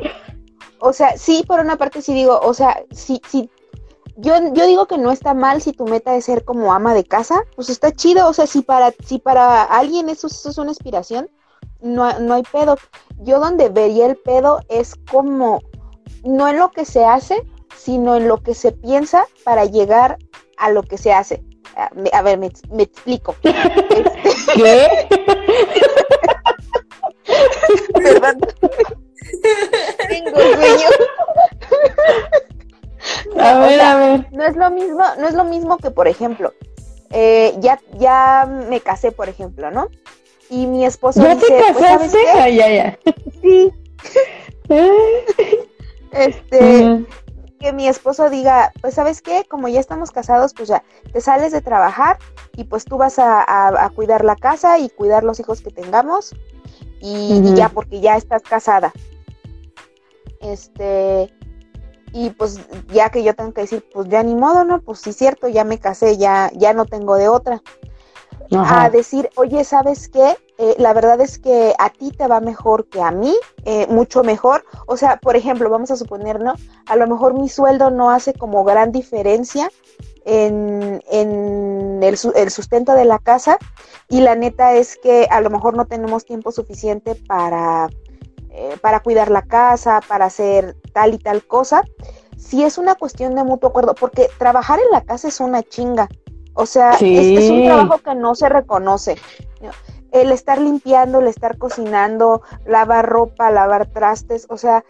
O 0.80 0.94
sea, 0.94 1.18
sí, 1.18 1.44
por 1.48 1.60
una 1.60 1.78
parte 1.78 2.02
sí 2.02 2.14
digo, 2.14 2.40
o 2.42 2.54
sea, 2.54 2.84
sí, 2.92 3.22
sí, 3.28 3.50
yo, 4.18 4.34
yo 4.54 4.68
digo 4.68 4.88
que 4.88 4.98
no 4.98 5.12
está 5.12 5.34
mal 5.34 5.62
si 5.62 5.74
tu 5.74 5.86
meta 5.86 6.16
es 6.16 6.26
ser 6.26 6.44
como 6.44 6.74
ama 6.74 6.94
de 6.94 7.04
casa, 7.04 7.44
pues 7.56 7.70
está 7.70 7.92
chido, 7.92 8.28
o 8.28 8.34
sea, 8.34 8.48
si 8.48 8.62
para, 8.62 8.94
si 9.06 9.20
para 9.20 9.64
alguien 9.64 10.10
eso, 10.10 10.28
eso 10.28 10.50
es 10.50 10.58
una 10.58 10.72
inspiración, 10.72 11.30
no, 11.82 12.20
no 12.20 12.36
hay 12.36 12.44
pedo. 12.44 12.78
Yo 13.20 13.40
donde 13.40 13.70
vería 13.70 14.06
el 14.08 14.18
pedo 14.18 14.62
es 14.70 14.96
como, 15.10 15.62
no 16.24 16.48
en 16.48 16.60
lo 16.60 16.72
que 16.72 16.86
se 16.86 17.06
hace, 17.06 17.44
sino 17.76 18.16
en 18.16 18.28
lo 18.28 18.38
que 18.38 18.54
se 18.54 18.72
piensa 18.72 19.26
para 19.44 19.66
llegar 19.66 20.18
a 20.58 20.70
lo 20.70 20.84
que 20.84 20.98
se 20.98 21.14
hace. 21.14 21.44
A, 21.76 22.22
ver, 22.22 22.38
me, 22.38 22.48
explico. 22.84 23.36
Este, 23.44 24.04
¿Qué? 24.56 25.08
Perdón. 27.94 28.40
Tengo 30.10 30.40
sueño. 30.40 30.90
A 33.40 33.60
ver, 33.60 33.82
a 33.82 33.96
ver. 33.96 34.28
No 34.32 34.44
es 34.44 34.56
lo 34.56 34.70
mismo, 34.70 35.04
no 35.18 35.28
es 35.28 35.34
lo 35.34 35.44
mismo 35.46 35.78
que, 35.78 35.92
por 35.92 36.08
ejemplo, 36.08 36.54
eh, 37.12 37.56
ya, 37.60 37.80
ya 37.98 38.48
me 38.48 38.82
casé, 38.82 39.12
por 39.12 39.30
ejemplo, 39.30 39.72
¿no? 39.72 39.88
Y 40.50 40.68
mi 40.68 40.86
esposo 40.86 41.22
¿Ya 41.22 41.36
dice, 41.36 41.48
te 41.48 41.74
pues, 41.74 41.86
casaste? 41.86 42.30
Ah, 42.30 42.50
ya, 42.50 42.70
ya. 42.70 43.00
Sí. 43.42 43.72
este, 46.12 47.06
que 47.62 47.72
mi 47.72 47.88
esposo 47.88 48.30
diga, 48.30 48.74
pues 48.82 48.96
sabes 48.96 49.22
qué, 49.22 49.46
como 49.48 49.68
ya 49.68 49.80
estamos 49.80 50.12
casados, 50.12 50.54
pues 50.54 50.68
ya 50.68 50.84
te 51.14 51.22
sales 51.22 51.52
de 51.52 51.62
trabajar 51.62 52.18
y 52.58 52.64
pues 52.64 52.86
tú 52.86 52.98
vas 52.98 53.20
a, 53.20 53.90
cuidar 53.96 54.26
la 54.26 54.36
casa 54.36 54.80
y 54.80 54.90
cuidar 54.90 55.24
los 55.24 55.40
hijos 55.40 55.62
que 55.62 55.70
tengamos 55.70 56.36
y, 57.00 57.54
ya 57.54 57.70
porque 57.70 58.02
ya 58.02 58.18
estás 58.18 58.42
casada. 58.42 58.92
Este, 60.42 61.32
y 62.14 62.32
pues 62.32 62.60
ya 62.92 63.10
que 63.12 63.24
yo 63.24 63.36
tengo 63.36 63.54
que 63.54 63.62
decir, 63.62 63.86
pues 63.94 64.10
ya 64.10 64.24
ni 64.24 64.34
modo, 64.34 64.64
¿no? 64.64 64.82
Pues 64.82 65.00
sí, 65.00 65.14
cierto, 65.14 65.48
ya 65.48 65.64
me 65.64 65.78
casé, 65.78 66.18
ya, 66.18 66.52
ya 66.56 66.74
no 66.74 66.86
tengo 66.86 67.16
de 67.16 67.30
otra. 67.30 67.62
A 68.54 68.90
decir, 68.90 69.30
oye, 69.36 69.64
¿sabes 69.64 70.10
qué? 70.10 70.36
Eh, 70.64 70.76
la 70.78 70.94
verdad 70.94 71.20
es 71.22 71.40
que 71.40 71.74
a 71.80 71.90
ti 71.90 72.12
te 72.12 72.28
va 72.28 72.40
mejor 72.40 72.86
que 72.86 73.02
a 73.02 73.10
mí, 73.10 73.36
eh, 73.66 73.88
mucho 73.90 74.24
mejor. 74.24 74.64
O 74.86 74.96
sea, 74.96 75.18
por 75.18 75.36
ejemplo, 75.36 75.72
vamos 75.72 75.90
a 75.90 75.96
suponer, 75.96 76.40
¿no? 76.40 76.54
A 76.86 76.96
lo 76.98 77.08
mejor 77.08 77.34
mi 77.34 77.50
sueldo 77.50 77.90
no 77.90 78.12
hace 78.12 78.34
como 78.34 78.64
gran 78.64 78.92
diferencia 78.92 79.72
en, 80.24 81.02
el, 81.10 82.16
sustento 82.52 82.94
de 82.94 83.06
la 83.06 83.18
casa 83.18 83.58
y 84.08 84.22
la 84.22 84.36
neta 84.36 84.76
es 84.76 84.98
que 84.98 85.28
a 85.32 85.42
lo 85.42 85.50
mejor 85.50 85.76
no 85.76 85.88
tenemos 85.88 86.26
tiempo 86.26 86.52
suficiente 86.52 87.16
para, 87.16 87.90
eh, 88.52 88.78
para 88.82 89.00
cuidar 89.00 89.32
la 89.32 89.42
casa, 89.42 90.00
para 90.08 90.26
hacer 90.26 90.76
tal 90.94 91.16
y 91.16 91.18
tal 91.18 91.44
cosa. 91.44 91.82
Si 92.38 92.64
es 92.64 92.78
una 92.78 92.94
cuestión 92.94 93.34
de 93.34 93.44
mutuo 93.44 93.70
acuerdo, 93.70 93.96
porque 93.96 94.30
trabajar 94.38 94.78
en 94.78 94.92
la 94.92 95.02
casa 95.02 95.28
es 95.28 95.40
una 95.40 95.64
chinga. 95.64 96.08
O 96.54 96.68
sea, 96.68 96.92
es, 97.00 97.50
un 97.50 97.64
trabajo 97.64 97.98
que 97.98 98.14
no 98.14 98.36
se 98.36 98.48
reconoce 98.48 99.16
el 100.12 100.32
estar 100.32 100.60
limpiando, 100.60 101.20
el 101.20 101.28
estar 101.28 101.58
cocinando, 101.58 102.42
lavar 102.66 103.08
ropa, 103.08 103.52
lavar 103.52 103.88
trastes, 103.88 104.46
o 104.50 104.58
sea, 104.58 104.84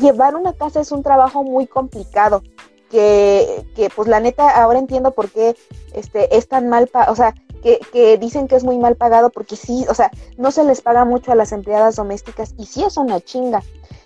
llevar 0.00 0.34
una 0.34 0.52
casa 0.52 0.80
es 0.80 0.92
un 0.92 1.02
trabajo 1.02 1.42
muy 1.42 1.66
complicado. 1.66 2.42
Que, 2.90 3.66
que 3.74 3.90
pues 3.90 4.06
la 4.06 4.20
neta 4.20 4.48
ahora 4.48 4.78
entiendo 4.78 5.10
por 5.10 5.28
qué 5.28 5.56
este 5.92 6.36
es 6.36 6.46
tan 6.46 6.68
mal, 6.68 6.88
o 7.08 7.16
sea, 7.16 7.34
que, 7.60 7.80
que, 7.92 8.16
dicen 8.16 8.46
que 8.46 8.54
es 8.54 8.62
muy 8.62 8.78
mal 8.78 8.94
pagado 8.94 9.30
porque 9.30 9.56
sí, 9.56 9.84
o 9.88 9.94
sea, 9.94 10.12
no 10.36 10.52
se 10.52 10.62
les 10.62 10.82
paga 10.82 11.04
mucho 11.04 11.32
a 11.32 11.34
las 11.34 11.50
empleadas 11.50 11.96
domésticas 11.96 12.54
y 12.56 12.66
sí 12.66 12.84
es 12.84 12.96
una 12.96 13.20
chinga. 13.20 13.60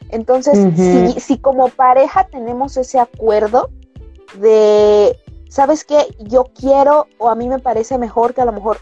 Entonces, 0.09 0.59
si, 0.77 1.21
si 1.21 1.39
como 1.39 1.69
pareja 1.69 2.27
tenemos 2.29 2.79
ese 2.79 2.99
acuerdo 2.99 3.69
de, 4.39 5.17
¿sabes 5.49 5.85
qué? 5.85 6.07
Yo 6.21 6.45
quiero 6.55 7.07
o 7.19 7.29
a 7.29 7.35
mí 7.35 7.49
me 7.49 7.59
parece 7.59 7.99
mejor 7.99 8.35
que 8.35 8.41
a 8.41 8.47
lo 8.47 8.53
mejor 8.53 8.79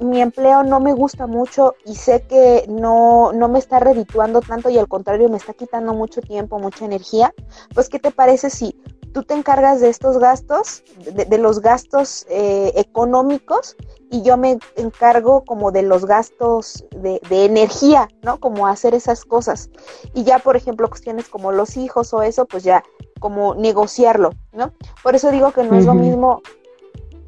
mi 0.00 0.20
empleo 0.20 0.62
no 0.62 0.80
me 0.80 0.92
gusta 0.92 1.26
mucho 1.26 1.74
y 1.84 1.94
sé 1.94 2.22
que 2.22 2.64
no, 2.68 3.32
no 3.32 3.48
me 3.48 3.58
está 3.58 3.80
redituando 3.80 4.40
tanto 4.40 4.70
y 4.70 4.78
al 4.78 4.88
contrario 4.88 5.28
me 5.28 5.36
está 5.36 5.54
quitando 5.54 5.94
mucho 5.94 6.20
tiempo, 6.20 6.58
mucha 6.58 6.84
energía, 6.84 7.34
pues 7.74 7.88
¿qué 7.88 7.98
te 7.98 8.10
parece 8.10 8.50
si 8.50 8.76
tú 9.12 9.24
te 9.24 9.34
encargas 9.34 9.80
de 9.80 9.88
estos 9.88 10.18
gastos, 10.18 10.84
de, 11.14 11.38
los 11.38 11.60
gastos 11.60 12.26
eh, 12.28 12.72
económicos 12.76 13.76
y 14.10 14.22
yo 14.22 14.36
me 14.36 14.58
encargo 14.76 15.44
como 15.44 15.72
de 15.72 15.82
los 15.82 16.06
gastos 16.06 16.84
de, 16.90 17.20
de, 17.28 17.44
energía, 17.44 18.08
¿no? 18.22 18.38
Como 18.38 18.66
hacer 18.66 18.94
esas 18.94 19.24
cosas. 19.24 19.70
Y 20.14 20.24
ya, 20.24 20.38
por 20.38 20.56
ejemplo, 20.56 20.88
cuestiones 20.88 21.28
como 21.28 21.52
los 21.52 21.76
hijos 21.76 22.14
o 22.14 22.22
eso, 22.22 22.46
pues 22.46 22.62
ya 22.62 22.82
como 23.18 23.54
negociarlo, 23.54 24.30
¿no? 24.52 24.72
Por 25.02 25.14
eso 25.14 25.30
digo 25.30 25.52
que 25.52 25.64
no 25.64 25.76
es 25.76 25.86
lo 25.86 25.94
mismo 25.94 26.40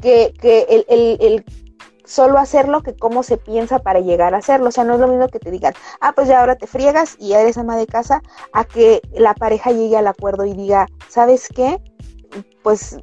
que, 0.00 0.34
que 0.40 0.62
el, 0.68 0.84
el, 0.88 1.18
el 1.20 1.44
solo 2.12 2.38
hacerlo 2.38 2.82
que 2.82 2.94
cómo 2.94 3.22
se 3.22 3.38
piensa 3.38 3.78
para 3.78 4.00
llegar 4.00 4.34
a 4.34 4.38
hacerlo. 4.38 4.68
O 4.68 4.72
sea, 4.72 4.84
no 4.84 4.94
es 4.94 5.00
lo 5.00 5.08
mismo 5.08 5.28
que 5.28 5.38
te 5.38 5.50
digan, 5.50 5.72
ah, 6.00 6.12
pues 6.14 6.28
ya 6.28 6.40
ahora 6.40 6.56
te 6.56 6.66
friegas 6.66 7.16
y 7.18 7.32
eres 7.32 7.56
ama 7.56 7.76
de 7.76 7.86
casa, 7.86 8.22
a 8.52 8.64
que 8.64 9.00
la 9.12 9.34
pareja 9.34 9.72
llegue 9.72 9.96
al 9.96 10.06
acuerdo 10.06 10.44
y 10.44 10.52
diga, 10.52 10.86
¿sabes 11.08 11.48
qué? 11.48 11.82
Pues 12.62 12.98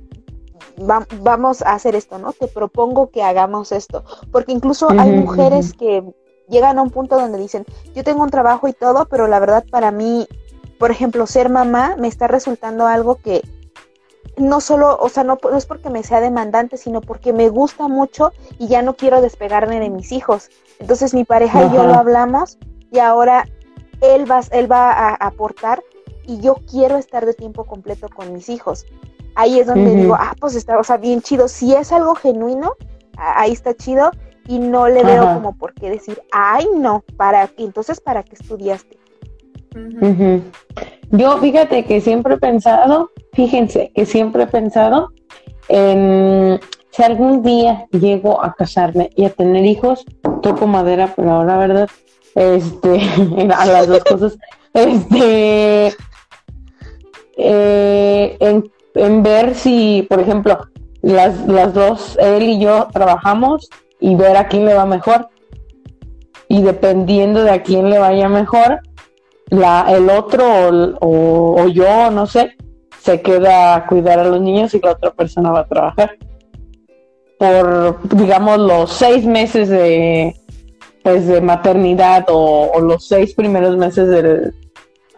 vamos 1.22 1.62
a 1.64 1.74
hacer 1.74 1.96
esto, 1.96 2.20
¿no? 2.20 2.34
Te 2.34 2.48
propongo 2.48 3.10
que 3.10 3.24
hagamos 3.24 3.72
esto. 3.72 4.04
Porque 4.32 4.52
incluso 4.52 4.90
hay 4.92 5.12
mujeres 5.12 5.74
que 5.74 6.04
llegan 6.48 6.78
a 6.78 6.82
un 6.82 6.92
punto 6.92 7.20
donde 7.20 7.40
dicen, 7.40 7.66
yo 7.96 8.04
tengo 8.04 8.24
un 8.24 8.30
trabajo 8.30 8.68
y 8.68 8.74
todo, 8.74 9.08
pero 9.10 9.28
la 9.28 9.40
verdad 9.40 9.66
para 9.72 9.92
mí, 9.92 10.28
por 10.78 10.92
ejemplo, 10.92 11.26
ser 11.26 11.50
mamá 11.50 11.96
me 11.98 12.08
está 12.08 12.28
resultando 12.28 12.88
algo 12.88 13.16
que 13.16 13.42
no 14.38 14.62
solo, 14.62 14.98
o 15.00 15.10
sea, 15.10 15.24
no, 15.24 15.38
no, 15.42 15.58
es 15.58 15.66
porque 15.66 15.90
me 15.90 16.04
sea 16.04 16.22
demandante, 16.22 16.78
sino 16.78 17.02
porque 17.02 17.34
me 17.34 17.50
gusta 17.50 17.88
mucho 17.88 18.32
y 18.58 18.68
ya 18.68 18.82
no 18.82 18.96
quiero 18.96 19.22
despegarme 19.22 19.80
de 19.80 19.90
mis 19.90 20.12
hijos. 20.12 20.50
Entonces 20.80 21.14
mi 21.14 21.26
pareja 21.26 21.66
y 21.66 21.74
yo 21.74 21.84
lo 21.86 21.96
hablamos 21.96 22.58
y 22.92 23.00
ahora 23.00 23.46
él 24.02 24.30
va, 24.30 24.42
él 24.52 24.72
va 24.72 24.92
a 24.92 25.16
aportar 25.16 25.84
y 26.26 26.40
yo 26.40 26.56
quiero 26.70 26.98
estar 26.98 27.26
de 27.26 27.34
tiempo 27.34 27.66
completo 27.66 28.08
con 28.08 28.34
mis 28.34 28.50
hijos. 28.50 28.86
Ahí 29.36 29.60
es 29.60 29.68
donde 29.68 29.96
digo, 29.96 30.16
ah, 30.16 30.36
pues 30.40 30.56
está, 30.56 30.78
o 30.78 30.84
sea, 30.84 30.98
bien 30.98 31.22
chido. 31.22 31.48
Si 31.48 31.74
es 31.74 31.92
algo 31.92 32.16
genuino, 32.16 32.74
ahí 33.18 33.52
está 33.52 33.74
chido 33.74 34.12
y 34.48 34.60
no 34.60 34.88
le 34.88 35.04
veo 35.04 35.34
como 35.34 35.56
por 35.56 35.74
qué 35.74 35.90
decir, 35.90 36.22
ay, 36.32 36.68
no, 36.76 37.04
para, 37.18 37.50
entonces, 37.58 38.02
¿para 38.02 38.24
qué 38.24 38.36
estudiaste? 38.36 38.99
Yo 41.12 41.38
fíjate 41.40 41.86
que 41.86 42.02
siempre 42.02 42.36
he 42.36 42.38
pensado, 42.38 43.12
fíjense 43.34 43.92
que 43.96 44.06
siempre 44.06 44.44
he 44.44 44.48
pensado 44.48 45.12
en 45.68 46.60
si 46.92 47.04
algún 47.04 47.44
día 47.44 47.88
llego 47.92 48.44
a 48.44 48.54
casarme 48.54 49.10
y 49.16 49.26
a 49.26 49.30
tener 49.30 49.66
hijos, 49.66 50.06
toco 50.42 50.68
madera, 50.68 51.14
pero 51.16 51.32
ahora 51.32 51.58
verdad, 51.58 51.90
este, 52.36 53.02
a 53.56 53.66
las 53.66 53.88
dos 53.88 54.04
cosas, 54.04 54.38
este, 54.74 55.94
eh, 57.38 58.38
en, 58.40 58.72
en, 58.96 59.24
ver 59.24 59.56
si, 59.56 60.06
por 60.10 60.20
ejemplo, 60.20 60.60
las, 61.02 61.48
las 61.48 61.74
dos, 61.74 62.18
él 62.20 62.44
y 62.44 62.60
yo 62.60 62.88
trabajamos 62.92 63.70
y 64.00 64.16
ver 64.16 64.38
a 64.38 64.48
quién 64.48 64.66
le 64.66 64.74
va 64.74 64.86
mejor. 64.86 65.30
Y 66.52 66.64
dependiendo 66.64 67.44
de 67.44 67.52
a 67.52 67.62
quién 67.62 67.92
le 67.92 68.00
vaya 68.00 68.28
mejor, 68.28 68.80
la, 69.50 69.86
el 69.90 70.10
otro 70.10 70.46
o, 71.02 71.68
yo, 71.68 72.12
no 72.12 72.26
sé, 72.28 72.56
se 73.02 73.22
queda 73.22 73.76
a 73.76 73.88
cuidar 73.88 74.20
a 74.20 74.26
los 74.26 74.42
niños 74.42 74.74
y 74.74 74.80
la 74.80 74.92
otra 74.92 75.12
persona 75.12 75.52
va 75.52 75.62
a 75.62 75.68
trabajar. 75.68 76.18
Por, 77.38 78.00
digamos, 78.16 78.60
los 78.60 78.92
seis 78.92 79.26
meses 79.26 79.70
de, 79.70 80.36
pues, 81.04 81.28
de 81.28 81.42
maternidad 81.42 82.26
o, 82.30 82.80
los 82.82 83.08
seis 83.08 83.34
primeros 83.34 83.78
meses 83.78 84.10
de, 84.10 84.52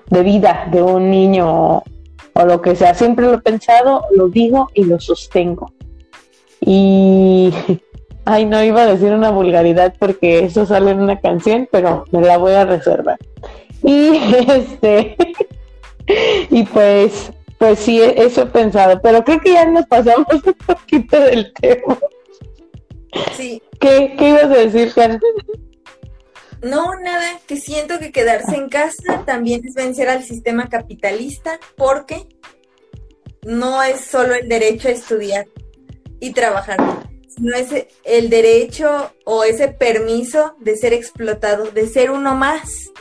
de 0.10 0.24
vida 0.24 0.68
de 0.72 0.82
un 0.82 1.10
niño 1.10 1.84
o, 2.34 2.46
lo 2.46 2.62
que 2.62 2.76
sea. 2.76 2.94
Siempre 2.94 3.26
lo 3.26 3.36
he 3.36 3.42
pensado, 3.42 4.06
lo 4.16 4.28
digo 4.28 4.70
y 4.74 4.84
lo 4.86 5.00
sostengo. 5.00 5.72
Y 6.60 7.52
Ay, 8.26 8.46
no 8.46 8.64
iba 8.64 8.84
a 8.84 8.86
decir 8.86 9.12
una 9.14 9.32
vulgaridad 9.32 9.96
porque 9.98 10.46
eso 10.46 10.66
sale 10.66 10.92
en 10.92 11.02
una 11.02 11.20
canción, 11.20 11.68
pero 11.72 12.06
me 12.12 12.22
la 12.22 12.38
voy 12.38 12.54
a 12.54 12.66
reservar. 12.66 13.18
Y 13.84 14.18
este, 14.48 15.16
y 16.50 16.64
pues, 16.64 17.32
pues 17.58 17.80
sí, 17.80 18.02
eso 18.02 18.44
he 18.44 18.46
pensado, 18.48 19.02
pero 19.02 19.24
creo 19.24 19.40
que 19.40 19.54
ya 19.54 19.66
nos 19.66 19.86
pasamos 19.88 20.28
un 20.46 20.54
poquito 20.54 21.20
del 21.20 21.52
tema. 21.54 21.98
Sí. 23.36 23.62
¿Qué, 23.80 24.16
qué 24.18 24.30
ibas 24.30 24.46
a 24.46 24.48
decir, 24.48 24.94
Karen? 24.94 25.20
No, 26.62 26.94
nada, 27.00 27.40
que 27.48 27.58
siento 27.58 27.98
que 27.98 28.12
quedarse 28.12 28.56
en 28.56 28.70
casa 28.70 29.24
también 29.26 29.66
es 29.66 29.74
vencer 29.74 30.10
al 30.10 30.24
sistema 30.24 30.70
capitalista 30.70 31.60
porque 31.76 32.28
no 33.44 33.82
es 33.82 34.02
solo 34.02 34.36
el 34.36 34.48
derecho 34.48 34.88
a 34.88 34.92
estudiar 34.92 35.48
y 36.20 36.34
trabajar, 36.34 36.80
sino 37.28 37.56
es 37.56 37.88
el 38.04 38.30
derecho 38.30 39.12
o 39.26 39.44
ese 39.44 39.70
permiso 39.70 40.56
de 40.60 40.78
ser 40.78 40.94
explotado, 40.94 41.72
de 41.72 41.88
ser 41.88 42.12
uno 42.12 42.36
más. 42.36 42.92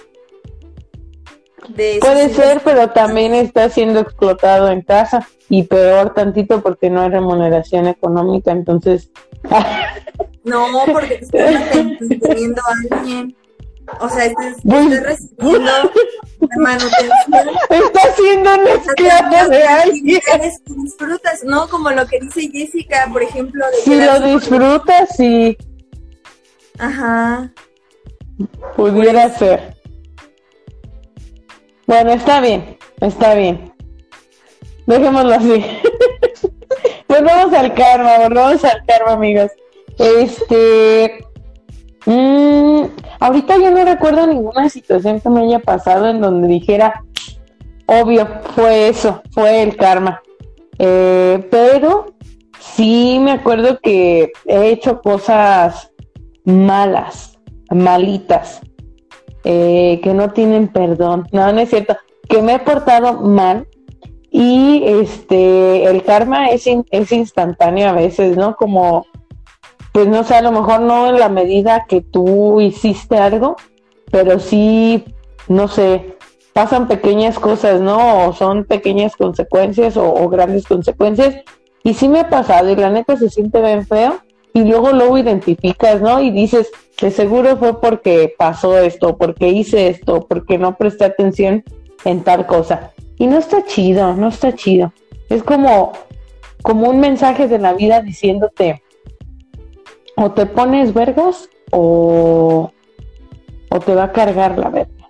Puede 1.74 2.30
ser, 2.30 2.60
pero 2.64 2.90
también 2.90 3.34
está 3.34 3.68
siendo 3.68 4.00
explotado 4.00 4.70
en 4.70 4.82
casa 4.82 5.26
y 5.48 5.64
peor 5.64 6.14
tantito 6.14 6.62
porque 6.62 6.90
no 6.90 7.02
hay 7.02 7.10
remuneración 7.10 7.86
económica, 7.86 8.52
entonces... 8.52 9.10
no, 10.44 10.66
porque 10.92 11.20
te 11.30 11.84
manteniendo 12.00 12.62
a 12.62 12.98
alguien. 12.98 13.36
O 13.98 14.08
sea, 14.08 14.24
estás, 14.26 14.56
recibiendo 14.62 15.70
la 15.70 15.90
manutención. 16.58 17.48
Está 17.70 18.12
siendo 18.14 18.54
un 18.54 18.68
esclavo 18.68 19.48
de 19.48 19.62
alguien. 19.64 20.20
Disfrutas, 20.66 21.42
¿no? 21.44 21.68
Como 21.68 21.90
lo 21.90 22.06
que 22.06 22.20
dice 22.20 22.48
Jessica, 22.52 23.08
por 23.12 23.22
ejemplo. 23.22 23.64
De 23.66 23.76
si 23.82 24.00
lo 24.00 24.20
disfrutas, 24.20 25.16
sí. 25.16 25.56
Ajá. 26.78 27.52
Pudiera 28.76 29.28
pues 29.28 29.38
ser. 29.38 29.79
Bueno, 31.90 32.12
está 32.12 32.40
bien, 32.40 32.78
está 33.00 33.34
bien. 33.34 33.72
Dejémoslo 34.86 35.34
así. 35.34 35.64
volvamos 37.08 37.52
al 37.52 37.74
karma, 37.74 38.18
volvamos 38.18 38.64
al 38.64 38.84
karma, 38.86 39.14
amigos. 39.14 39.50
Este, 39.98 41.18
Mm, 42.06 42.84
ahorita 43.20 43.58
yo 43.58 43.70
no 43.70 43.84
recuerdo 43.84 44.26
ninguna 44.26 44.68
situación 44.68 45.20
que 45.20 45.28
me 45.28 45.42
haya 45.42 45.58
pasado 45.58 46.08
en 46.08 46.20
donde 46.20 46.48
dijera, 46.48 47.04
obvio, 47.86 48.26
fue 48.54 48.88
eso, 48.88 49.22
fue 49.32 49.62
el 49.62 49.76
karma. 49.76 50.22
Eh, 50.78 51.46
pero 51.50 52.14
sí 52.58 53.18
me 53.20 53.32
acuerdo 53.32 53.80
que 53.80 54.32
he 54.46 54.70
hecho 54.70 55.02
cosas 55.02 55.92
malas, 56.44 57.38
malitas, 57.68 58.60
eh, 59.44 60.00
que 60.02 60.14
no 60.14 60.30
tienen 60.30 60.68
perdón. 60.68 61.26
No, 61.32 61.52
no 61.52 61.60
es 61.60 61.70
cierto. 61.70 61.96
Que 62.28 62.42
me 62.42 62.54
he 62.54 62.58
portado 62.58 63.20
mal 63.20 63.66
y 64.30 64.82
este 64.84 65.84
el 65.84 66.02
karma 66.04 66.48
es, 66.50 66.66
es 66.66 67.12
instantáneo 67.12 67.88
a 67.88 67.92
veces, 67.92 68.36
¿no? 68.36 68.54
Como 68.56 69.06
pues 69.92 70.06
no 70.06 70.22
sé, 70.24 70.36
a 70.36 70.42
lo 70.42 70.52
mejor 70.52 70.80
no 70.80 71.08
en 71.08 71.18
la 71.18 71.28
medida 71.28 71.86
que 71.88 72.00
tú 72.00 72.60
hiciste 72.60 73.16
algo, 73.16 73.56
pero 74.10 74.38
sí, 74.38 75.04
no 75.48 75.66
sé, 75.68 76.16
pasan 76.52 76.86
pequeñas 76.86 77.38
cosas, 77.38 77.80
¿no? 77.80 78.28
O 78.28 78.32
son 78.32 78.64
pequeñas 78.64 79.16
consecuencias 79.16 79.96
o, 79.96 80.28
grandes 80.28 80.66
consecuencias. 80.66 81.36
Y 81.82 81.94
sí 81.94 82.08
me 82.08 82.20
ha 82.20 82.28
pasado 82.28 82.70
y 82.70 82.76
la 82.76 82.90
neta 82.90 83.16
se 83.16 83.30
siente 83.30 83.60
bien 83.60 83.86
feo 83.86 84.20
y 84.52 84.64
luego 84.64 84.92
luego 84.92 85.18
identificas, 85.18 86.00
¿no? 86.00 86.20
Y 86.20 86.30
dices, 86.30 86.70
de 87.00 87.10
seguro 87.10 87.56
fue 87.56 87.80
porque 87.80 88.34
pasó 88.36 88.78
esto, 88.78 89.16
porque 89.16 89.48
hice 89.48 89.88
esto, 89.88 90.26
porque 90.26 90.58
no 90.58 90.76
presté 90.76 91.04
atención 91.04 91.64
en 92.04 92.22
tal 92.22 92.46
cosa. 92.46 92.92
Y 93.16 93.26
no 93.26 93.38
está 93.38 93.64
chido, 93.64 94.14
no 94.14 94.28
está 94.28 94.54
chido. 94.54 94.92
Es 95.28 95.42
como, 95.42 95.92
como 96.62 96.88
un 96.90 97.00
mensaje 97.00 97.48
de 97.48 97.58
la 97.58 97.74
vida 97.74 98.00
diciéndote, 98.00 98.82
o 100.16 100.32
te 100.32 100.46
pones 100.46 100.92
vergas 100.92 101.48
o, 101.70 102.72
o 103.70 103.80
te 103.80 103.94
va 103.94 104.04
a 104.04 104.12
cargar 104.12 104.58
la 104.58 104.70
verga. 104.70 105.00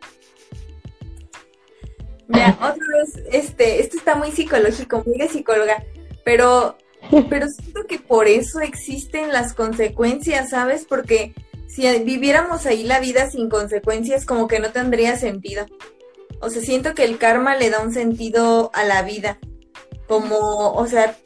Mira, 2.29 2.57
otra 2.61 2.87
vez, 2.99 3.21
este, 3.33 3.81
esto 3.81 3.97
está 3.97 4.15
muy 4.15 4.31
psicológico, 4.31 5.03
muy 5.05 5.19
de 5.19 5.29
psicóloga, 5.29 5.83
pero, 6.25 6.77
pero 7.29 7.49
siento 7.49 7.87
que 7.89 7.99
por 7.99 8.29
eso 8.29 8.61
existen 8.61 9.33
las 9.33 9.55
consecuencias, 9.55 10.51
¿sabes? 10.51 10.85
Porque 10.89 11.35
si 11.69 11.87
viviéramos 12.01 12.67
ahí 12.67 12.83
la 12.83 13.01
vida 13.01 13.31
sin 13.31 13.49
consecuencias, 13.49 14.27
como 14.27 14.49
que 14.49 14.61
no 14.61 14.71
tendría 14.73 15.17
sentido. 15.17 15.67
O 16.41 16.51
sea, 16.51 16.63
siento 16.63 16.95
que 16.95 17.05
el 17.05 17.19
karma 17.19 17.57
le 17.57 17.71
da 17.71 17.81
un 17.81 17.93
sentido 17.93 18.71
a 18.75 18.85
la 18.85 19.03
vida. 19.03 19.39
Como, 20.09 20.73
o 20.73 20.87
sea, 20.87 21.17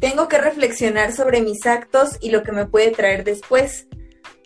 tengo 0.00 0.28
que 0.28 0.38
reflexionar 0.38 1.12
sobre 1.12 1.42
mis 1.42 1.64
actos 1.66 2.16
y 2.20 2.30
lo 2.30 2.42
que 2.42 2.52
me 2.52 2.66
puede 2.66 2.90
traer 2.90 3.24
después. 3.24 3.86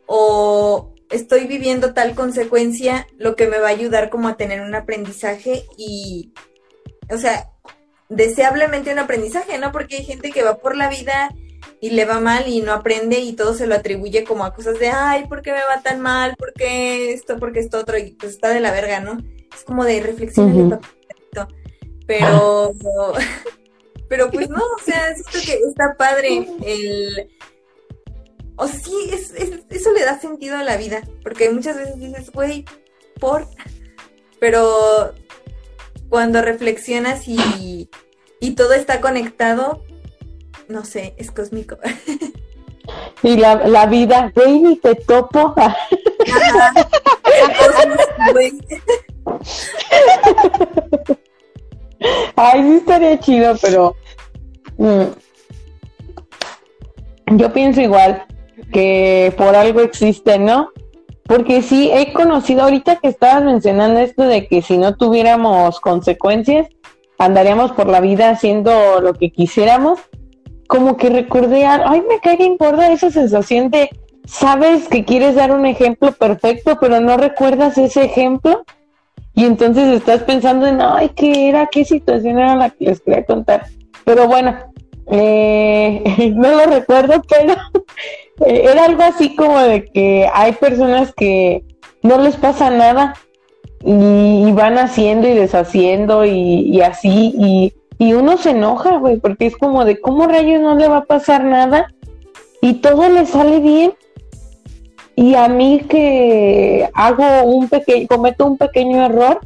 O 0.06 0.92
estoy 1.10 1.46
viviendo 1.46 1.94
tal 1.94 2.14
consecuencia, 2.14 3.06
lo 3.16 3.36
que 3.36 3.46
me 3.46 3.58
va 3.58 3.68
a 3.68 3.70
ayudar 3.70 4.10
como 4.10 4.28
a 4.28 4.36
tener 4.36 4.60
un 4.60 4.74
aprendizaje 4.74 5.64
y, 5.78 6.32
o 7.10 7.16
sea, 7.16 7.50
deseablemente 8.08 8.92
un 8.92 8.98
aprendizaje, 8.98 9.58
¿no? 9.58 9.72
Porque 9.72 9.96
hay 9.96 10.04
gente 10.04 10.30
que 10.30 10.42
va 10.42 10.58
por 10.58 10.76
la 10.76 10.88
vida 10.88 11.34
y 11.80 11.90
le 11.90 12.04
va 12.04 12.20
mal 12.20 12.48
y 12.48 12.60
no 12.60 12.72
aprende 12.72 13.18
y 13.20 13.34
todo 13.34 13.54
se 13.54 13.66
lo 13.66 13.74
atribuye 13.74 14.24
como 14.24 14.44
a 14.44 14.54
cosas 14.54 14.78
de, 14.78 14.88
ay, 14.88 15.26
¿por 15.26 15.42
qué 15.42 15.52
me 15.52 15.64
va 15.64 15.82
tan 15.82 16.00
mal? 16.00 16.36
¿Por 16.36 16.52
qué 16.52 17.12
esto? 17.12 17.38
¿Por 17.38 17.52
qué 17.52 17.60
esto 17.60 17.78
otro? 17.78 17.98
Y 17.98 18.12
pues 18.12 18.32
está 18.32 18.50
de 18.50 18.60
la 18.60 18.70
verga, 18.70 19.00
¿no? 19.00 19.18
Es 19.54 19.64
como 19.64 19.84
de 19.84 20.00
reflexión. 20.00 20.80
Pero 22.06 22.72
Pero 24.08 24.30
pues 24.30 24.48
no, 24.48 24.62
o 24.62 24.84
sea, 24.84 25.14
siento 25.14 25.46
que 25.46 25.68
está 25.68 25.94
padre 25.96 26.46
el... 26.64 27.30
O 28.56 28.66
sí, 28.68 29.10
es, 29.12 29.32
eso 29.68 29.92
le 29.92 30.04
da 30.04 30.18
sentido 30.18 30.56
a 30.56 30.62
la 30.62 30.76
vida, 30.76 31.02
porque 31.22 31.50
muchas 31.50 31.76
veces 31.76 31.98
dices, 31.98 32.30
güey, 32.30 32.64
por... 33.20 33.46
Pero 34.40 35.12
cuando 36.08 36.42
reflexionas 36.42 37.28
y, 37.28 37.88
y 38.40 38.54
todo 38.54 38.72
está 38.74 39.00
conectado, 39.00 39.82
no 40.68 40.84
sé, 40.84 41.14
es 41.18 41.30
cósmico. 41.30 41.78
Y 43.22 43.36
la, 43.36 43.66
la 43.66 43.86
vida, 43.86 44.32
güey, 44.34 44.76
te 44.76 44.94
topo. 44.94 45.54
Ay, 52.36 52.62
sí 52.62 52.74
estaría 52.76 53.18
chido, 53.18 53.56
pero 53.60 53.96
mm, 54.76 55.04
yo 57.36 57.52
pienso 57.52 57.80
igual 57.80 58.24
que 58.72 59.34
por 59.36 59.56
algo 59.56 59.80
existe, 59.80 60.38
¿no? 60.38 60.70
Porque 61.26 61.62
sí, 61.62 61.90
he 61.92 62.12
conocido 62.12 62.62
ahorita 62.62 62.96
que 62.96 63.08
estabas 63.08 63.44
mencionando 63.44 64.00
esto 64.00 64.22
de 64.24 64.46
que 64.46 64.62
si 64.62 64.78
no 64.78 64.96
tuviéramos 64.96 65.80
consecuencias, 65.80 66.68
andaríamos 67.18 67.72
por 67.72 67.88
la 67.88 68.00
vida 68.00 68.30
haciendo 68.30 69.00
lo 69.00 69.14
que 69.14 69.30
quisiéramos. 69.30 69.98
Como 70.68 70.96
que 70.96 71.10
recordé, 71.10 71.66
ay, 71.66 72.02
me 72.08 72.20
cae 72.20 72.36
bien 72.36 72.56
gorda 72.56 72.92
esa 72.92 73.10
sensación 73.10 73.70
de, 73.70 73.90
sabes 74.24 74.88
que 74.88 75.04
quieres 75.04 75.34
dar 75.34 75.52
un 75.52 75.66
ejemplo 75.66 76.12
perfecto, 76.12 76.78
pero 76.80 77.00
no 77.00 77.16
recuerdas 77.16 77.76
ese 77.78 78.04
ejemplo. 78.04 78.64
Y 79.34 79.44
entonces 79.44 79.88
estás 79.88 80.22
pensando 80.22 80.66
en, 80.66 80.80
ay, 80.80 81.10
¿qué 81.10 81.48
era? 81.48 81.66
¿Qué 81.66 81.84
situación 81.84 82.38
era 82.38 82.56
la 82.56 82.70
que 82.70 82.86
les 82.86 83.00
quería 83.00 83.24
contar? 83.24 83.66
Pero 84.04 84.26
bueno, 84.26 84.56
eh, 85.10 86.32
no 86.34 86.50
lo 86.50 86.66
recuerdo, 86.66 87.22
pero 87.28 87.54
eh, 88.46 88.68
era 88.70 88.84
algo 88.84 89.02
así 89.02 89.34
como 89.36 89.58
de 89.60 89.84
que 89.84 90.28
hay 90.32 90.52
personas 90.52 91.12
que 91.14 91.64
no 92.02 92.18
les 92.18 92.36
pasa 92.36 92.70
nada 92.70 93.14
y, 93.84 94.50
van 94.52 94.78
haciendo 94.78 95.28
y 95.28 95.34
deshaciendo 95.34 96.24
y, 96.24 96.80
así, 96.80 97.34
y, 97.38 97.72
y 97.98 98.12
uno 98.14 98.36
se 98.36 98.50
enoja, 98.50 98.96
güey, 98.98 99.18
porque 99.18 99.46
es 99.46 99.56
como 99.56 99.84
de, 99.84 100.00
¿cómo 100.00 100.26
rayos 100.26 100.60
no 100.60 100.74
le 100.74 100.88
va 100.88 100.98
a 100.98 101.04
pasar 101.04 101.44
nada? 101.44 101.92
Y 102.60 102.74
todo 102.74 103.08
le 103.08 103.26
sale 103.26 103.60
bien 103.60 103.92
y 105.14 105.34
a 105.34 105.48
mí 105.48 105.82
que 105.88 106.88
hago 106.92 107.44
un 107.44 107.68
pequeño, 107.68 108.06
cometo 108.06 108.46
un 108.46 108.58
pequeño 108.58 109.06
error 109.06 109.40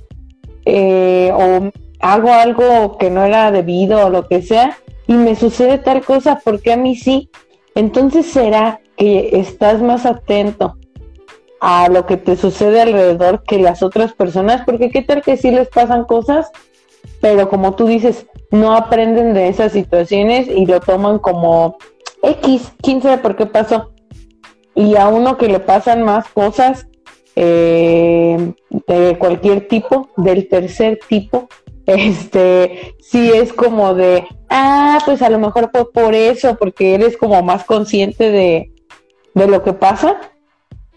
eh, 0.65 1.33
o 1.33 1.71
hago 2.01 2.33
algo 2.33 2.99
que 2.99 3.11
no 3.11 3.25
era 3.25 3.51
debido 3.53 4.07
o 4.07 4.11
lo 4.11 4.27
que 4.27 4.43
sea 4.43 4.77
y 5.11 5.15
me 5.15 5.35
sucede 5.35 5.79
tal 5.79 6.05
cosa 6.05 6.41
porque 6.45 6.73
a 6.73 6.77
mí 6.77 6.95
sí. 6.95 7.31
Entonces 7.75 8.27
será 8.27 8.81
que 8.97 9.31
estás 9.41 9.83
más 9.83 10.07
atento 10.07 10.77
a 11.61 11.89
lo 11.89 12.07
que 12.07 12.17
te 12.17 12.37
sucede 12.37 12.81
alrededor 12.81 13.43
que 13.43 13.59
las 13.59 13.83
otras 13.83 14.13
personas, 14.13 14.63
porque 14.65 14.91
qué 14.91 15.03
tal 15.03 15.23
que 15.23 15.37
sí 15.37 15.51
les 15.51 15.67
pasan 15.67 16.05
cosas, 16.05 16.53
pero 17.21 17.49
como 17.49 17.75
tú 17.75 17.87
dices, 17.87 18.27
no 18.53 18.73
aprenden 18.77 19.35
de 19.35 19.49
esas 19.49 19.73
situaciones 19.73 20.47
y 20.47 20.65
lo 20.67 20.79
toman 20.79 21.19
como 21.19 21.77
X, 22.23 22.73
quién 22.81 23.03
sabe 23.03 23.19
por 23.19 23.35
qué 23.35 23.47
pasó 23.47 23.91
y 24.77 24.95
a 24.95 25.09
uno 25.09 25.37
que 25.37 25.49
le 25.49 25.59
pasan 25.59 26.05
más 26.05 26.29
cosas 26.29 26.87
eh, 27.35 28.53
de 28.87 29.19
cualquier 29.19 29.67
tipo, 29.67 30.09
del 30.17 30.47
tercer 30.49 31.01
tipo, 31.09 31.49
este, 31.95 32.95
sí 33.01 33.31
es 33.33 33.53
como 33.53 33.95
de, 33.95 34.27
ah, 34.49 34.99
pues 35.05 35.23
a 35.23 35.31
lo 35.31 35.39
mejor 35.39 35.71
fue 35.73 35.91
por 35.93 36.15
eso, 36.15 36.57
porque 36.57 36.95
eres 36.95 37.17
como 37.17 37.43
más 37.43 37.65
consciente 37.65 38.31
de, 38.31 38.73
de 39.35 39.47
lo 39.47 39.63
que 39.63 39.73
pasa 39.73 40.21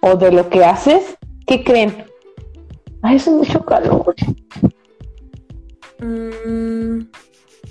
o 0.01 0.15
de 0.15 0.31
lo 0.31 0.49
que 0.49 0.63
haces. 0.63 1.17
¿Qué 1.45 1.63
creen? 1.63 2.05
Ay, 3.01 3.17
es 3.17 3.27
mucho 3.27 3.65
calor. 3.65 4.15
Mm, 5.99 7.05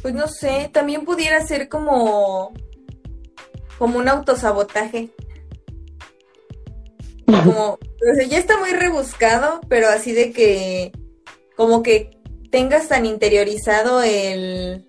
pues 0.00 0.14
no 0.14 0.26
sé, 0.28 0.70
también 0.72 1.04
pudiera 1.04 1.44
ser 1.46 1.68
como, 1.68 2.52
como 3.78 3.98
un 3.98 4.08
autosabotaje. 4.08 5.10
Como, 7.44 7.74
o 7.74 8.14
sea, 8.14 8.26
ya 8.26 8.36
está 8.36 8.58
muy 8.58 8.72
rebuscado, 8.72 9.62
pero 9.68 9.88
así 9.88 10.12
de 10.12 10.32
que, 10.32 10.92
como 11.56 11.82
que 11.82 12.21
tengas 12.52 12.86
tan 12.86 13.06
interiorizado 13.06 14.02
el, 14.02 14.84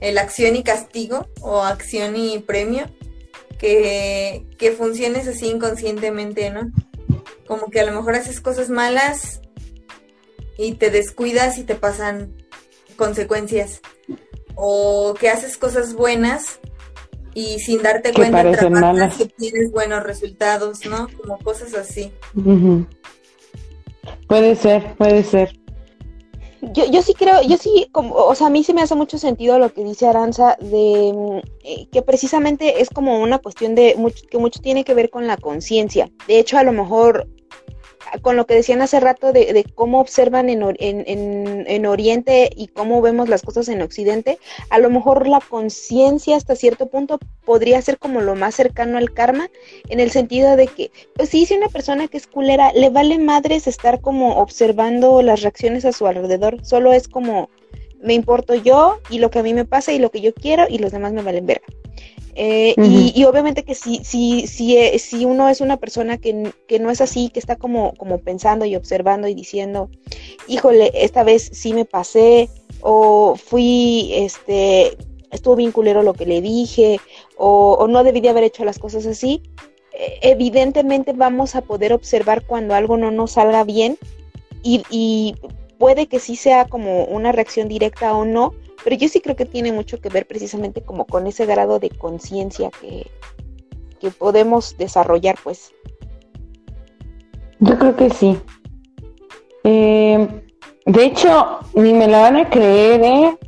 el 0.00 0.18
acción 0.18 0.54
y 0.54 0.62
castigo 0.62 1.26
o 1.42 1.62
acción 1.62 2.16
y 2.16 2.38
premio, 2.38 2.86
que, 3.58 4.46
que 4.56 4.70
funciones 4.70 5.26
así 5.26 5.48
inconscientemente, 5.48 6.48
¿no? 6.50 6.70
Como 7.46 7.70
que 7.70 7.80
a 7.80 7.84
lo 7.84 7.92
mejor 7.92 8.14
haces 8.14 8.40
cosas 8.40 8.70
malas 8.70 9.40
y 10.56 10.74
te 10.74 10.90
descuidas 10.90 11.58
y 11.58 11.64
te 11.64 11.74
pasan 11.74 12.36
consecuencias. 12.96 13.80
O 14.54 15.14
que 15.18 15.28
haces 15.28 15.58
cosas 15.58 15.94
buenas 15.94 16.60
y 17.34 17.58
sin 17.58 17.82
darte 17.82 18.12
cuenta 18.12 18.52
trabajas 18.52 19.16
que 19.16 19.26
tienes 19.26 19.72
buenos 19.72 20.04
resultados, 20.04 20.86
¿no? 20.86 21.08
Como 21.20 21.36
cosas 21.38 21.74
así. 21.74 22.12
Puede 24.28 24.54
ser, 24.54 24.94
puede 24.96 25.24
ser. 25.24 25.59
Yo, 26.62 26.84
yo 26.90 27.02
sí 27.02 27.14
creo, 27.14 27.40
yo 27.42 27.56
sí, 27.56 27.88
como, 27.90 28.14
o 28.14 28.34
sea, 28.34 28.48
a 28.48 28.50
mí 28.50 28.62
sí 28.62 28.74
me 28.74 28.82
hace 28.82 28.94
mucho 28.94 29.18
sentido 29.18 29.58
lo 29.58 29.72
que 29.72 29.82
dice 29.82 30.06
Aranza 30.06 30.56
de 30.60 31.12
mm, 31.14 31.48
eh, 31.64 31.88
que 31.90 32.02
precisamente 32.02 32.82
es 32.82 32.90
como 32.90 33.22
una 33.22 33.38
cuestión 33.38 33.74
de 33.74 33.94
mucho, 33.96 34.26
que 34.30 34.38
mucho 34.38 34.60
tiene 34.60 34.84
que 34.84 34.94
ver 34.94 35.08
con 35.08 35.26
la 35.26 35.38
conciencia. 35.38 36.10
De 36.28 36.38
hecho, 36.38 36.58
a 36.58 36.62
lo 36.62 36.72
mejor 36.72 37.26
con 38.22 38.36
lo 38.36 38.46
que 38.46 38.54
decían 38.54 38.82
hace 38.82 39.00
rato 39.00 39.32
de, 39.32 39.64
cómo 39.74 40.00
observan 40.00 40.48
en, 40.48 40.62
en, 40.78 41.64
en, 41.66 41.86
Oriente 41.86 42.50
y 42.54 42.68
cómo 42.68 43.00
vemos 43.00 43.28
las 43.28 43.42
cosas 43.42 43.68
en 43.68 43.82
Occidente, 43.82 44.38
a 44.70 44.78
lo 44.78 44.90
mejor 44.90 45.26
la 45.26 45.40
conciencia 45.40 46.36
hasta 46.36 46.56
cierto 46.56 46.86
punto 46.86 47.18
podría 47.44 47.80
ser 47.82 47.98
como 47.98 48.20
lo 48.20 48.34
más 48.34 48.54
cercano 48.54 48.98
al 48.98 49.12
karma, 49.12 49.50
en 49.88 50.00
el 50.00 50.10
sentido 50.10 50.56
de 50.56 50.66
que, 50.66 50.90
pues 51.14 51.28
sí, 51.28 51.46
si 51.46 51.54
una 51.54 51.68
persona 51.68 52.08
que 52.08 52.16
es 52.16 52.26
culera 52.26 52.72
le 52.72 52.90
vale 52.90 53.18
madres 53.18 53.66
estar 53.66 54.00
como 54.00 54.36
observando 54.36 55.22
las 55.22 55.42
reacciones 55.42 55.84
a 55.84 55.92
su 55.92 56.06
alrededor, 56.06 56.64
solo 56.64 56.92
es 56.92 57.08
como 57.08 57.48
me 58.02 58.14
importo 58.14 58.54
yo 58.54 58.98
y 59.10 59.18
lo 59.18 59.30
que 59.30 59.40
a 59.40 59.42
mí 59.42 59.52
me 59.54 59.64
pasa 59.64 59.92
y 59.92 59.98
lo 59.98 60.10
que 60.10 60.20
yo 60.20 60.32
quiero 60.34 60.66
y 60.68 60.78
los 60.78 60.92
demás 60.92 61.12
me 61.12 61.22
valen 61.22 61.46
verga. 61.46 61.66
Eh, 62.34 62.74
y, 62.76 63.24
obviamente 63.24 63.64
que 63.64 63.74
si, 63.74 64.04
si, 64.04 64.46
si, 64.46 64.76
eh, 64.76 64.98
si 64.98 65.24
uno 65.24 65.48
es 65.48 65.60
una 65.60 65.76
persona 65.76 66.18
que, 66.18 66.52
que, 66.68 66.78
no 66.78 66.90
es 66.90 67.00
así, 67.00 67.28
que 67.28 67.40
está 67.40 67.56
como, 67.56 67.92
como 67.94 68.18
pensando 68.18 68.64
y 68.64 68.76
observando 68.76 69.28
y 69.28 69.34
diciendo, 69.34 69.90
híjole, 70.46 70.92
esta 70.94 71.24
vez 71.24 71.50
sí 71.52 71.74
me 71.74 71.84
pasé, 71.84 72.48
o 72.82 73.36
fui, 73.36 74.12
este, 74.14 74.96
estuvo 75.30 75.56
bien 75.56 75.72
culero 75.72 76.02
lo 76.02 76.14
que 76.14 76.26
le 76.26 76.40
dije, 76.40 77.00
o, 77.36 77.74
o 77.74 77.88
no 77.88 78.04
debí 78.04 78.20
de 78.20 78.30
haber 78.30 78.44
hecho 78.44 78.64
las 78.64 78.78
cosas 78.78 79.06
así, 79.06 79.42
eh, 79.92 80.18
evidentemente 80.22 81.12
vamos 81.12 81.54
a 81.56 81.62
poder 81.62 81.92
observar 81.92 82.46
cuando 82.46 82.74
algo 82.74 82.96
no 82.96 83.10
nos 83.10 83.32
salga 83.32 83.64
bien 83.64 83.98
y, 84.62 84.82
y 84.88 85.34
puede 85.78 86.06
que 86.06 86.20
sí 86.20 86.36
sea 86.36 86.66
como 86.66 87.04
una 87.04 87.32
reacción 87.32 87.68
directa 87.68 88.14
o 88.14 88.24
no, 88.24 88.54
pero 88.82 88.96
yo 88.96 89.08
sí 89.08 89.20
creo 89.20 89.36
que 89.36 89.46
tiene 89.46 89.72
mucho 89.72 90.00
que 90.00 90.08
ver 90.08 90.26
precisamente 90.26 90.82
como 90.82 91.06
con 91.06 91.26
ese 91.26 91.46
grado 91.46 91.78
de 91.78 91.90
conciencia 91.90 92.70
que, 92.80 93.06
que 94.00 94.10
podemos 94.10 94.76
desarrollar, 94.76 95.36
pues. 95.42 95.72
Yo 97.60 97.78
creo 97.78 97.94
que 97.94 98.10
sí. 98.10 98.38
Eh, 99.64 100.26
de 100.86 101.04
hecho, 101.04 101.58
ni 101.74 101.92
me 101.92 102.08
la 102.08 102.20
van 102.20 102.36
a 102.36 102.48
creer, 102.48 103.02
¿eh? 103.02 103.38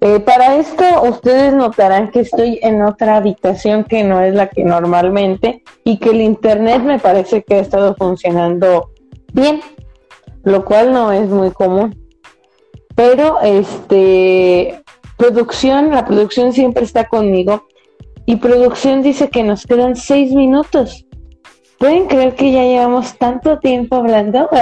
¿eh? 0.00 0.20
Para 0.20 0.56
esto, 0.56 0.84
ustedes 1.02 1.52
notarán 1.52 2.10
que 2.10 2.20
estoy 2.20 2.58
en 2.62 2.82
otra 2.82 3.16
habitación 3.16 3.84
que 3.84 4.02
no 4.02 4.22
es 4.22 4.34
la 4.34 4.48
que 4.48 4.64
normalmente 4.64 5.62
y 5.84 5.98
que 5.98 6.10
el 6.10 6.22
internet 6.22 6.82
me 6.82 6.98
parece 6.98 7.44
que 7.44 7.56
ha 7.56 7.60
estado 7.60 7.94
funcionando 7.96 8.90
bien, 9.34 9.60
lo 10.42 10.64
cual 10.64 10.92
no 10.92 11.12
es 11.12 11.28
muy 11.28 11.50
común. 11.50 12.03
Pero 12.94 13.40
este 13.40 14.82
producción, 15.16 15.90
la 15.90 16.04
producción 16.04 16.52
siempre 16.52 16.84
está 16.84 17.06
conmigo 17.06 17.66
y 18.26 18.36
producción 18.36 19.02
dice 19.02 19.28
que 19.30 19.42
nos 19.42 19.66
quedan 19.66 19.96
seis 19.96 20.32
minutos. 20.32 21.04
¿Pueden 21.78 22.06
creer 22.06 22.34
que 22.34 22.52
ya 22.52 22.62
llevamos 22.62 23.16
tanto 23.18 23.58
tiempo 23.58 23.96
hablando? 23.96 24.48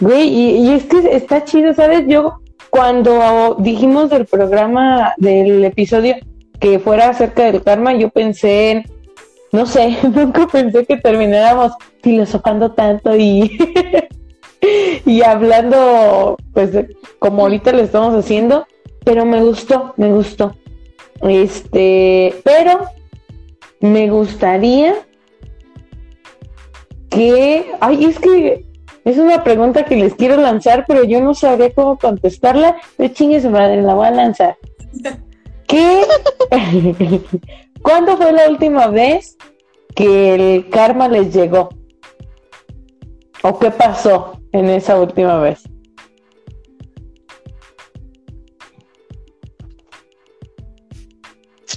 Güey, 0.00 0.28
y, 0.28 0.70
es 0.70 0.84
que 0.84 0.98
está 1.16 1.42
chido, 1.42 1.74
¿sabes? 1.74 2.04
Yo 2.06 2.38
cuando 2.70 3.56
dijimos 3.58 4.10
del 4.10 4.26
programa, 4.26 5.12
del 5.16 5.64
episodio 5.64 6.14
que 6.60 6.78
fuera 6.78 7.08
acerca 7.08 7.50
del 7.50 7.64
karma, 7.64 7.94
yo 7.94 8.08
pensé 8.08 8.70
en, 8.70 8.84
no 9.50 9.66
sé, 9.66 9.98
nunca 10.14 10.46
pensé 10.46 10.86
que 10.86 10.98
termináramos 10.98 11.72
filosofando 12.00 12.70
tanto 12.70 13.16
y 13.16 13.58
y 15.06 15.22
hablando, 15.22 16.36
pues, 16.52 16.70
como 17.18 17.42
ahorita 17.42 17.72
lo 17.72 17.80
estamos 17.80 18.14
haciendo, 18.14 18.66
pero 19.04 19.24
me 19.24 19.42
gustó, 19.42 19.94
me 19.96 20.12
gustó. 20.12 20.54
Este, 21.22 22.34
pero 22.44 22.80
me 23.80 24.08
gustaría 24.10 24.94
que, 27.10 27.72
ay, 27.80 28.04
es 28.04 28.18
que 28.18 28.64
es 29.04 29.16
una 29.16 29.42
pregunta 29.42 29.84
que 29.84 29.96
les 29.96 30.14
quiero 30.14 30.36
lanzar, 30.36 30.84
pero 30.86 31.04
yo 31.04 31.20
no 31.20 31.34
sabría 31.34 31.72
cómo 31.72 31.96
contestarla. 31.98 32.76
De 32.98 33.12
chingue 33.12 33.40
su 33.40 33.50
madre, 33.50 33.80
la 33.82 33.94
voy 33.94 34.06
a 34.06 34.10
lanzar. 34.10 34.56
¿Qué? 35.66 36.02
¿Cuándo 37.82 38.16
fue 38.16 38.32
la 38.32 38.48
última 38.50 38.88
vez 38.88 39.38
que 39.94 40.34
el 40.34 40.68
karma 40.68 41.08
les 41.08 41.34
llegó? 41.34 41.70
¿O 43.42 43.58
qué 43.58 43.70
pasó? 43.70 44.37
En 44.52 44.70
esa 44.70 45.00
última 45.00 45.38
vez? 45.38 45.62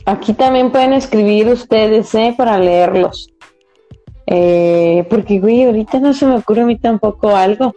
Aquí 0.05 0.34
también 0.34 0.72
pueden 0.72 0.93
escribir 0.93 1.47
ustedes, 1.47 2.13
¿eh? 2.15 2.34
Para 2.36 2.57
leerlos. 2.57 3.32
Eh, 4.26 5.05
porque, 5.09 5.39
güey, 5.39 5.63
ahorita 5.63 5.99
no 5.99 6.13
se 6.13 6.26
me 6.26 6.38
ocurre 6.38 6.61
a 6.61 6.65
mí 6.65 6.78
tampoco 6.78 7.36
algo. 7.36 7.76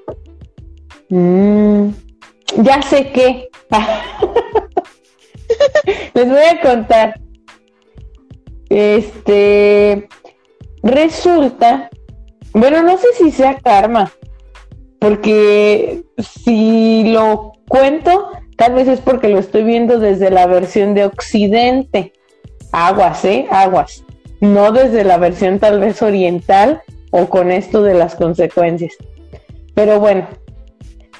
Mm, 1.11 1.88
ya 2.62 2.80
sé 2.82 3.11
qué. 3.12 3.49
Les 6.14 6.28
voy 6.28 6.38
a 6.38 6.61
contar. 6.61 7.20
Este. 8.68 10.09
Resulta. 10.82 11.90
Bueno, 12.53 12.82
no 12.82 12.97
sé 12.99 13.09
si 13.18 13.32
sea 13.32 13.59
karma, 13.59 14.12
porque 15.05 16.02
si 16.16 17.05
lo 17.12 17.52
cuento, 17.68 18.30
tal 18.57 18.72
vez 18.72 18.88
es 18.88 19.00
porque 19.00 19.28
lo 19.28 19.38
estoy 19.38 19.62
viendo 19.62 19.98
desde 19.98 20.30
la 20.30 20.46
versión 20.46 20.94
de 20.94 21.05
Occidente. 21.05 22.14
Aguas, 22.72 23.22
¿eh? 23.26 23.46
Aguas. 23.50 24.02
No 24.40 24.72
desde 24.72 25.05
la 25.05 25.18
versión 25.18 25.59
tal 25.59 25.78
vez 25.78 26.00
oriental 26.00 26.80
o 27.11 27.28
con 27.28 27.50
esto 27.50 27.82
de 27.82 27.92
las 27.92 28.14
consecuencias. 28.14 28.94
Pero 29.74 30.00
bueno, 30.00 30.26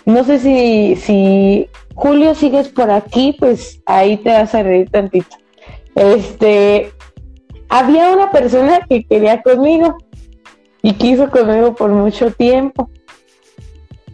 no 0.07 0.25
sé 0.25 0.39
si, 0.39 0.97
si 0.97 1.69
Julio 1.95 2.35
sigues 2.35 2.71
por 2.71 2.91
aquí, 2.91 3.37
pues 3.39 3.83
ahí 3.85 4.17
te 4.17 4.31
vas 4.31 4.55
a 4.55 4.63
reír 4.63 4.89
tantito. 4.89 5.37
Este, 5.95 6.91
había 7.69 8.13
una 8.13 8.31
persona 8.31 8.81
que 8.89 9.05
quería 9.05 9.43
conmigo 9.43 9.99
y 10.81 10.95
quiso 10.95 11.31
conmigo 11.31 11.75
por 11.75 11.91
mucho 11.91 12.31
tiempo 12.31 12.89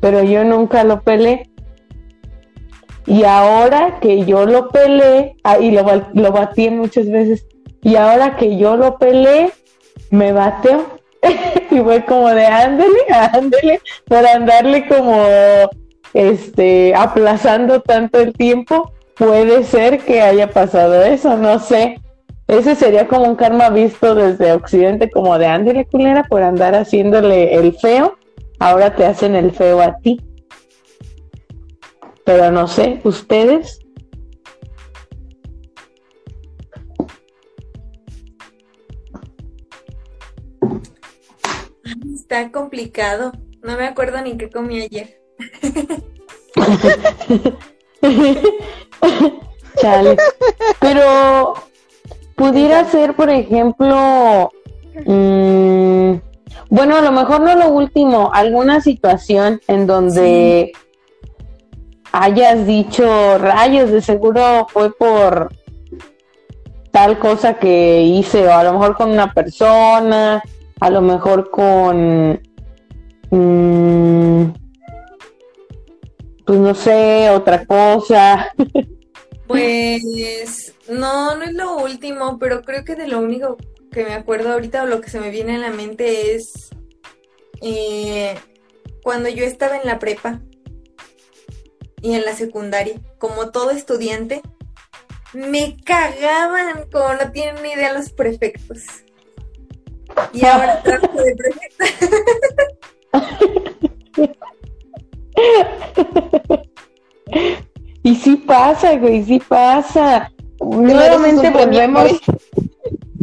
pero 0.01 0.23
yo 0.23 0.45
nunca 0.45 0.85
lo 0.85 1.03
pelé. 1.03 1.49
Y 3.07 3.25
ahora 3.25 3.99
que 4.01 4.25
yo 4.25 4.47
lo 4.47 4.69
pelé, 4.69 5.37
ah, 5.43 5.59
y 5.59 5.71
lo, 5.71 5.85
lo 6.13 6.33
batí 6.33 6.71
muchas 6.71 7.11
veces, 7.11 7.47
y 7.83 7.97
ahora 7.97 8.37
que 8.37 8.57
yo 8.57 8.77
lo 8.77 8.99
pelé, 8.99 9.53
me 10.11 10.33
bateo. 10.33 11.01
y 11.71 11.79
fue 11.81 12.05
como 12.05 12.29
de 12.31 12.47
ándele, 12.47 13.01
ándele, 13.33 13.81
por 14.07 14.27
andarle 14.27 14.87
como 14.89 15.23
este 16.15 16.95
aplazando 16.95 17.81
tanto 17.81 18.21
el 18.21 18.33
tiempo, 18.33 18.93
puede 19.15 19.65
ser 19.65 20.01
que 20.01 20.23
haya 20.23 20.51
pasado 20.51 21.03
eso, 21.03 21.37
no 21.37 21.59
sé. 21.59 22.01
ese 22.49 22.75
sería 22.75 23.07
como 23.07 23.25
un 23.25 23.37
karma 23.37 23.71
visto 23.71 24.15
desde 24.15 24.53
Occidente, 24.53 25.11
como 25.11 25.39
de 25.39 25.47
ándale 25.47 25.85
culera 25.87 26.25
por 26.25 26.43
andar 26.43 26.75
haciéndole 26.75 27.55
el 27.55 27.75
feo, 27.79 28.17
ahora 28.61 28.95
te 28.95 29.05
hacen 29.05 29.35
el 29.35 29.51
feo 29.51 29.81
a 29.81 29.99
ti. 29.99 30.21
Pero 32.25 32.53
no 32.53 32.69
sé, 32.69 33.01
¿ustedes? 33.03 33.81
Está 42.15 42.53
complicado. 42.53 43.33
No 43.63 43.77
me 43.77 43.87
acuerdo 43.87 44.23
ni 44.23 44.37
qué 44.37 44.49
comí 44.49 44.83
ayer. 44.83 45.21
Chale. 49.77 50.17
Pero 50.79 51.55
pudiera 52.37 52.85
ser, 52.85 53.17
por 53.17 53.31
ejemplo, 53.31 54.53
mm, 55.07 56.15
bueno, 56.69 56.97
a 56.97 57.01
lo 57.01 57.13
mejor 57.13 57.41
no 57.41 57.55
lo 57.55 57.69
último, 57.69 58.31
alguna 58.33 58.81
situación 58.81 59.61
en 59.67 59.87
donde 59.87 60.73
hayas 62.13 62.67
dicho 62.67 63.39
rayos, 63.39 63.91
de 63.91 64.03
seguro 64.03 64.67
fue 64.71 64.93
por 64.93 65.53
tal 66.91 67.19
cosa 67.19 67.55
que 67.55 68.03
hice, 68.03 68.47
o 68.47 68.53
a 68.53 68.65
lo 68.65 68.73
mejor 68.73 68.97
con 68.97 69.11
una 69.11 69.33
persona, 69.33 70.43
a 70.81 70.91
lo 70.91 71.01
mejor 71.01 71.51
con, 71.51 72.41
mm, 73.31 74.45
pues 76.45 76.59
no 76.59 76.75
sé, 76.75 77.31
otra 77.31 77.65
cosa. 77.65 78.53
Pues 79.47 80.77
no, 80.89 81.35
no 81.35 81.43
es 81.43 81.53
lo 81.55 81.79
último, 81.79 82.39
pero 82.39 82.63
creo 82.63 82.85
que 82.85 82.95
de 82.95 83.09
lo 83.09 83.19
único 83.19 83.57
que 83.91 84.05
me 84.05 84.15
acuerdo 84.15 84.53
ahorita 84.53 84.83
o 84.83 84.87
lo 84.87 85.01
que 85.01 85.11
se 85.11 85.21
me 85.21 85.31
viene 85.31 85.57
a 85.57 85.59
la 85.59 85.71
mente 85.71 86.35
es 86.35 86.71
eh, 87.61 88.37
cuando 89.03 89.29
yo 89.29 89.45
estaba 89.45 89.77
en 89.77 89.87
la 89.87 89.99
prepa 89.99 90.41
y 92.01 92.15
en 92.15 92.25
la 92.25 92.35
secundaria, 92.35 93.01
como 93.19 93.51
todo 93.51 93.71
estudiante, 93.71 94.41
me 95.33 95.77
cagaban 95.85 96.89
como 96.91 97.15
no 97.15 97.31
tienen 97.33 97.63
ni 97.63 97.73
idea 97.73 97.93
los 97.93 98.11
prefectos. 98.11 98.85
Y 100.33 100.45
ahora 100.45 100.83
trabajo 100.83 101.23
de 101.23 101.37
prefecta. 101.37 101.85
y 108.03 108.17
sí 108.17 108.37
pasa, 108.37 108.97
güey, 108.97 109.25
sí 109.25 109.41
pasa. 109.47 110.33
Nuevamente 110.61 111.51
volvemos. 111.51 112.19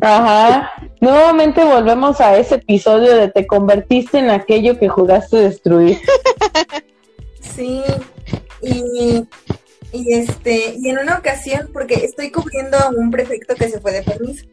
Ajá. 0.01 0.71
Nuevamente 1.01 1.63
volvemos 1.63 2.21
a 2.21 2.37
ese 2.37 2.55
episodio 2.55 3.15
de 3.15 3.29
te 3.29 3.47
convertiste 3.47 4.19
en 4.19 4.29
aquello 4.29 4.77
que 4.79 4.89
jugaste 4.89 5.37
destruir. 5.37 5.99
Sí. 7.57 7.81
Y, 8.61 9.27
y 9.91 10.13
este, 10.13 10.75
y 10.77 10.89
en 10.89 10.99
una 10.99 11.17
ocasión, 11.17 11.69
porque 11.73 11.95
estoy 11.95 12.29
cubriendo 12.29 12.77
a 12.77 12.89
un 12.89 13.09
prefecto 13.09 13.55
que 13.55 13.67
se 13.67 13.79
fue 13.79 13.93
de 13.93 14.03
permiso. 14.03 14.45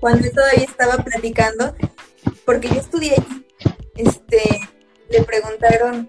Cuando 0.00 0.26
yo 0.26 0.32
todavía 0.32 0.64
estaba 0.64 1.02
platicando, 1.02 1.74
porque 2.44 2.68
yo 2.68 2.74
estudié 2.74 3.12
allí, 3.12 3.46
este, 3.96 4.60
le 5.08 5.22
preguntaron, 5.22 6.08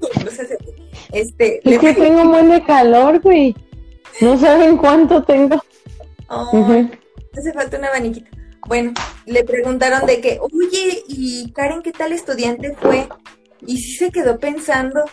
este, 1.12 1.60
es 1.62 1.78
que 1.78 1.94
tengo 1.94 2.22
un 2.22 2.30
buen 2.30 2.50
de 2.50 2.64
calor, 2.64 3.20
güey. 3.20 3.54
No 4.20 4.36
saben 4.38 4.76
cuánto 4.76 5.22
tengo. 5.22 5.62
Oh, 6.28 6.50
Hace 7.36 7.52
falta 7.52 7.78
una 7.78 7.88
abaniquita. 7.88 8.30
Bueno, 8.66 8.92
le 9.26 9.44
preguntaron 9.44 10.06
de 10.06 10.20
que, 10.20 10.38
oye, 10.40 11.02
¿y 11.08 11.52
Karen 11.52 11.82
qué 11.82 11.92
tal 11.92 12.12
estudiante 12.12 12.76
fue? 12.80 13.08
Y 13.66 13.78
sí 13.78 13.96
se 13.96 14.10
quedó 14.10 14.38
pensando 14.38 15.04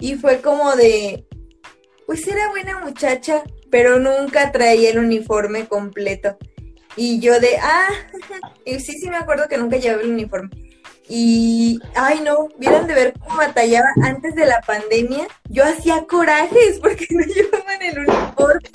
y 0.00 0.14
fue 0.14 0.40
como 0.40 0.74
de, 0.74 1.26
pues 2.06 2.26
era 2.26 2.50
buena 2.50 2.80
muchacha, 2.80 3.42
pero 3.70 3.98
nunca 3.98 4.52
traía 4.52 4.90
el 4.90 4.98
uniforme 4.98 5.66
completo. 5.66 6.36
Y 6.96 7.20
yo 7.20 7.38
de, 7.38 7.58
ah, 7.60 7.88
y 8.64 8.80
sí, 8.80 8.98
sí 8.98 9.08
me 9.08 9.16
acuerdo 9.16 9.48
que 9.48 9.58
nunca 9.58 9.76
llevaba 9.76 10.02
el 10.02 10.10
uniforme. 10.10 10.50
Y, 11.08 11.78
ay 11.94 12.20
no, 12.20 12.48
vieron 12.58 12.88
de 12.88 12.94
ver 12.94 13.14
cómo 13.20 13.36
batallaba 13.36 13.88
antes 14.02 14.34
de 14.34 14.46
la 14.46 14.60
pandemia. 14.62 15.28
Yo 15.48 15.64
hacía 15.64 16.04
corajes 16.06 16.80
porque 16.80 17.06
no 17.10 17.24
llevaban 17.24 17.82
el 17.82 17.98
uniforme. 18.00 18.68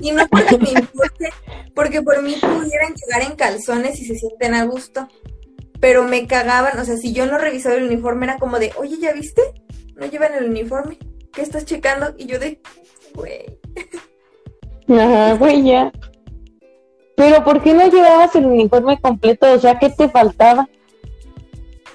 Y 0.00 0.12
no 0.12 0.26
porque 0.28 0.58
me 0.58 0.70
importe, 0.70 1.30
porque 1.74 2.02
por 2.02 2.22
mí 2.22 2.34
pudieran 2.40 2.94
llegar 2.94 3.22
en 3.22 3.36
calzones 3.36 4.00
y 4.00 4.06
se 4.06 4.16
sienten 4.16 4.54
a 4.54 4.64
gusto. 4.64 5.08
Pero 5.80 6.04
me 6.04 6.26
cagaban, 6.26 6.78
o 6.78 6.84
sea, 6.84 6.96
si 6.96 7.12
yo 7.12 7.26
no 7.26 7.38
revisaba 7.38 7.74
el 7.74 7.84
uniforme 7.84 8.26
era 8.26 8.38
como 8.38 8.58
de, 8.58 8.72
oye, 8.76 8.98
¿ya 8.98 9.12
viste? 9.12 9.42
No 9.96 10.06
llevan 10.06 10.34
el 10.34 10.48
uniforme. 10.48 10.98
¿Qué 11.32 11.42
estás 11.42 11.64
checando? 11.64 12.14
Y 12.18 12.26
yo 12.26 12.38
de, 12.38 12.60
güey. 13.14 13.58
Ajá, 14.88 15.34
güey, 15.34 15.64
ya. 15.64 15.92
Pero 17.16 17.44
¿por 17.44 17.62
qué 17.62 17.72
no 17.74 17.88
llevabas 17.88 18.34
el 18.34 18.46
uniforme 18.46 19.00
completo? 19.00 19.52
O 19.52 19.58
sea, 19.58 19.78
¿qué 19.78 19.90
te 19.90 20.08
faltaba? 20.08 20.68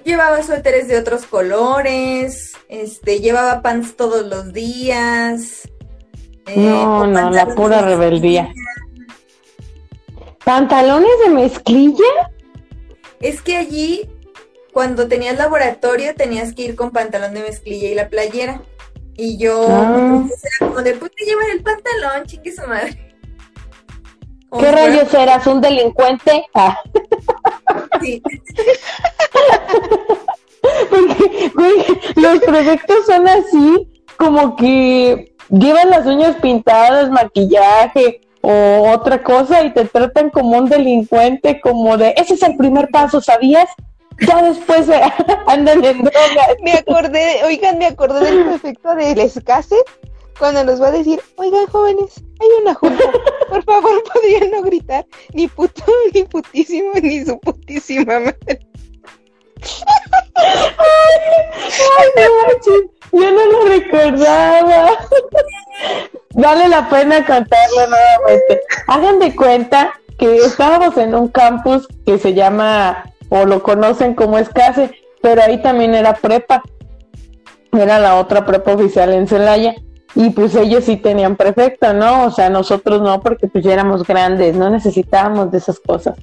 Llevaba 0.04 0.42
suéteres 0.42 0.88
de 0.88 0.98
otros 0.98 1.26
colores, 1.26 2.54
este, 2.70 3.20
llevaba 3.20 3.62
pants 3.62 3.98
todos 3.98 4.26
los 4.26 4.54
días. 4.54 5.68
Eh, 6.48 6.56
no, 6.56 7.06
no, 7.06 7.30
la 7.30 7.48
pura 7.48 7.82
rebeldía. 7.82 8.54
¿Pantalones 10.44 11.12
de 11.26 11.30
mezclilla? 11.30 12.32
Es 13.20 13.42
que 13.42 13.58
allí, 13.58 14.10
cuando 14.72 15.08
tenías 15.08 15.38
laboratorio, 15.38 16.16
tenías 16.16 16.54
que 16.54 16.64
ir 16.64 16.76
con 16.76 16.92
pantalón 16.92 17.34
de 17.34 17.42
mezclilla 17.42 17.90
y 17.90 17.96
la 17.96 18.08
playera. 18.10 18.62
Y 19.18 19.38
yo, 19.38 19.68
ah. 19.70 20.24
pues, 20.26 20.42
era 20.46 20.70
como 20.70 20.82
de, 20.82 20.94
pues 20.94 21.12
te 21.12 21.26
llevas 21.26 21.48
el 21.52 21.64
pantalón, 21.64 22.26
chique 22.28 22.54
su 22.54 22.66
madre. 22.68 23.16
¿Qué 24.58 24.72
rayos 24.72 25.14
eras? 25.14 25.46
¿Un 25.48 25.60
delincuente? 25.60 26.46
Ah. 26.54 26.80
Sí. 28.02 28.22
Porque, 30.90 31.52
güey, 31.54 31.86
los 32.16 32.40
proyectos 32.40 33.06
son 33.06 33.28
así, 33.28 33.90
como 34.18 34.56
que 34.56 35.36
llevan 35.50 35.90
las 35.90 36.06
uñas 36.06 36.36
pintadas, 36.42 37.10
maquillaje 37.10 38.22
o 38.42 38.92
otra 38.92 39.24
cosa 39.24 39.64
y 39.64 39.74
te 39.74 39.86
tratan 39.86 40.30
como 40.30 40.58
un 40.58 40.70
delincuente, 40.70 41.60
como 41.62 41.98
de, 41.98 42.14
ese 42.18 42.36
es 42.36 42.44
el 42.44 42.56
primer 42.56 42.90
paso, 42.90 43.22
¿sabías? 43.22 43.70
Ya 44.20 44.42
después 44.42 44.88
andan 45.48 45.84
en 45.84 46.04
drogas. 46.04 46.56
Me 46.64 46.74
acordé, 46.74 47.44
oigan, 47.46 47.78
me 47.78 47.88
acordé 47.88 48.32
del 48.32 48.46
prefecto 48.46 48.96
del 48.96 49.20
escase 49.20 49.76
cuando 50.40 50.64
nos 50.64 50.82
va 50.82 50.88
a 50.88 50.92
decir, 50.92 51.20
oigan 51.38 51.66
jóvenes, 51.68 52.22
hay 52.40 52.48
una 52.62 52.74
junta, 52.76 53.04
por 53.50 53.64
favor 53.64 54.04
podrían 54.14 54.52
no 54.52 54.62
gritar 54.62 55.06
ni 55.34 55.48
puto, 55.48 55.84
ni 56.14 56.24
putísimo, 56.24 56.92
ni 57.02 57.26
su 57.26 57.40
putísima 57.40 58.20
madre. 58.20 58.60
Ay, 60.38 62.08
no 62.16 62.97
yo 63.12 63.32
no 63.32 63.46
lo 63.46 63.70
recordaba. 63.70 64.92
Vale 66.34 66.70
la 66.70 66.90
pena 66.90 67.26
contarlo 67.26 67.88
nuevamente. 67.88 68.62
Hagan 68.88 69.20
de 69.20 69.36
cuenta 69.36 69.94
que 70.18 70.38
estábamos 70.38 70.98
en 70.98 71.16
un 71.16 71.30
campus 71.30 71.88
que 72.06 72.18
se 72.18 72.34
llama, 72.34 73.12
o 73.30 73.46
lo 73.46 73.64
conocen 73.64 74.16
como 74.16 74.38
Escase, 74.38 74.92
pero 75.22 75.42
ahí 75.42 75.62
también 75.62 75.96
era 75.96 76.14
prepa. 76.14 76.62
Era 77.72 78.00
la 78.00 78.16
otra 78.16 78.46
prepa 78.46 78.74
oficial 78.74 79.14
en 79.14 79.28
Celaya 79.28 79.76
y 80.16 80.30
pues 80.32 80.56
ellos 80.56 80.86
sí 80.86 80.98
tenían 80.98 81.36
prefecto, 81.36 81.94
¿no? 81.94 82.26
O 82.26 82.32
sea, 82.32 82.50
nosotros 82.50 83.02
no, 83.02 83.22
porque 83.22 83.48
pues 83.48 83.64
ya 83.64 83.74
éramos 83.74 84.04
grandes, 84.04 84.56
no 84.56 84.70
necesitábamos 84.70 85.52
de 85.52 85.60
esas 85.60 85.80
cosas. 85.80 86.18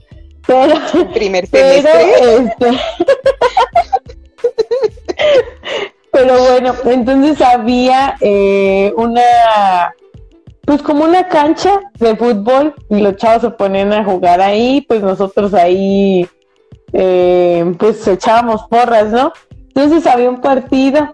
Pero, 0.47 0.75
primer 1.13 1.47
semestre. 1.47 2.37
Este, 2.37 2.71
pero, 6.15 6.39
bueno, 6.39 6.75
entonces 6.85 7.41
había 7.43 8.15
eh, 8.21 8.95
una, 8.97 9.93
pues 10.65 10.81
como 10.81 11.05
una 11.05 11.27
cancha 11.27 11.81
de 11.99 12.15
fútbol 12.15 12.73
y 12.89 13.01
los 13.01 13.17
chavos 13.17 13.43
se 13.43 13.51
ponían 13.51 13.93
a 13.93 14.05
jugar 14.05 14.41
ahí, 14.41 14.81
pues 14.89 15.03
nosotros 15.03 15.53
ahí, 15.55 16.27
eh, 16.93 17.75
pues 17.79 18.07
echábamos 18.07 18.63
porras, 18.69 19.11
¿no? 19.11 19.33
Entonces 19.75 20.07
había 20.07 20.31
un 20.31 20.41
partido 20.41 21.13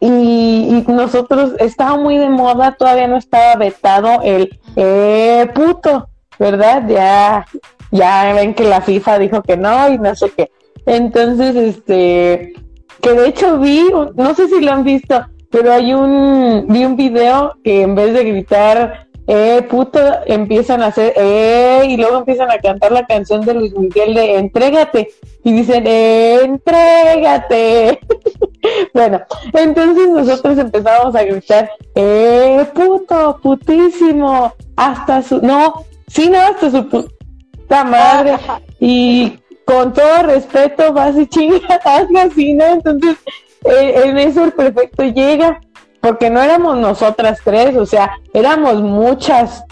y, 0.00 0.84
nosotros 0.88 1.52
estaba 1.58 1.98
muy 1.98 2.16
de 2.16 2.30
moda, 2.30 2.72
todavía 2.72 3.08
no 3.08 3.18
estaba 3.18 3.56
vetado 3.56 4.22
el 4.22 4.58
eh, 4.74 5.50
puto, 5.54 6.08
¿verdad? 6.38 6.84
Ya, 6.88 7.46
ya 7.90 8.32
ven 8.32 8.54
que 8.54 8.64
la 8.64 8.80
FIFA 8.80 9.18
dijo 9.18 9.42
que 9.42 9.58
no 9.58 9.90
y 9.90 9.98
no 9.98 10.14
sé 10.14 10.30
qué. 10.34 10.50
Entonces, 10.86 11.54
este, 11.56 12.54
que 13.00 13.12
de 13.12 13.28
hecho 13.28 13.58
vi, 13.58 13.90
no 14.14 14.34
sé 14.34 14.48
si 14.48 14.60
lo 14.60 14.72
han 14.72 14.84
visto, 14.84 15.26
pero 15.50 15.72
hay 15.72 15.92
un, 15.92 16.66
vi 16.68 16.84
un 16.84 16.96
video 16.96 17.54
que 17.64 17.82
en 17.82 17.94
vez 17.94 18.14
de 18.14 18.24
gritar 18.24 19.10
eh, 19.32 19.64
puto, 19.70 20.00
empiezan 20.26 20.82
a 20.82 20.86
hacer, 20.86 21.12
eh, 21.16 21.84
y 21.88 21.96
luego 21.96 22.18
empiezan 22.18 22.50
a 22.50 22.58
cantar 22.58 22.90
la 22.90 23.06
canción 23.06 23.42
de 23.42 23.54
Luis 23.54 23.72
Miguel 23.76 24.14
de 24.14 24.38
Entrégate, 24.38 25.10
y 25.44 25.52
dicen, 25.52 25.86
Entrégate. 25.86 28.00
bueno, 28.92 29.20
entonces 29.52 30.08
nosotros 30.08 30.58
empezamos 30.58 31.14
a 31.14 31.22
gritar, 31.22 31.70
eh, 31.94 32.66
puto, 32.74 33.38
putísimo, 33.40 34.52
hasta 34.74 35.22
su, 35.22 35.40
no, 35.40 35.84
sí, 36.08 36.28
no, 36.28 36.40
hasta 36.40 36.72
su 36.72 36.88
puta 36.88 37.84
madre, 37.84 38.36
y 38.80 39.38
con 39.70 39.92
todo 39.92 40.24
respeto, 40.24 40.92
vas 40.92 41.16
y 41.16 41.26
chingas, 41.28 41.62
así, 41.84 42.54
¿no? 42.54 42.64
Entonces, 42.66 43.16
eh, 43.64 44.02
en 44.04 44.18
eso 44.18 44.44
el 44.44 44.52
prefecto 44.52 45.04
llega 45.04 45.60
porque 46.00 46.28
no 46.28 46.42
éramos 46.42 46.76
nosotras 46.78 47.40
tres, 47.44 47.76
o 47.76 47.86
sea, 47.86 48.10
éramos 48.34 48.82
muchas 48.82 49.62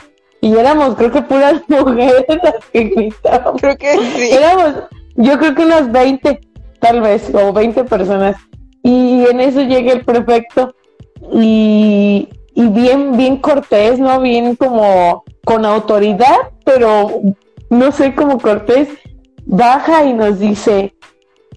y 0.41 0.55
éramos 0.55 0.95
creo 0.95 1.11
que 1.11 1.23
puras 1.23 1.63
mujeres 1.69 2.25
las 2.29 2.65
que 2.73 2.85
gritaban. 2.85 3.57
Creo 3.57 3.77
que 3.77 3.99
sí. 3.99 4.31
Éramos, 4.31 4.75
yo 5.17 5.39
creo 5.39 5.55
que 5.55 5.65
unas 5.65 5.91
20, 5.91 6.41
tal 6.81 7.01
vez, 7.01 7.35
o 7.35 7.53
20 7.53 7.83
personas. 7.85 8.37
Y 8.85 9.27
en 9.29 9.41
eso 9.41 9.63
llega 9.63 9.93
el 9.93 10.05
prefecto 10.05 10.77
y, 11.33 12.29
y 12.55 12.67
bien, 12.69 13.17
bien 13.17 13.39
cortés, 13.39 13.99
¿no? 13.99 14.21
Bien 14.21 14.55
como 14.55 15.25
con 15.45 15.65
autoridad, 15.65 16.37
pero 16.65 17.21
no 17.71 17.91
sé 17.91 18.15
cómo 18.15 18.39
cortés, 18.39 18.89
baja 19.49 20.05
y 20.05 20.13
nos 20.13 20.39
dice, 20.39 20.95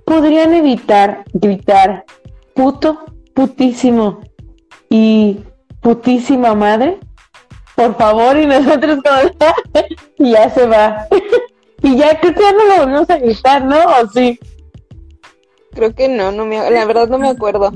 podrían 0.06 0.54
evitar 0.54 1.26
gritar, 1.34 2.06
puto, 2.56 3.06
putísimo, 3.36 4.22
y 4.90 5.40
putísima 5.82 6.56
madre, 6.56 7.00
por 7.76 7.96
favor, 7.98 8.38
y 8.38 8.46
nosotros 8.46 9.00
como, 9.04 9.52
y 10.18 10.32
ya 10.32 10.50
se 10.50 10.66
va. 10.66 11.08
y 11.84 11.98
ya 11.98 12.20
creo 12.20 12.34
que 12.34 12.42
ya 12.42 12.52
no 12.54 12.66
lo 12.66 12.78
volvemos 12.78 13.10
a 13.10 13.18
gritar, 13.18 13.66
¿no? 13.66 13.78
¿O 13.78 14.08
sí? 14.14 14.40
Creo 15.72 15.94
que 15.94 16.08
no, 16.08 16.32
no 16.32 16.46
me, 16.46 16.70
la 16.70 16.86
verdad 16.86 17.08
no 17.08 17.18
me 17.18 17.30
acuerdo. 17.30 17.72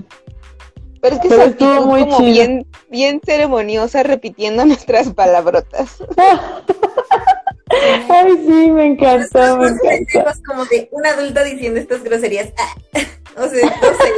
Pero 1.02 1.16
es 1.16 1.22
que 1.22 1.30
Pero 1.30 1.44
estuvo 1.44 1.86
muy 1.86 2.02
como 2.02 2.20
bien, 2.20 2.66
bien 2.90 3.22
ceremoniosa 3.24 4.04
repitiendo 4.04 4.66
nuestras 4.66 5.14
palabrotas. 5.14 5.98
Ay, 8.10 8.32
sí, 8.46 8.72
me 8.72 8.86
encantó, 8.88 9.58
me 9.58 9.72
como 10.46 10.66
de 10.66 10.90
un 10.92 11.06
adulto 11.06 11.44
diciendo 11.44 11.80
estas 11.80 12.04
groserías. 12.04 12.52
Ah, 12.58 12.76
o 13.38 13.48
sea, 13.48 13.66
no 13.66 13.88
sé. 13.98 14.10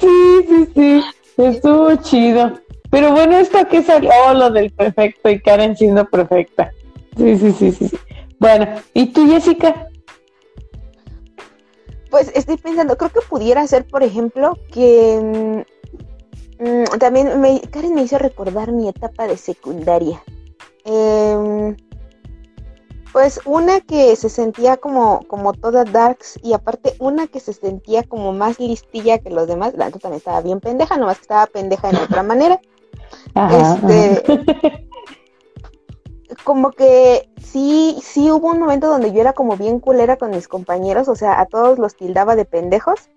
Sí, 0.00 0.46
sí, 0.48 0.68
sí, 0.74 1.04
estuvo 1.38 1.94
chido. 1.96 2.60
Pero 2.90 3.10
bueno, 3.12 3.38
esto 3.38 3.66
que 3.68 3.82
salió 3.82 4.10
oh, 4.28 4.34
lo 4.34 4.50
del 4.50 4.70
perfecto 4.70 5.28
y 5.28 5.40
Karen 5.40 5.76
siendo 5.76 6.04
perfecta. 6.04 6.70
Sí, 7.16 7.36
sí, 7.38 7.52
sí, 7.52 7.72
sí. 7.72 7.88
sí. 7.88 7.96
Bueno, 8.38 8.66
¿y 8.92 9.06
tú, 9.06 9.26
Jessica? 9.26 9.88
Pues 12.10 12.30
estoy 12.34 12.56
pensando, 12.56 12.96
creo 12.96 13.10
que 13.10 13.20
pudiera 13.28 13.66
ser, 13.66 13.84
por 13.86 14.02
ejemplo, 14.02 14.56
que 14.72 15.64
mm, 16.60 16.64
mm, 16.64 16.98
también 17.00 17.40
me, 17.40 17.60
Karen 17.62 17.94
me 17.94 18.02
hizo 18.02 18.18
recordar 18.18 18.70
mi 18.70 18.88
etapa 18.88 19.26
de 19.26 19.36
secundaria. 19.36 20.22
Em, 20.84 21.76
pues 23.12 23.40
una 23.44 23.80
que 23.80 24.16
se 24.16 24.28
sentía 24.28 24.76
como, 24.76 25.20
como 25.28 25.52
toda 25.52 25.84
darks 25.84 26.38
y 26.42 26.52
aparte 26.52 26.96
una 26.98 27.26
que 27.26 27.40
se 27.40 27.52
sentía 27.52 28.02
como 28.02 28.32
más 28.32 28.58
listilla 28.58 29.18
que 29.18 29.30
los 29.30 29.46
demás. 29.46 29.74
La 29.76 29.86
otra 29.86 30.00
también 30.00 30.18
estaba 30.18 30.40
bien 30.40 30.60
pendeja, 30.60 30.96
nomás 30.96 31.18
que 31.18 31.22
estaba 31.22 31.46
pendeja 31.46 31.90
en 31.90 31.96
otra 31.96 32.22
manera. 32.22 32.60
Ajá, 33.34 33.74
Este, 33.74 34.32
ajá. 34.32 34.80
como 36.44 36.72
que 36.72 37.30
sí, 37.40 37.96
sí 38.02 38.30
hubo 38.30 38.50
un 38.50 38.58
momento 38.58 38.88
donde 38.88 39.12
yo 39.12 39.20
era 39.20 39.32
como 39.32 39.56
bien 39.56 39.80
culera 39.80 40.16
con 40.16 40.30
mis 40.30 40.48
compañeros, 40.48 41.08
o 41.08 41.14
sea, 41.14 41.40
a 41.40 41.46
todos 41.46 41.78
los 41.78 41.96
tildaba 41.96 42.36
de 42.36 42.44
pendejos. 42.44 43.08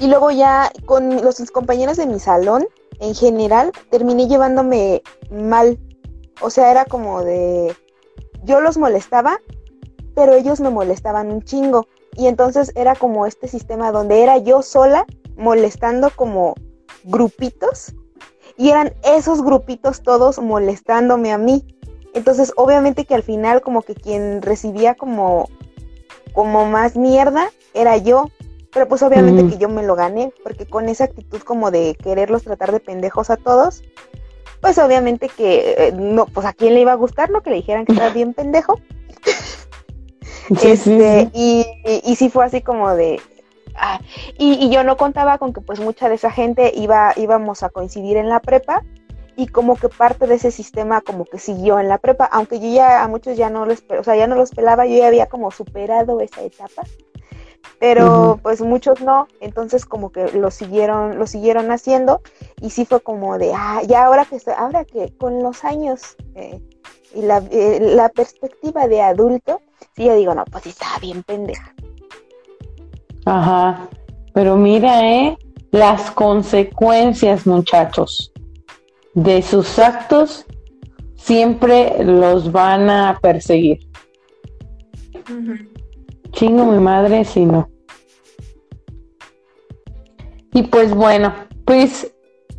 Y 0.00 0.08
luego 0.08 0.32
ya 0.32 0.72
con 0.86 1.22
los 1.22 1.38
compañeros 1.52 1.98
de 1.98 2.06
mi 2.06 2.18
salón, 2.18 2.66
en 2.98 3.14
general, 3.14 3.70
terminé 3.90 4.26
llevándome 4.26 5.02
mal. 5.30 5.78
O 6.40 6.50
sea, 6.50 6.70
era 6.70 6.84
como 6.84 7.22
de... 7.22 7.74
Yo 8.44 8.60
los 8.60 8.76
molestaba, 8.76 9.40
pero 10.14 10.34
ellos 10.34 10.60
me 10.60 10.70
molestaban 10.70 11.30
un 11.30 11.42
chingo. 11.42 11.86
Y 12.14 12.26
entonces 12.26 12.72
era 12.74 12.94
como 12.94 13.26
este 13.26 13.48
sistema 13.48 13.92
donde 13.92 14.22
era 14.22 14.38
yo 14.38 14.62
sola 14.62 15.06
molestando 15.36 16.10
como 16.14 16.54
grupitos. 17.04 17.94
Y 18.56 18.70
eran 18.70 18.94
esos 19.04 19.42
grupitos 19.42 20.02
todos 20.02 20.38
molestándome 20.38 21.32
a 21.32 21.38
mí. 21.38 21.66
Entonces, 22.14 22.52
obviamente 22.56 23.04
que 23.04 23.14
al 23.14 23.22
final 23.22 23.60
como 23.60 23.82
que 23.82 23.94
quien 23.94 24.40
recibía 24.40 24.94
como, 24.94 25.48
como 26.32 26.64
más 26.64 26.96
mierda 26.96 27.50
era 27.74 27.98
yo. 27.98 28.30
Pero 28.72 28.88
pues 28.88 29.02
obviamente 29.02 29.46
que 29.48 29.58
yo 29.58 29.68
me 29.70 29.82
lo 29.82 29.96
gané, 29.96 30.32
porque 30.42 30.66
con 30.66 30.88
esa 30.90 31.04
actitud 31.04 31.40
como 31.40 31.70
de 31.70 31.94
quererlos 31.94 32.42
tratar 32.42 32.72
de 32.72 32.80
pendejos 32.80 33.30
a 33.30 33.36
todos, 33.36 33.82
pues 34.66 34.78
obviamente 34.78 35.28
que 35.28 35.76
eh, 35.78 35.92
no, 35.92 36.26
pues 36.26 36.44
a 36.44 36.52
quién 36.52 36.74
le 36.74 36.80
iba 36.80 36.90
a 36.90 36.96
gustar, 36.96 37.30
¿no? 37.30 37.40
Que 37.40 37.50
le 37.50 37.56
dijeran 37.56 37.86
que 37.86 37.92
estaba 37.92 38.12
bien 38.12 38.34
pendejo. 38.34 38.80
Sí, 40.60 40.68
este, 40.68 41.24
sí. 41.24 41.30
Y, 41.34 41.66
y, 41.84 42.12
y 42.12 42.14
sí 42.14 42.30
fue 42.30 42.44
así 42.44 42.62
como 42.62 42.94
de. 42.94 43.20
ah, 43.74 43.98
y, 44.38 44.52
y 44.64 44.70
yo 44.70 44.84
no 44.84 44.96
contaba 44.96 45.38
con 45.38 45.52
que 45.52 45.60
pues 45.60 45.80
mucha 45.80 46.08
de 46.08 46.14
esa 46.14 46.30
gente 46.30 46.72
iba, 46.76 47.12
íbamos 47.16 47.64
a 47.64 47.68
coincidir 47.68 48.16
en 48.16 48.28
la 48.28 48.38
prepa 48.38 48.84
y 49.34 49.48
como 49.48 49.74
que 49.74 49.88
parte 49.88 50.28
de 50.28 50.36
ese 50.36 50.52
sistema 50.52 51.00
como 51.00 51.24
que 51.24 51.40
siguió 51.40 51.80
en 51.80 51.88
la 51.88 51.98
prepa, 51.98 52.26
aunque 52.26 52.60
yo 52.60 52.72
ya 52.72 53.02
a 53.02 53.08
muchos 53.08 53.36
ya 53.36 53.50
no 53.50 53.66
los, 53.66 53.82
o 53.88 54.04
sea, 54.04 54.14
ya 54.14 54.28
no 54.28 54.36
los 54.36 54.52
pelaba, 54.52 54.86
yo 54.86 54.96
ya 54.96 55.08
había 55.08 55.26
como 55.26 55.50
superado 55.50 56.20
esa 56.20 56.42
etapa, 56.42 56.84
pero 57.78 58.38
pues 58.42 58.60
muchos 58.60 59.00
no, 59.00 59.28
entonces 59.40 59.84
como 59.84 60.10
que 60.10 60.32
lo 60.32 60.50
siguieron, 60.50 61.18
lo 61.18 61.26
siguieron 61.26 61.70
haciendo 61.70 62.22
y 62.60 62.70
sí 62.70 62.84
fue 62.84 63.00
como 63.00 63.38
de, 63.38 63.52
ah, 63.54 63.82
ya 63.86 64.06
ahora 64.06 64.24
que 64.24 64.36
estoy- 64.36 64.54
ahora 64.56 64.84
que 64.84 65.12
con 65.18 65.42
los 65.42 65.64
años 65.64 66.16
eh, 66.34 66.60
y 67.14 67.22
la, 67.22 67.38
eh, 67.50 67.78
la 67.80 68.08
perspectiva 68.08 68.88
de 68.88 69.02
adulto, 69.02 69.60
sí 69.94 70.04
yo 70.04 70.14
digo, 70.16 70.34
no, 70.34 70.44
pues 70.44 70.64
sí 70.64 70.70
estaba 70.70 70.98
bien 70.98 71.22
pendeja. 71.22 71.74
Ajá. 73.24 73.88
Pero 74.32 74.56
mira, 74.56 75.00
¿eh? 75.08 75.36
Las 75.70 76.10
consecuencias, 76.10 77.46
muchachos, 77.46 78.32
de 79.14 79.42
sus 79.42 79.78
actos 79.78 80.46
siempre 81.16 82.04
los 82.04 82.52
van 82.52 82.88
a 82.88 83.18
perseguir. 83.20 83.80
Ujú. 85.28 85.75
Chingo 86.32 86.64
mi 86.66 86.78
madre 86.78 87.24
si 87.24 87.44
no. 87.44 87.68
Y 90.52 90.62
pues 90.64 90.94
bueno, 90.94 91.34
pues 91.64 92.12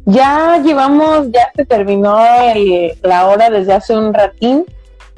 ya 0.06 0.62
llevamos, 0.64 1.32
ya 1.32 1.52
se 1.56 1.66
terminó 1.66 2.18
el- 2.54 2.94
la 3.02 3.28
hora 3.28 3.50
desde 3.50 3.74
hace 3.74 3.96
un 3.98 4.14
ratín. 4.14 4.66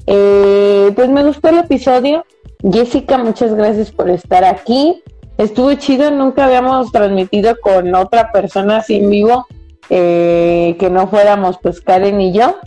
Eh, 0.08 0.92
pues 0.96 1.10
me 1.10 1.24
gustó 1.24 1.50
el 1.50 1.60
episodio. 1.60 2.26
Jessica, 2.72 3.18
muchas 3.18 3.54
gracias 3.54 3.92
por 3.92 4.10
estar 4.10 4.44
aquí. 4.44 5.04
Estuvo 5.38 5.74
chido, 5.76 6.12
nunca 6.12 6.46
habíamos 6.46 6.92
transmitido 6.92 7.56
con 7.62 7.94
otra 7.96 8.32
persona 8.32 8.78
así 8.78 8.98
en 8.98 9.10
vivo, 9.10 9.46
eh, 9.90 10.76
que 10.80 10.90
no 10.90 11.08
fuéramos 11.08 11.58
pues 11.62 11.80
Karen 11.82 12.20
y 12.20 12.34
yo. 12.34 12.58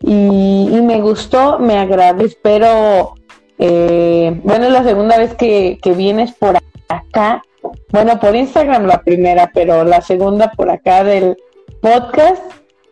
Y, 0.00 0.68
y 0.70 0.80
me 0.82 1.00
gustó, 1.00 1.58
me 1.58 1.78
agradé, 1.78 2.24
espero 2.26 3.14
eh, 3.58 4.40
bueno, 4.44 4.66
es 4.66 4.72
la 4.72 4.84
segunda 4.84 5.18
vez 5.18 5.34
que, 5.34 5.78
que 5.82 5.92
vienes 5.92 6.32
por 6.32 6.56
acá. 6.88 7.42
Bueno, 7.90 8.18
por 8.20 8.36
Instagram 8.36 8.86
la 8.86 9.02
primera, 9.02 9.50
pero 9.52 9.84
la 9.84 10.00
segunda 10.00 10.52
por 10.52 10.70
acá 10.70 11.02
del 11.04 11.36
podcast. 11.80 12.42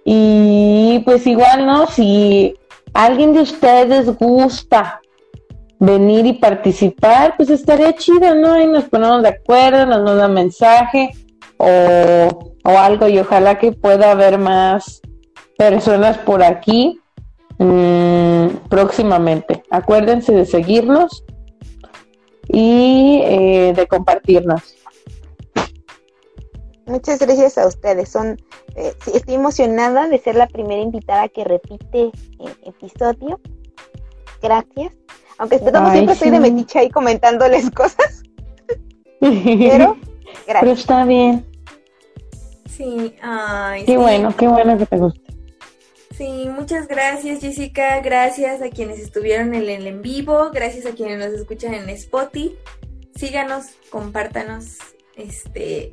Y 0.05 1.03
pues 1.05 1.27
igual, 1.27 1.67
¿no? 1.67 1.87
Si 1.87 2.55
alguien 2.95 3.33
de 3.33 3.41
ustedes 3.41 4.17
gusta 4.19 5.01
venir 5.79 6.27
y 6.27 6.33
participar, 6.35 7.35
pues 7.37 7.51
estaría 7.51 7.93
chido, 7.95 8.35
¿no? 8.35 8.61
Y 8.61 8.67
nos 8.67 8.85
ponemos 8.85 9.23
de 9.23 9.31
acuerdo, 9.31 9.87
nos 9.87 10.03
manda 10.03 10.29
mensaje 10.29 11.11
o, 11.59 12.53
o 12.65 12.79
algo 12.79 13.09
y 13.09 13.19
ojalá 13.19 13.59
que 13.59 13.73
pueda 13.73 14.13
haber 14.13 14.39
más 14.39 15.01
personas 15.57 16.19
por 16.19 16.43
aquí 16.43 17.01
mm, 17.59 18.69
próximamente. 18.69 19.63
Acuérdense 19.71 20.33
de 20.33 20.47
seguirnos 20.47 21.25
y 22.49 23.21
eh, 23.25 23.73
de 23.75 23.87
compartirnos. 23.87 24.77
Muchas 26.87 27.19
gracias 27.19 27.59
a 27.59 27.67
ustedes. 27.67 28.09
Son, 28.09 28.39
eh, 28.77 28.95
estoy 29.13 29.35
emocionada 29.35 30.09
de 30.09 30.19
ser 30.19 30.37
la 30.37 30.47
primera 30.47 30.81
invitada 30.81 31.29
que 31.29 31.43
repite 31.45 32.05
eh, 32.05 32.13
episodio. 32.65 33.41
Gracias. 34.41 34.95
Aunque 35.39 35.59
como 35.59 35.91
siempre 35.91 36.15
estoy 36.15 36.31
de 36.31 36.41
metiche 36.41 36.79
ahí 36.79 36.91
comentándoles 36.91 37.71
cosas, 37.73 38.23
Pero 39.21 39.97
pero 40.47 40.61
gracias. 40.61 40.79
está 40.79 41.05
bien. 41.05 41.45
Sí, 42.71 43.15
ay, 43.21 43.85
Qué 43.85 43.93
sí. 43.93 43.97
bueno, 43.97 44.35
qué 44.37 44.47
bueno 44.49 44.79
que 44.79 44.87
te 44.87 44.97
guste. 44.97 45.26
Sí, 46.17 46.49
muchas 46.49 46.89
gracias 46.89 47.41
Jessica, 47.41 48.01
gracias 48.01 48.63
a 48.63 48.71
quienes 48.71 48.99
estuvieron 48.99 49.55
en 49.55 49.69
el 49.69 49.87
en 49.87 50.01
vivo, 50.01 50.51
gracias 50.51 50.87
a 50.87 50.93
quienes 50.93 51.19
nos 51.19 51.39
escuchan 51.39 51.75
en 51.75 51.91
Spotify. 51.91 52.57
Síganos, 53.15 53.67
compártanos, 53.91 54.79
este, 55.17 55.93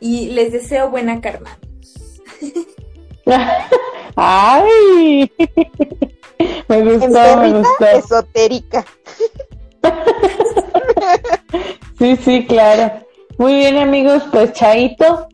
y 0.00 0.30
les 0.30 0.52
deseo 0.52 0.90
buena 0.90 1.20
karma. 1.20 1.58
Ay, 4.16 5.30
me 6.68 6.82
gustó, 6.82 7.36
me 7.36 7.52
gustó. 7.52 7.86
esotérica. 7.86 8.84
Sí, 11.98 12.16
sí, 12.16 12.46
claro. 12.46 13.04
Muy 13.36 13.56
bien, 13.56 13.76
amigos, 13.76 14.22
pues 14.32 14.54
Chaito. 14.54 15.28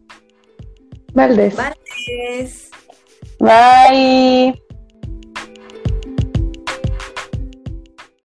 Valdés. 1.13 1.55
Valdés. 1.55 2.66
Bye. 3.39 4.55